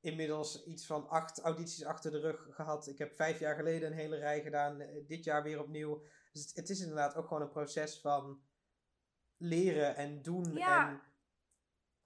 inmiddels 0.00 0.64
iets 0.64 0.86
van 0.86 1.08
acht 1.08 1.40
audities 1.40 1.84
achter 1.84 2.10
de 2.10 2.20
rug 2.20 2.46
gehad. 2.50 2.86
Ik 2.86 2.98
heb 2.98 3.14
vijf 3.14 3.38
jaar 3.38 3.54
geleden 3.54 3.90
een 3.90 3.98
hele 3.98 4.16
rij 4.16 4.42
gedaan, 4.42 4.80
eh, 4.80 5.06
dit 5.06 5.24
jaar 5.24 5.42
weer 5.42 5.60
opnieuw. 5.60 6.02
Dus 6.32 6.42
het, 6.42 6.56
het 6.56 6.70
is 6.70 6.80
inderdaad 6.80 7.14
ook 7.14 7.26
gewoon 7.26 7.42
een 7.42 7.50
proces 7.50 8.00
van 8.00 8.42
leren 9.36 9.96
en 9.96 10.22
doen 10.22 10.52
Ja. 10.54 10.88
en 10.88 11.02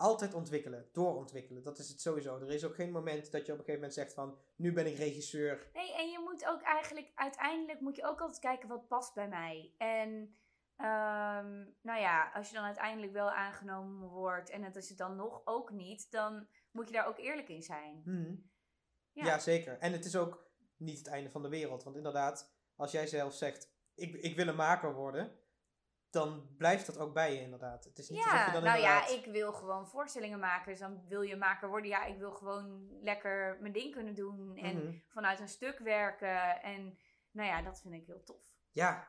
altijd 0.02 0.34
ontwikkelen, 0.34 0.88
doorontwikkelen. 0.92 1.62
Dat 1.62 1.78
is 1.78 1.88
het 1.88 2.00
sowieso. 2.00 2.40
Er 2.40 2.50
is 2.50 2.64
ook 2.64 2.74
geen 2.74 2.92
moment 2.92 3.30
dat 3.32 3.46
je 3.46 3.52
op 3.52 3.58
een 3.58 3.64
gegeven 3.64 3.74
moment 3.74 3.94
zegt 3.94 4.14
van, 4.14 4.38
nu 4.56 4.72
ben 4.72 4.86
ik 4.86 4.96
regisseur. 4.96 5.70
Nee, 5.72 5.94
en 5.94 6.10
je 6.10 6.18
moet 6.24 6.46
ook 6.46 6.62
eigenlijk, 6.62 7.10
uiteindelijk 7.14 7.80
moet 7.80 7.96
je 7.96 8.06
ook 8.06 8.20
altijd 8.20 8.38
kijken 8.38 8.68
wat 8.68 8.88
past 8.88 9.14
bij 9.14 9.28
mij. 9.28 9.74
En 9.78 10.36
ehm, 10.76 11.64
nou 11.82 12.00
ja, 12.00 12.30
als 12.34 12.48
je 12.48 12.54
dan 12.54 12.64
uiteindelijk 12.64 13.12
wel 13.12 13.30
aangenomen 13.30 14.08
wordt 14.08 14.50
en 14.50 14.62
het 14.62 14.76
is 14.76 14.88
het 14.88 14.98
dan 14.98 15.16
nog 15.16 15.42
ook 15.44 15.70
niet, 15.70 16.10
dan 16.10 16.46
moet 16.70 16.88
je 16.88 16.94
daar 16.94 17.06
ook 17.06 17.18
eerlijk 17.18 17.48
in 17.48 17.62
zijn. 17.62 18.02
Ja. 19.12 19.24
Ja. 19.24 19.38
zeker. 19.38 19.78
En 19.78 19.92
het 19.92 20.04
is 20.04 20.16
ook 20.16 20.50
niet 20.76 20.98
het 20.98 21.06
einde 21.06 21.30
van 21.30 21.42
de 21.42 21.48
wereld. 21.48 21.84
Want 21.84 21.96
inderdaad, 21.96 22.54
als 22.76 22.92
jij 22.92 23.06
zelf 23.06 23.34
zegt, 23.34 23.72
ik, 23.94 24.14
ik 24.14 24.36
wil 24.36 24.48
een 24.48 24.56
maker 24.56 24.94
worden, 24.94 25.41
dan 26.12 26.46
blijft 26.56 26.86
dat 26.86 26.98
ook 26.98 27.14
bij 27.14 27.34
je 27.34 27.40
inderdaad. 27.40 27.84
Het 27.84 27.98
is 27.98 28.08
niet 28.08 28.18
alsof 28.18 28.32
je 28.32 28.38
Ja, 28.38 28.52
dan 28.52 28.62
nou 28.62 28.78
ja, 28.80 29.00
inderdaad... 29.00 29.26
ik 29.26 29.32
wil 29.32 29.52
gewoon 29.52 29.88
voorstellingen 29.88 30.38
maken. 30.38 30.70
Dus 30.70 30.80
dan 30.80 31.04
wil 31.08 31.22
je 31.22 31.36
maker 31.36 31.68
worden. 31.68 31.90
Ja, 31.90 32.04
ik 32.04 32.18
wil 32.18 32.32
gewoon 32.32 32.88
lekker 33.02 33.56
mijn 33.60 33.72
ding 33.72 33.92
kunnen 33.94 34.14
doen. 34.14 34.56
En 34.56 34.76
Mhm. 34.76 34.96
vanuit 35.08 35.40
een 35.40 35.48
stuk 35.48 35.78
werken. 35.78 36.62
En 36.62 36.98
nou 37.30 37.48
ja, 37.48 37.62
dat 37.62 37.80
vind 37.80 37.94
ik 37.94 38.06
heel 38.06 38.22
tof. 38.22 38.40
Ja. 38.70 39.08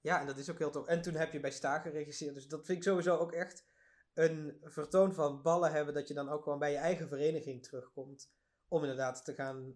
ja, 0.00 0.20
en 0.20 0.26
dat 0.26 0.36
is 0.36 0.50
ook 0.50 0.58
heel 0.58 0.70
tof. 0.70 0.86
En 0.86 1.02
toen 1.02 1.14
heb 1.14 1.32
je 1.32 1.40
bij 1.40 1.50
Sta 1.50 1.78
geregisseerd. 1.78 2.34
Dus 2.34 2.46
dat 2.48 2.66
vind 2.66 2.78
ik 2.78 2.84
sowieso 2.84 3.16
ook 3.16 3.32
echt 3.32 3.66
een 4.14 4.58
vertoon 4.62 5.14
van 5.14 5.42
ballen 5.42 5.72
hebben. 5.72 5.94
Dat 5.94 6.08
je 6.08 6.14
dan 6.14 6.28
ook 6.28 6.42
gewoon 6.42 6.58
bij 6.58 6.70
je 6.70 6.76
eigen 6.76 7.08
vereniging 7.08 7.62
terugkomt. 7.62 8.32
Om 8.68 8.80
inderdaad 8.82 9.24
te 9.24 9.34
gaan 9.34 9.74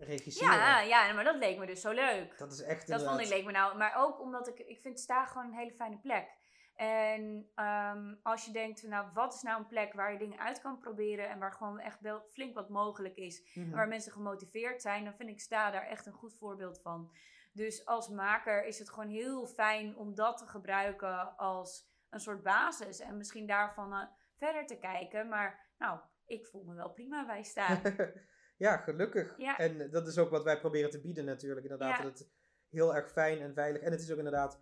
regisseren. 0.00 0.54
Ja, 0.54 0.80
ja, 0.80 1.12
maar 1.12 1.24
dat 1.24 1.36
leek 1.36 1.58
me 1.58 1.66
dus 1.66 1.80
zo 1.80 1.90
leuk. 1.90 2.38
Dat 2.38 2.52
is 2.52 2.62
echt 2.62 2.88
Dat 2.88 3.04
vond 3.04 3.20
ik 3.20 3.28
leek 3.28 3.44
me 3.44 3.52
nou. 3.52 3.76
Maar 3.76 3.94
ook 3.96 4.20
omdat 4.20 4.48
ik, 4.48 4.58
ik 4.58 4.80
vind 4.80 5.00
Sta 5.00 5.26
gewoon 5.26 5.46
een 5.46 5.58
hele 5.58 5.72
fijne 5.74 5.98
plek. 5.98 6.38
En 6.74 7.50
ehm, 7.54 8.14
als 8.22 8.44
je 8.44 8.52
denkt, 8.52 8.82
nou, 8.82 9.06
wat 9.14 9.34
is 9.34 9.42
nou 9.42 9.58
een 9.60 9.66
plek 9.66 9.92
waar 9.92 10.12
je 10.12 10.18
dingen 10.18 10.38
uit 10.38 10.60
kan 10.60 10.78
proberen 10.78 11.28
en 11.28 11.38
waar 11.38 11.52
gewoon 11.52 11.78
echt 11.80 12.00
wel 12.00 12.20
flink 12.32 12.54
wat 12.54 12.68
mogelijk 12.68 13.16
is, 13.16 13.50
Mhm. 13.54 13.70
waar 13.70 13.88
mensen 13.88 14.12
gemotiveerd 14.12 14.82
zijn, 14.82 15.04
dan 15.04 15.14
vind 15.14 15.28
ik 15.28 15.40
Sta 15.40 15.70
daar 15.70 15.86
echt 15.86 16.06
een 16.06 16.12
goed 16.12 16.38
voorbeeld 16.38 16.80
van. 16.82 17.12
Dus 17.52 17.84
als 17.86 18.08
maker 18.08 18.64
is 18.64 18.78
het 18.78 18.90
gewoon 18.90 19.08
heel 19.10 19.46
fijn 19.46 19.96
om 19.96 20.14
dat 20.14 20.38
te 20.38 20.46
gebruiken 20.46 21.36
als 21.36 21.88
een 22.10 22.20
soort 22.20 22.42
basis 22.42 22.98
en 23.00 23.16
misschien 23.16 23.46
daarvan 23.46 23.92
eh, 23.92 24.02
verder 24.36 24.66
te 24.66 24.78
kijken. 24.78 25.28
Maar 25.28 25.72
nou, 25.78 25.98
ik 26.26 26.46
voel 26.46 26.64
me 26.64 26.74
wel 26.74 26.90
prima 26.90 27.26
bij 27.26 27.42
Sta. 27.42 27.80
ja, 28.60 28.76
gelukkig. 28.76 29.34
Ja. 29.38 29.58
En 29.58 29.90
dat 29.90 30.06
is 30.06 30.18
ook 30.18 30.30
wat 30.30 30.44
wij 30.44 30.58
proberen 30.60 30.90
te 30.90 31.00
bieden 31.00 31.24
natuurlijk. 31.24 31.62
Inderdaad, 31.62 31.96
Ja. 31.98 32.02
dat 32.02 32.18
het 32.18 32.28
heel 32.68 32.94
erg 32.94 33.10
fijn 33.10 33.40
en 33.40 33.54
veilig. 33.54 33.82
En 33.82 33.90
het 33.90 34.00
is 34.00 34.10
ook 34.10 34.18
inderdaad... 34.18 34.60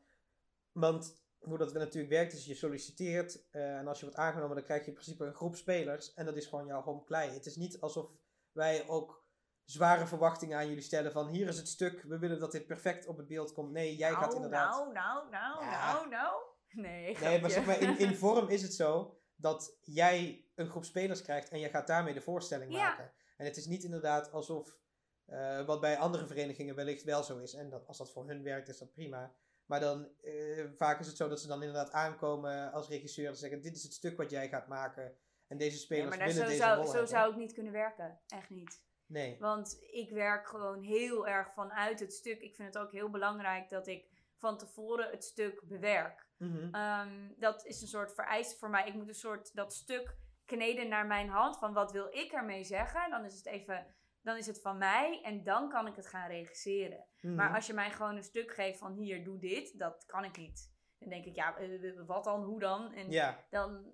Want 0.72 1.22
hoe 1.38 1.58
dat 1.58 1.72
natuurlijk 1.72 2.12
werkt 2.12 2.32
is, 2.32 2.44
je 2.46 2.54
solliciteert. 2.54 3.48
eh, 3.50 3.76
en 3.78 3.86
als 3.88 3.98
je 3.98 4.04
wordt 4.04 4.20
aangenomen, 4.20 4.56
dan 4.56 4.64
krijg 4.64 4.80
je 4.80 4.86
in 4.86 4.92
principe 4.92 5.24
een 5.24 5.34
groep 5.34 5.56
spelers. 5.56 6.14
En 6.14 6.24
dat 6.26 6.36
is 6.36 6.46
gewoon 6.46 6.66
jouw 6.66 6.82
home 6.82 7.04
klei. 7.04 7.30
Het 7.30 7.46
is 7.46 7.56
niet 7.56 7.80
alsof 7.80 8.10
wij 8.52 8.88
ook 8.88 9.26
zware 9.64 10.06
verwachtingen 10.06 10.58
aan 10.58 10.68
jullie 10.68 10.82
stellen 10.82 11.12
van... 11.12 11.28
Hier 11.28 11.48
is 11.48 11.56
het 11.56 11.68
stuk, 11.68 12.02
we 12.02 12.18
willen 12.18 12.38
dat 12.40 12.52
dit 12.52 12.66
perfect 12.66 13.06
op 13.06 13.16
het 13.16 13.26
beeld 13.26 13.52
komt. 13.52 13.70
Nee, 13.72 13.96
jij 13.96 14.10
nou, 14.10 14.22
gaat 14.22 14.34
inderdaad... 14.34 14.72
Nou, 14.72 14.92
nou, 14.92 15.30
nou, 15.30 15.64
Ja. 15.64 15.92
nou, 15.92 16.08
nou. 16.08 16.42
Nee, 16.70 17.16
Nee, 17.20 17.40
maar 17.40 17.50
zeg 17.50 17.66
maar, 17.66 17.80
in, 17.80 17.98
in 17.98 18.14
vorm 18.24 18.48
is 18.48 18.62
het 18.62 18.74
zo 18.74 19.20
dat 19.36 19.78
jij 19.82 20.44
een 20.54 20.68
groep 20.68 20.84
spelers 20.84 21.22
krijgt 21.22 21.48
en 21.48 21.58
jij 21.60 21.70
gaat 21.70 21.86
daarmee 21.86 22.14
de 22.14 22.20
voorstelling 22.20 22.72
Ja. 22.72 22.88
maken. 22.88 23.12
En 23.38 23.44
het 23.44 23.56
is 23.56 23.66
niet 23.66 23.84
inderdaad 23.84 24.32
alsof, 24.32 24.76
eh, 25.24 25.66
wat 25.66 25.80
bij 25.80 25.98
andere 25.98 26.26
verenigingen 26.26 26.74
wellicht 26.74 27.04
wel 27.04 27.22
zo 27.22 27.38
is, 27.38 27.54
en 27.54 27.70
dat, 27.70 27.86
als 27.86 27.98
dat 27.98 28.12
voor 28.12 28.26
hun 28.26 28.42
werkt 28.42 28.68
is 28.68 28.78
dat 28.78 28.92
prima. 28.92 29.34
Maar 29.66 29.80
dan, 29.80 30.08
eh, 30.22 30.64
vaak 30.76 31.00
is 31.00 31.06
het 31.06 31.16
zo 31.16 31.28
dat 31.28 31.40
ze 31.40 31.46
dan 31.46 31.62
inderdaad 31.62 31.92
aankomen 31.92 32.72
als 32.72 32.88
regisseur 32.88 33.28
en 33.28 33.36
zeggen, 33.36 33.60
dit 33.60 33.76
is 33.76 33.82
het 33.82 33.92
stuk 33.92 34.16
wat 34.16 34.30
jij 34.30 34.48
gaat 34.48 34.68
maken. 34.68 35.16
En 35.46 35.58
deze 35.58 35.78
spelers 35.78 36.08
maar 36.08 36.18
daar 36.18 36.26
willen 36.26 36.42
zo, 36.42 36.48
deze 36.48 36.62
zou, 36.62 36.86
zo 36.86 37.04
zou 37.04 37.30
ik 37.30 37.36
niet 37.36 37.52
kunnen 37.52 37.72
werken. 37.72 38.20
Echt 38.26 38.50
niet. 38.50 38.82
Nee. 39.06 39.36
Want 39.38 39.78
ik 39.80 40.10
werk 40.10 40.46
gewoon 40.46 40.82
heel 40.82 41.26
erg 41.26 41.52
vanuit 41.52 42.00
het 42.00 42.12
stuk. 42.12 42.40
Ik 42.40 42.54
vind 42.54 42.74
het 42.74 42.82
ook 42.82 42.92
heel 42.92 43.10
belangrijk 43.10 43.68
dat 43.68 43.86
ik 43.86 44.08
van 44.36 44.58
tevoren 44.58 45.10
het 45.10 45.24
stuk 45.24 45.62
bewerk. 45.64 46.26
Mhm. 46.36 46.74
Ehm, 46.74 47.32
dat 47.36 47.66
is 47.66 47.82
een 47.82 47.88
soort 47.88 48.14
vereiste 48.14 48.56
voor 48.58 48.70
mij. 48.70 48.86
Ik 48.86 48.94
moet 48.94 49.08
een 49.08 49.14
soort 49.14 49.54
dat 49.54 49.74
stuk 49.74 50.16
kneden 50.48 50.88
naar 50.88 51.06
mijn 51.06 51.28
hand. 51.28 51.58
Van 51.58 51.72
wat 51.72 51.92
wil 51.92 52.06
ik 52.10 52.32
ermee 52.32 52.64
zeggen? 52.64 53.10
Dan 53.10 53.24
is 53.24 53.34
het 53.36 53.46
even. 53.46 53.86
Dan 54.22 54.36
is 54.36 54.46
het 54.46 54.60
van 54.60 54.78
mij 54.78 55.22
en 55.22 55.44
dan 55.44 55.68
kan 55.68 55.86
ik 55.86 55.96
het 55.96 56.06
gaan 56.06 56.28
regisseren. 56.28 57.04
Mhm. 57.20 57.34
Maar 57.34 57.54
als 57.54 57.66
je 57.66 57.72
mij 57.72 57.90
gewoon 57.90 58.16
een 58.16 58.22
stuk 58.22 58.54
geeft 58.54 58.78
van 58.78 58.92
hier, 58.92 59.24
doe 59.24 59.38
dit, 59.38 59.78
dat 59.78 60.04
kan 60.06 60.24
ik 60.24 60.36
niet. 60.36 60.72
Dan 60.98 61.08
denk 61.08 61.24
ik, 61.24 61.34
ja, 61.34 61.56
eh, 61.56 62.00
wat 62.06 62.24
dan, 62.24 62.42
hoe 62.42 62.60
dan? 62.60 62.92
En 62.92 63.10
Ja, 63.10 63.44
dan, 63.50 63.92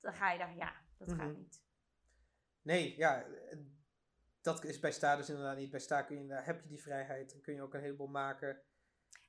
dan 0.00 0.12
ga 0.12 0.30
je 0.32 0.38
daar, 0.38 0.56
ja, 0.56 0.72
dat 0.98 1.12
gaat 1.12 1.26
Mhm. 1.26 1.36
niet. 1.36 1.62
nee, 2.62 2.96
ja. 2.96 3.22
eh, 3.22 3.58
Dat 4.42 4.64
is 4.64 4.78
bij 4.80 4.92
Sta 4.92 5.16
dus 5.16 5.28
inderdaad 5.28 5.56
niet. 5.56 5.70
Bij 5.70 5.80
Sta 5.80 6.02
kun 6.02 6.18
je, 6.22 6.26
daar 6.26 6.44
heb 6.44 6.60
je 6.62 6.68
die 6.68 6.82
vrijheid. 6.82 7.30
Dan 7.32 7.40
kun 7.40 7.54
je 7.54 7.62
ook 7.62 7.74
een 7.74 7.80
heleboel 7.80 8.06
maken. 8.08 8.62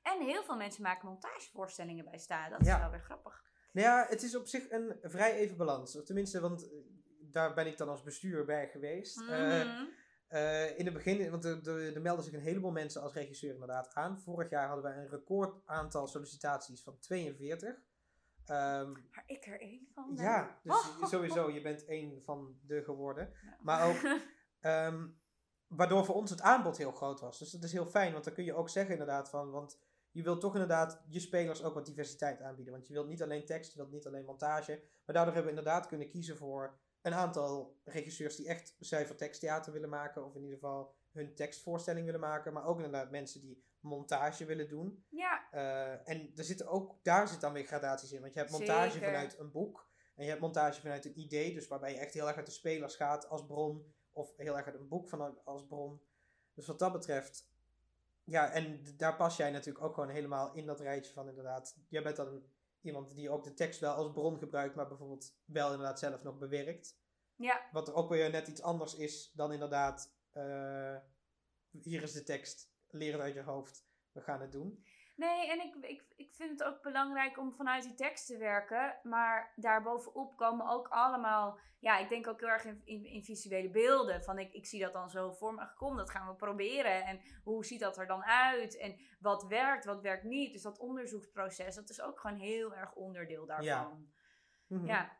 En 0.01 0.21
heel 0.21 0.43
veel 0.43 0.55
mensen 0.55 0.81
maken 0.83 1.07
montagevoorstellingen 1.07 2.05
bij 2.05 2.17
staan. 2.17 2.49
Dat 2.51 2.65
Ja. 2.65 2.75
is 2.75 2.81
wel 2.81 2.89
weer 2.91 2.99
grappig. 3.03 3.43
Nou 3.77 3.89
ja, 3.89 4.05
het 4.09 4.23
is 4.23 4.35
op 4.35 4.47
zich 4.47 4.69
een 4.71 4.95
vrij 5.03 5.33
even 5.33 5.57
balans. 5.57 5.95
Of 5.95 6.03
tenminste, 6.03 6.39
want 6.39 6.63
eh, 6.63 6.77
daar 7.19 7.53
ben 7.53 7.67
ik 7.67 7.77
dan 7.77 7.89
als 7.89 8.03
bestuur 8.03 8.45
bij 8.45 8.67
geweest. 8.67 9.21
Eh, 9.21 9.27
Mhm. 9.27 9.85
Eh, 10.27 10.79
in 10.79 10.85
het 10.85 10.93
begin, 10.93 11.31
want 11.31 11.45
er, 11.45 11.67
er, 11.67 11.95
er 11.95 12.01
melden 12.01 12.23
zich 12.23 12.33
een 12.33 12.39
heleboel 12.39 12.71
mensen 12.71 13.01
als 13.01 13.13
regisseur 13.13 13.53
inderdaad 13.53 13.93
aan. 13.93 14.19
Vorig 14.19 14.49
jaar 14.49 14.65
hadden 14.67 14.83
wij 14.85 14.97
een 14.97 15.09
record 15.09 15.61
aantal 15.65 16.07
sollicitaties 16.07 16.83
van 16.83 16.99
42. 16.99 17.75
Ehm, 18.45 18.91
Maar 18.91 19.23
ik 19.25 19.45
er 19.45 19.59
één 19.61 19.87
van. 19.93 20.15
ben. 20.15 20.23
ja, 20.25 20.59
dus 20.63 20.73
Oh. 20.73 21.05
sowieso, 21.05 21.49
je 21.49 21.61
bent 21.61 21.85
één 21.85 22.21
van 22.23 22.59
de 22.61 22.83
geworden. 22.83 23.33
Ja. 23.43 23.57
Maar 23.61 23.87
ook, 23.89 23.95
ehm, 24.59 25.07
waardoor 25.67 26.05
voor 26.05 26.15
ons 26.15 26.29
het 26.29 26.41
aanbod 26.41 26.77
heel 26.77 26.91
groot 26.91 27.19
was. 27.19 27.39
Dus 27.39 27.51
dat 27.51 27.63
is 27.63 27.71
heel 27.71 27.85
fijn, 27.85 28.11
want 28.11 28.23
dan 28.23 28.33
kun 28.33 28.43
je 28.43 28.53
ook 28.53 28.69
zeggen 28.69 28.91
inderdaad 28.91 29.29
van, 29.29 29.51
want 29.51 29.79
je 30.17 30.23
wilt 30.23 30.41
toch 30.41 30.53
inderdaad 30.53 31.01
je 31.07 31.19
spelers 31.19 31.63
ook 31.63 31.73
wat 31.73 31.85
diversiteit 31.85 32.41
aanbieden. 32.41 32.73
Want 32.73 32.87
je 32.87 32.93
wilt 32.93 33.07
niet 33.07 33.23
alleen 33.23 33.45
tekst, 33.45 33.71
je 33.71 33.77
wilt 33.77 33.91
niet 33.91 34.07
alleen 34.07 34.25
montage. 34.25 34.71
Maar 35.05 35.15
daardoor 35.15 35.33
hebben 35.33 35.53
we 35.53 35.57
inderdaad 35.57 35.87
kunnen 35.87 36.09
kiezen 36.09 36.37
voor 36.37 36.77
een 37.01 37.13
aantal 37.13 37.77
regisseurs 37.83 38.35
die 38.35 38.47
echt 38.47 38.75
zuiver 38.79 39.15
teksttheater 39.15 39.73
willen 39.73 39.89
maken. 39.89 40.25
Of 40.25 40.35
in 40.35 40.41
ieder 40.41 40.57
geval 40.57 40.95
hun 41.11 41.35
tekstvoorstelling 41.35 42.05
willen 42.05 42.19
maken. 42.19 42.53
Maar 42.53 42.65
ook 42.65 42.75
inderdaad 42.75 43.11
mensen 43.11 43.41
die 43.41 43.63
montage 43.79 44.45
willen 44.45 44.69
doen. 44.69 45.05
ja, 45.09 45.47
Eh, 45.51 46.09
en 46.09 46.31
er 46.35 46.43
zitten 46.43 46.67
ook, 46.67 47.03
daar 47.03 47.27
zit 47.27 47.41
dan 47.41 47.53
weer 47.53 47.65
gradaties 47.65 48.11
in. 48.11 48.21
Want 48.21 48.33
je 48.33 48.39
hebt 48.39 48.51
montage 48.51 48.91
Zeker. 48.91 49.07
vanuit 49.07 49.39
een 49.39 49.51
boek. 49.51 49.89
En 50.15 50.23
je 50.23 50.29
hebt 50.29 50.41
montage 50.41 50.81
vanuit 50.81 51.05
een 51.05 51.19
idee. 51.19 51.53
Dus 51.53 51.67
waarbij 51.67 51.91
je 51.91 51.99
echt 51.99 52.13
heel 52.13 52.27
erg 52.27 52.37
uit 52.37 52.45
de 52.45 52.51
spelers 52.51 52.95
gaat 52.95 53.29
als 53.29 53.45
bron. 53.45 53.93
Of 54.11 54.37
heel 54.37 54.57
erg 54.57 54.65
uit 54.65 54.75
een 54.75 54.87
boek 54.87 55.09
van, 55.09 55.43
als 55.43 55.65
bron. 55.65 56.01
Dus 56.53 56.67
wat 56.67 56.79
dat 56.79 56.91
betreft. 56.91 57.55
Ja, 58.29 58.51
en 58.51 58.83
daar 58.97 59.15
pas 59.15 59.37
jij 59.37 59.51
natuurlijk 59.51 59.85
ook 59.85 59.93
gewoon 59.93 60.09
helemaal 60.09 60.53
in 60.53 60.65
dat 60.65 60.79
rijtje 60.79 61.13
van 61.13 61.27
inderdaad. 61.29 61.77
Jij 61.89 62.03
bent 62.03 62.15
dan 62.15 62.43
iemand 62.81 63.15
die 63.15 63.29
ook 63.29 63.43
de 63.43 63.53
tekst 63.53 63.79
wel 63.79 63.93
als 63.93 64.11
bron 64.11 64.37
gebruikt. 64.37 64.75
Maar 64.75 64.87
bijvoorbeeld 64.87 65.35
wel 65.45 65.71
inderdaad 65.71 65.99
zelf 65.99 66.23
nog 66.23 66.37
bewerkt. 66.37 66.99
ja, 67.35 67.69
Wat 67.71 67.87
er 67.87 67.93
ook 67.93 68.09
weer 68.09 68.29
net 68.29 68.47
iets 68.47 68.61
anders 68.61 68.95
is 68.95 69.31
dan 69.33 69.51
inderdaad. 69.53 70.15
eh, 70.31 70.97
hier 71.71 72.03
is 72.03 72.11
de 72.13 72.23
tekst. 72.23 72.71
Leer 72.87 73.11
het 73.11 73.21
uit 73.21 73.33
je 73.33 73.41
hoofd. 73.41 73.85
We 74.11 74.21
gaan 74.21 74.41
het 74.41 74.51
doen. 74.51 74.83
Nee, 75.17 75.49
en 75.49 75.61
ik, 75.61 75.75
ik, 75.75 76.03
ik 76.15 76.35
vind 76.35 76.49
het 76.49 76.63
ook 76.63 76.81
belangrijk 76.81 77.37
om 77.37 77.53
vanuit 77.53 77.83
die 77.83 77.93
tekst 77.93 78.27
te 78.27 78.37
werken. 78.37 78.99
Maar 79.03 79.53
daarbovenop 79.55 80.37
komen 80.37 80.69
ook 80.69 80.87
allemaal. 80.87 81.59
Ja, 81.79 81.97
ik 81.97 82.09
denk 82.09 82.27
ook 82.27 82.39
heel 82.39 82.49
erg 82.49 82.65
in, 82.65 82.81
in, 82.85 83.05
in 83.05 83.23
visuele 83.23 83.69
beelden. 83.69 84.23
Van 84.23 84.39
ik, 84.39 84.53
ik 84.53 84.65
zie 84.65 84.81
dat 84.81 84.93
dan 84.93 85.09
zo 85.09 85.31
voor 85.31 85.53
me. 85.53 85.73
Kom, 85.75 85.97
dat 85.97 86.09
gaan 86.09 86.27
we 86.27 86.35
proberen. 86.35 87.05
En 87.05 87.21
hoe 87.43 87.65
ziet 87.65 87.79
dat 87.79 87.97
er 87.97 88.07
dan 88.07 88.23
uit? 88.23 88.77
En 88.77 88.99
wat 89.19 89.43
werkt, 89.43 89.85
wat 89.85 90.01
werkt 90.01 90.23
niet? 90.23 90.53
Dus 90.53 90.61
dat 90.61 90.79
onderzoeksproces, 90.79 91.75
dat 91.75 91.89
is 91.89 92.01
ook 92.01 92.19
gewoon 92.19 92.37
heel 92.37 92.75
erg 92.75 92.93
onderdeel 92.93 93.45
daarvan. 93.45 94.11
Mhm. 94.67 94.85
Ja, 94.85 95.17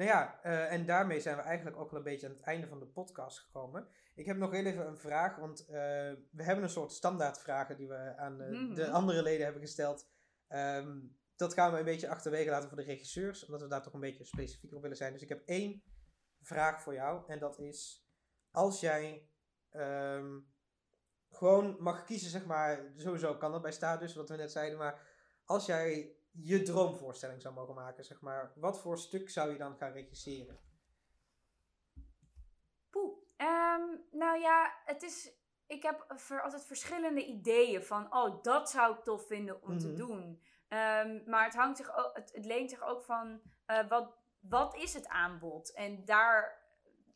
Nou 0.00 0.12
ja, 0.12 0.40
eh, 0.42 0.72
en 0.72 0.86
daarmee 0.86 1.20
zijn 1.20 1.36
we 1.36 1.42
eigenlijk 1.42 1.76
ook 1.76 1.90
al 1.90 1.96
een 1.96 2.02
beetje 2.02 2.26
aan 2.26 2.32
het 2.32 2.42
einde 2.42 2.66
van 2.66 2.78
de 2.78 2.86
podcast 2.86 3.38
gekomen. 3.38 3.88
Ik 4.14 4.26
heb 4.26 4.36
nog 4.36 4.50
heel 4.50 4.64
even 4.64 4.86
een 4.86 4.98
vraag, 4.98 5.36
want 5.36 5.60
eh, 5.60 5.74
we 6.30 6.42
hebben 6.42 6.64
een 6.64 6.70
soort 6.70 6.92
standaardvragen 6.92 7.76
die 7.76 7.88
we 7.88 8.16
aan 8.16 8.40
eh, 8.40 8.48
Mhm. 8.50 8.74
de 8.74 8.90
andere 8.90 9.22
leden 9.22 9.44
hebben 9.44 9.62
gesteld. 9.62 10.08
Ehm, 10.48 10.98
dat 11.36 11.54
gaan 11.54 11.72
we 11.72 11.78
een 11.78 11.84
beetje 11.84 12.08
achterwege 12.08 12.50
laten 12.50 12.68
voor 12.68 12.78
de 12.78 12.84
regisseurs, 12.84 13.44
omdat 13.44 13.60
we 13.60 13.68
daar 13.68 13.82
toch 13.82 13.92
een 13.92 14.00
beetje 14.00 14.24
specifieker 14.24 14.76
op 14.76 14.82
willen 14.82 14.96
zijn. 14.96 15.12
Dus 15.12 15.22
ik 15.22 15.28
heb 15.28 15.42
één 15.46 15.82
vraag 16.40 16.82
voor 16.82 16.94
jou, 16.94 17.24
en 17.26 17.38
dat 17.38 17.58
is: 17.58 18.06
als 18.50 18.80
jij 18.80 19.28
ehm, 19.70 20.38
gewoon 21.30 21.76
mag 21.78 22.04
kiezen, 22.04 22.30
zeg 22.30 22.44
maar, 22.44 22.92
sowieso 22.96 23.36
kan 23.36 23.52
dat 23.52 23.62
bij 23.62 23.72
Status, 23.72 24.14
wat 24.14 24.28
we 24.28 24.36
net 24.36 24.52
zeiden, 24.52 24.78
maar 24.78 25.00
als 25.44 25.66
jij 25.66 26.14
je 26.30 26.62
droomvoorstelling 26.62 27.42
zou 27.42 27.54
mogen 27.54 27.74
maken, 27.74 28.04
zeg 28.04 28.20
maar, 28.20 28.52
wat 28.56 28.80
voor 28.80 28.98
stuk 28.98 29.30
zou 29.30 29.50
je 29.52 29.58
dan 29.58 29.76
gaan 29.76 29.92
regisseren? 29.92 30.58
Poeh. 32.90 33.16
Ehm, 33.36 33.82
nou 34.10 34.40
ja, 34.40 34.74
het 34.84 35.02
is. 35.02 35.38
Ik 35.66 35.82
heb 35.82 36.04
ver- 36.16 36.42
altijd 36.42 36.64
verschillende 36.66 37.24
ideeën 37.26 37.82
van, 37.84 38.14
oh, 38.14 38.42
dat 38.42 38.70
zou 38.70 38.96
ik 38.96 39.02
tof 39.04 39.26
vinden 39.26 39.62
om 39.62 39.78
te 39.78 39.86
Mhm. 39.88 39.96
doen. 39.96 40.42
Ehm, 40.68 41.20
maar 41.30 41.44
het, 41.44 41.54
hangt 41.54 41.76
zich 41.76 41.96
ook, 41.96 42.16
het, 42.16 42.32
het 42.32 42.44
leent 42.44 42.70
zich 42.70 42.82
ook 42.82 43.02
van, 43.02 43.40
eh, 43.66 43.88
wat, 43.88 44.16
wat 44.40 44.76
is 44.76 44.94
het 44.94 45.08
aanbod? 45.08 45.72
En 45.72 46.04
daar 46.04 46.58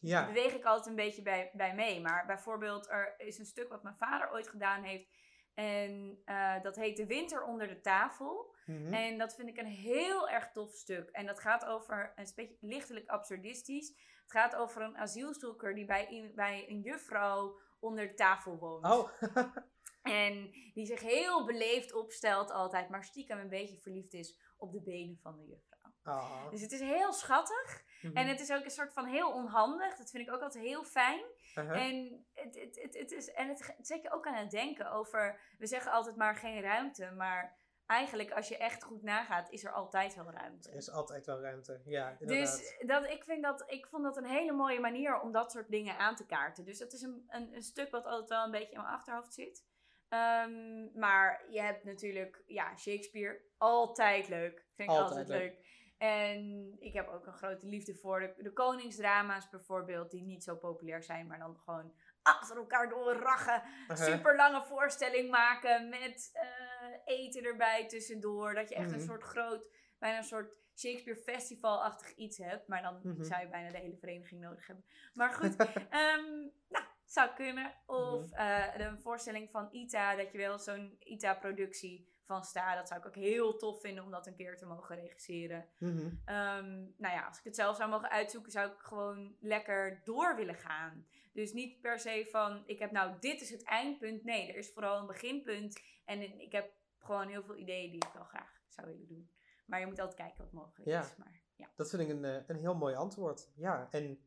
Ja. 0.00 0.26
beweeg 0.26 0.54
ik 0.54 0.64
altijd 0.64 0.86
een 0.86 0.94
beetje 1.04 1.22
bij, 1.22 1.50
bij 1.54 1.74
mee. 1.74 2.00
Maar 2.00 2.26
bijvoorbeeld, 2.26 2.88
er 2.90 3.14
is 3.20 3.38
een 3.38 3.46
stuk 3.46 3.68
wat 3.68 3.82
mijn 3.82 3.96
vader 3.96 4.30
ooit 4.32 4.48
gedaan 4.48 4.82
heeft. 4.82 5.08
En 5.54 6.20
eh, 6.24 6.62
dat 6.62 6.76
heet 6.76 6.96
De 6.96 7.06
Winter 7.06 7.42
onder 7.44 7.68
de 7.68 7.80
tafel. 7.80 8.53
Mhm. 8.66 8.92
En 8.94 9.18
dat 9.18 9.34
vind 9.34 9.48
ik 9.48 9.56
een 9.58 9.66
heel 9.66 10.28
erg 10.28 10.50
tof 10.52 10.74
stuk. 10.74 11.08
En 11.10 11.26
dat 11.26 11.40
gaat 11.40 11.64
over, 11.64 12.12
een 12.16 12.32
beetje 12.34 12.56
lichtelijk 12.60 13.08
absurdistisch. 13.08 13.88
Het 14.22 14.32
gaat 14.32 14.56
over 14.56 14.82
een 14.82 14.96
asielzoeker 14.96 15.74
die 15.74 15.84
bij, 15.84 16.06
een- 16.10 16.32
bij 16.34 16.64
een 16.68 16.80
juffrouw 16.80 17.58
onder 17.80 18.08
de 18.08 18.14
tafel 18.14 18.58
woont. 18.58 18.84
Oh, 18.84 19.08
En 20.02 20.50
die 20.74 20.86
zich 20.86 21.00
heel 21.00 21.46
beleefd 21.46 21.92
opstelt 21.94 22.50
altijd, 22.50 22.88
maar 22.88 23.04
stiekem 23.04 23.38
een 23.38 23.48
beetje 23.48 23.78
verliefd 23.78 24.12
is 24.12 24.40
op 24.56 24.72
de 24.72 24.82
benen 24.82 25.18
van 25.22 25.36
de 25.36 25.46
juffrouw. 25.46 25.92
Ah. 26.02 26.50
Dus 26.50 26.60
het 26.60 26.72
is 26.72 26.80
heel 26.80 27.12
schattig. 27.12 27.84
Mhm. 28.02 28.16
En 28.16 28.26
het 28.28 28.40
is 28.40 28.52
ook 28.52 28.64
een 28.64 28.70
soort 28.70 28.92
van 28.92 29.06
heel 29.06 29.32
onhandig. 29.32 29.96
Dat 29.96 30.10
vind 30.10 30.28
ik 30.28 30.34
ook 30.34 30.40
altijd 30.42 30.64
heel 30.64 30.84
fijn. 30.84 31.24
Uh-huh. 31.54 31.82
En, 31.86 32.26
het, 32.34 32.54
het, 32.54 32.80
het, 32.82 32.94
het 32.98 33.10
is, 33.12 33.30
en 33.32 33.48
het 33.48 33.74
zet 33.80 34.02
je 34.02 34.12
ook 34.12 34.26
aan 34.26 34.34
het 34.34 34.50
denken 34.50 34.90
over... 34.90 35.40
We 35.58 35.66
zeggen 35.66 35.92
altijd 35.92 36.16
maar 36.16 36.36
geen 36.36 36.60
ruimte. 36.60 37.10
Maar 37.10 37.56
eigenlijk 37.86 38.30
als 38.30 38.48
je 38.48 38.56
echt 38.56 38.84
goed 38.84 39.02
nagaat, 39.02 39.50
is 39.50 39.64
er 39.64 39.72
altijd 39.72 40.14
wel 40.14 40.30
ruimte. 40.30 40.70
Er 40.70 40.76
is 40.76 40.90
altijd 40.90 41.26
wel 41.26 41.40
ruimte. 41.40 41.80
Ja, 41.84 42.16
inderdaad. 42.18 42.56
Dus 42.56 42.86
dat, 42.86 43.04
ik, 43.04 43.24
vind 43.24 43.42
dat, 43.42 43.64
ik 43.66 43.86
vond 43.86 44.04
dat 44.04 44.16
een 44.16 44.24
hele 44.26 44.52
mooie 44.52 44.80
manier 44.80 45.20
om 45.20 45.32
dat 45.32 45.52
soort 45.52 45.70
dingen 45.70 45.98
aan 45.98 46.16
te 46.16 46.26
kaarten. 46.26 46.64
Dus 46.64 46.78
dat 46.78 46.92
is 46.92 47.02
een, 47.02 47.24
een, 47.28 47.54
een 47.54 47.62
stuk 47.62 47.90
wat 47.90 48.04
altijd 48.04 48.28
wel 48.28 48.44
een 48.44 48.50
beetje 48.50 48.74
in 48.74 48.80
mijn 48.80 48.94
achterhoofd 48.94 49.34
zit. 49.34 49.64
Ehm, 50.08 50.98
maar 50.98 51.44
je 51.50 51.60
hebt 51.60 51.84
natuurlijk, 51.84 52.42
ja, 52.46 52.76
Shakespeare, 52.76 53.40
altijd 53.58 54.28
leuk. 54.28 54.66
Vind 54.74 54.90
ik 54.90 54.96
Altijd 54.96 55.18
altijd, 55.18 55.28
leuk. 55.28 55.52
leuk. 55.52 55.72
En 55.98 56.76
ik 56.78 56.92
heb 56.92 57.08
ook 57.08 57.26
een 57.26 57.32
grote 57.32 57.66
liefde 57.66 57.94
voor 57.94 58.20
de, 58.20 58.42
de 58.42 58.52
koningsdrama's 58.52 59.48
bijvoorbeeld, 59.48 60.10
die 60.10 60.22
niet 60.22 60.44
zo 60.44 60.56
populair 60.56 61.02
zijn, 61.02 61.26
maar 61.26 61.38
dan 61.38 61.58
gewoon 61.58 61.94
achter 62.24 62.56
elkaar 62.56 62.88
doorrachen. 62.88 63.62
Uh-huh. 63.88 64.06
Super 64.06 64.36
lange 64.36 64.62
voorstelling 64.64 65.30
maken 65.30 65.88
met 65.88 66.30
eh, 66.32 66.88
eten 67.04 67.42
erbij 67.44 67.86
tussendoor. 67.88 68.54
Dat 68.54 68.68
je 68.68 68.74
echt 68.74 68.92
een 68.92 69.00
soort 69.00 69.22
groot, 69.22 69.68
bijna 69.98 70.16
een 70.18 70.24
soort 70.24 70.54
Shakespeare 70.76 71.20
Festival-achtig 71.20 72.14
iets 72.14 72.38
hebt. 72.38 72.68
Maar 72.68 72.82
dan 72.82 73.00
Mhm. 73.02 73.22
zou 73.24 73.40
je 73.40 73.48
bijna 73.48 73.70
de 73.70 73.78
hele 73.78 73.96
vereniging 73.96 74.40
nodig 74.40 74.66
hebben. 74.66 74.84
Maar 75.14 75.32
goed, 75.32 75.56
ehm, 75.90 76.40
nou, 76.68 76.84
zou 77.04 77.30
kunnen. 77.34 77.74
Of 77.86 78.30
Mhm. 78.30 78.34
eh, 78.34 78.86
een 78.86 79.00
voorstelling 79.00 79.50
van 79.50 79.68
ITA, 79.72 80.16
dat 80.16 80.32
je 80.32 80.38
wel 80.38 80.58
zo'n 80.58 80.96
ITA-productie 80.98 82.12
van 82.24 82.44
sta. 82.44 82.74
Dat 82.74 82.88
zou 82.88 83.00
ik 83.00 83.06
ook 83.06 83.14
heel 83.14 83.56
tof 83.56 83.80
vinden 83.80 84.04
om 84.04 84.10
dat 84.10 84.26
een 84.26 84.34
keer 84.34 84.56
te 84.56 84.66
mogen 84.66 84.96
regisseren. 84.96 85.68
Mhm. 85.78 86.10
Ehm, 86.24 86.70
nou 86.96 87.14
ja, 87.14 87.26
als 87.26 87.38
ik 87.38 87.44
het 87.44 87.54
zelf 87.54 87.76
zou 87.76 87.90
mogen 87.90 88.10
uitzoeken, 88.10 88.52
zou 88.52 88.70
ik 88.70 88.78
gewoon 88.78 89.36
lekker 89.40 90.00
door 90.04 90.36
willen 90.36 90.54
gaan. 90.54 91.06
Dus 91.32 91.52
niet 91.52 91.80
per 91.80 91.98
se 91.98 92.26
van, 92.30 92.62
ik 92.66 92.78
heb 92.78 92.90
nou, 92.90 93.16
dit 93.20 93.40
is 93.40 93.50
het 93.50 93.62
eindpunt. 93.64 94.24
Nee, 94.24 94.48
er 94.48 94.56
is 94.56 94.72
vooral 94.72 94.98
een 95.00 95.06
beginpunt. 95.06 95.80
En 96.04 96.40
ik 96.40 96.52
heb 96.52 96.72
gewoon 96.98 97.28
heel 97.28 97.42
veel 97.42 97.56
ideeën 97.56 97.90
die 97.90 98.04
ik 98.06 98.12
wel 98.14 98.24
graag 98.24 98.62
zou 98.68 98.86
willen 98.86 99.06
doen. 99.06 99.30
Maar 99.66 99.80
je 99.80 99.86
moet 99.86 100.00
altijd 100.00 100.18
kijken 100.18 100.44
wat 100.44 100.52
mogelijk 100.52 100.88
Ja. 100.90 101.02
is. 101.02 101.16
Maar, 101.16 101.42
ja. 101.56 101.70
Dat 101.76 101.90
vind 101.90 102.02
ik 102.02 102.08
een, 102.08 102.24
eh, 102.24 102.42
een 102.46 102.56
heel 102.56 102.74
mooi 102.74 102.94
antwoord. 102.94 103.50
Ja, 103.56 103.88
en 103.90 104.18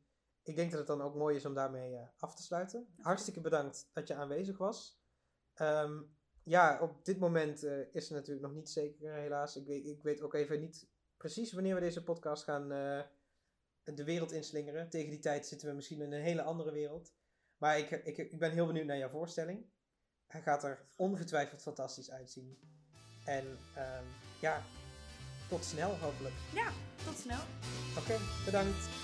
ik 0.43 0.55
denk 0.55 0.69
dat 0.69 0.79
het 0.79 0.87
dan 0.87 1.01
ook 1.01 1.15
mooi 1.15 1.35
is 1.35 1.45
om 1.45 1.53
daarmee 1.53 1.95
eh, 1.95 2.07
af 2.17 2.35
te 2.35 2.41
sluiten. 2.43 2.93
Hartstikke 3.01 3.41
bedankt 3.41 3.89
dat 3.93 4.07
je 4.07 4.15
aanwezig 4.15 4.57
was. 4.57 5.01
Ehm, 5.53 6.01
ja, 6.47 6.77
op 6.81 7.05
dit 7.05 7.19
moment 7.19 7.63
eh, 7.63 7.79
is 7.79 8.09
het 8.09 8.17
natuurlijk 8.17 8.45
nog 8.45 8.55
niet 8.55 8.69
zeker, 8.69 9.13
helaas. 9.13 9.55
Ik 9.55 9.65
weet, 9.65 9.85
ik 9.85 10.03
weet 10.03 10.21
ook 10.21 10.33
even 10.33 10.59
niet 10.59 10.87
precies 11.17 11.53
wanneer 11.53 11.75
we 11.75 11.81
deze 11.81 12.03
podcast 12.03 12.43
gaan, 12.43 12.71
eh, 12.71 13.01
de 13.83 14.03
wereld 14.03 14.31
inslingeren. 14.31 14.89
Tegen 14.89 15.09
die 15.09 15.19
tijd 15.19 15.47
zitten 15.47 15.67
we 15.67 15.75
misschien 15.75 16.01
in 16.01 16.11
een 16.11 16.21
hele 16.21 16.41
andere 16.41 16.71
wereld. 16.71 17.13
Maar 17.57 17.77
ik, 17.77 17.89
ik, 17.91 18.17
ik 18.17 18.39
ben 18.39 18.51
heel 18.51 18.67
benieuwd 18.67 18.85
naar 18.85 18.97
jouw 18.97 19.09
voorstelling. 19.09 19.65
Hij 20.27 20.41
gaat 20.41 20.63
er 20.63 20.87
ongetwijfeld 20.95 21.61
fantastisch 21.61 22.11
uitzien. 22.11 22.59
En 23.25 23.57
ehm, 23.75 24.03
ja, 24.41 24.63
tot 25.49 25.63
snel 25.63 25.97
hopelijk. 25.97 26.35
Ja, 26.53 26.71
tot 27.05 27.17
snel. 27.17 27.41
Oké, 27.97 28.17
bedankt. 28.45 28.96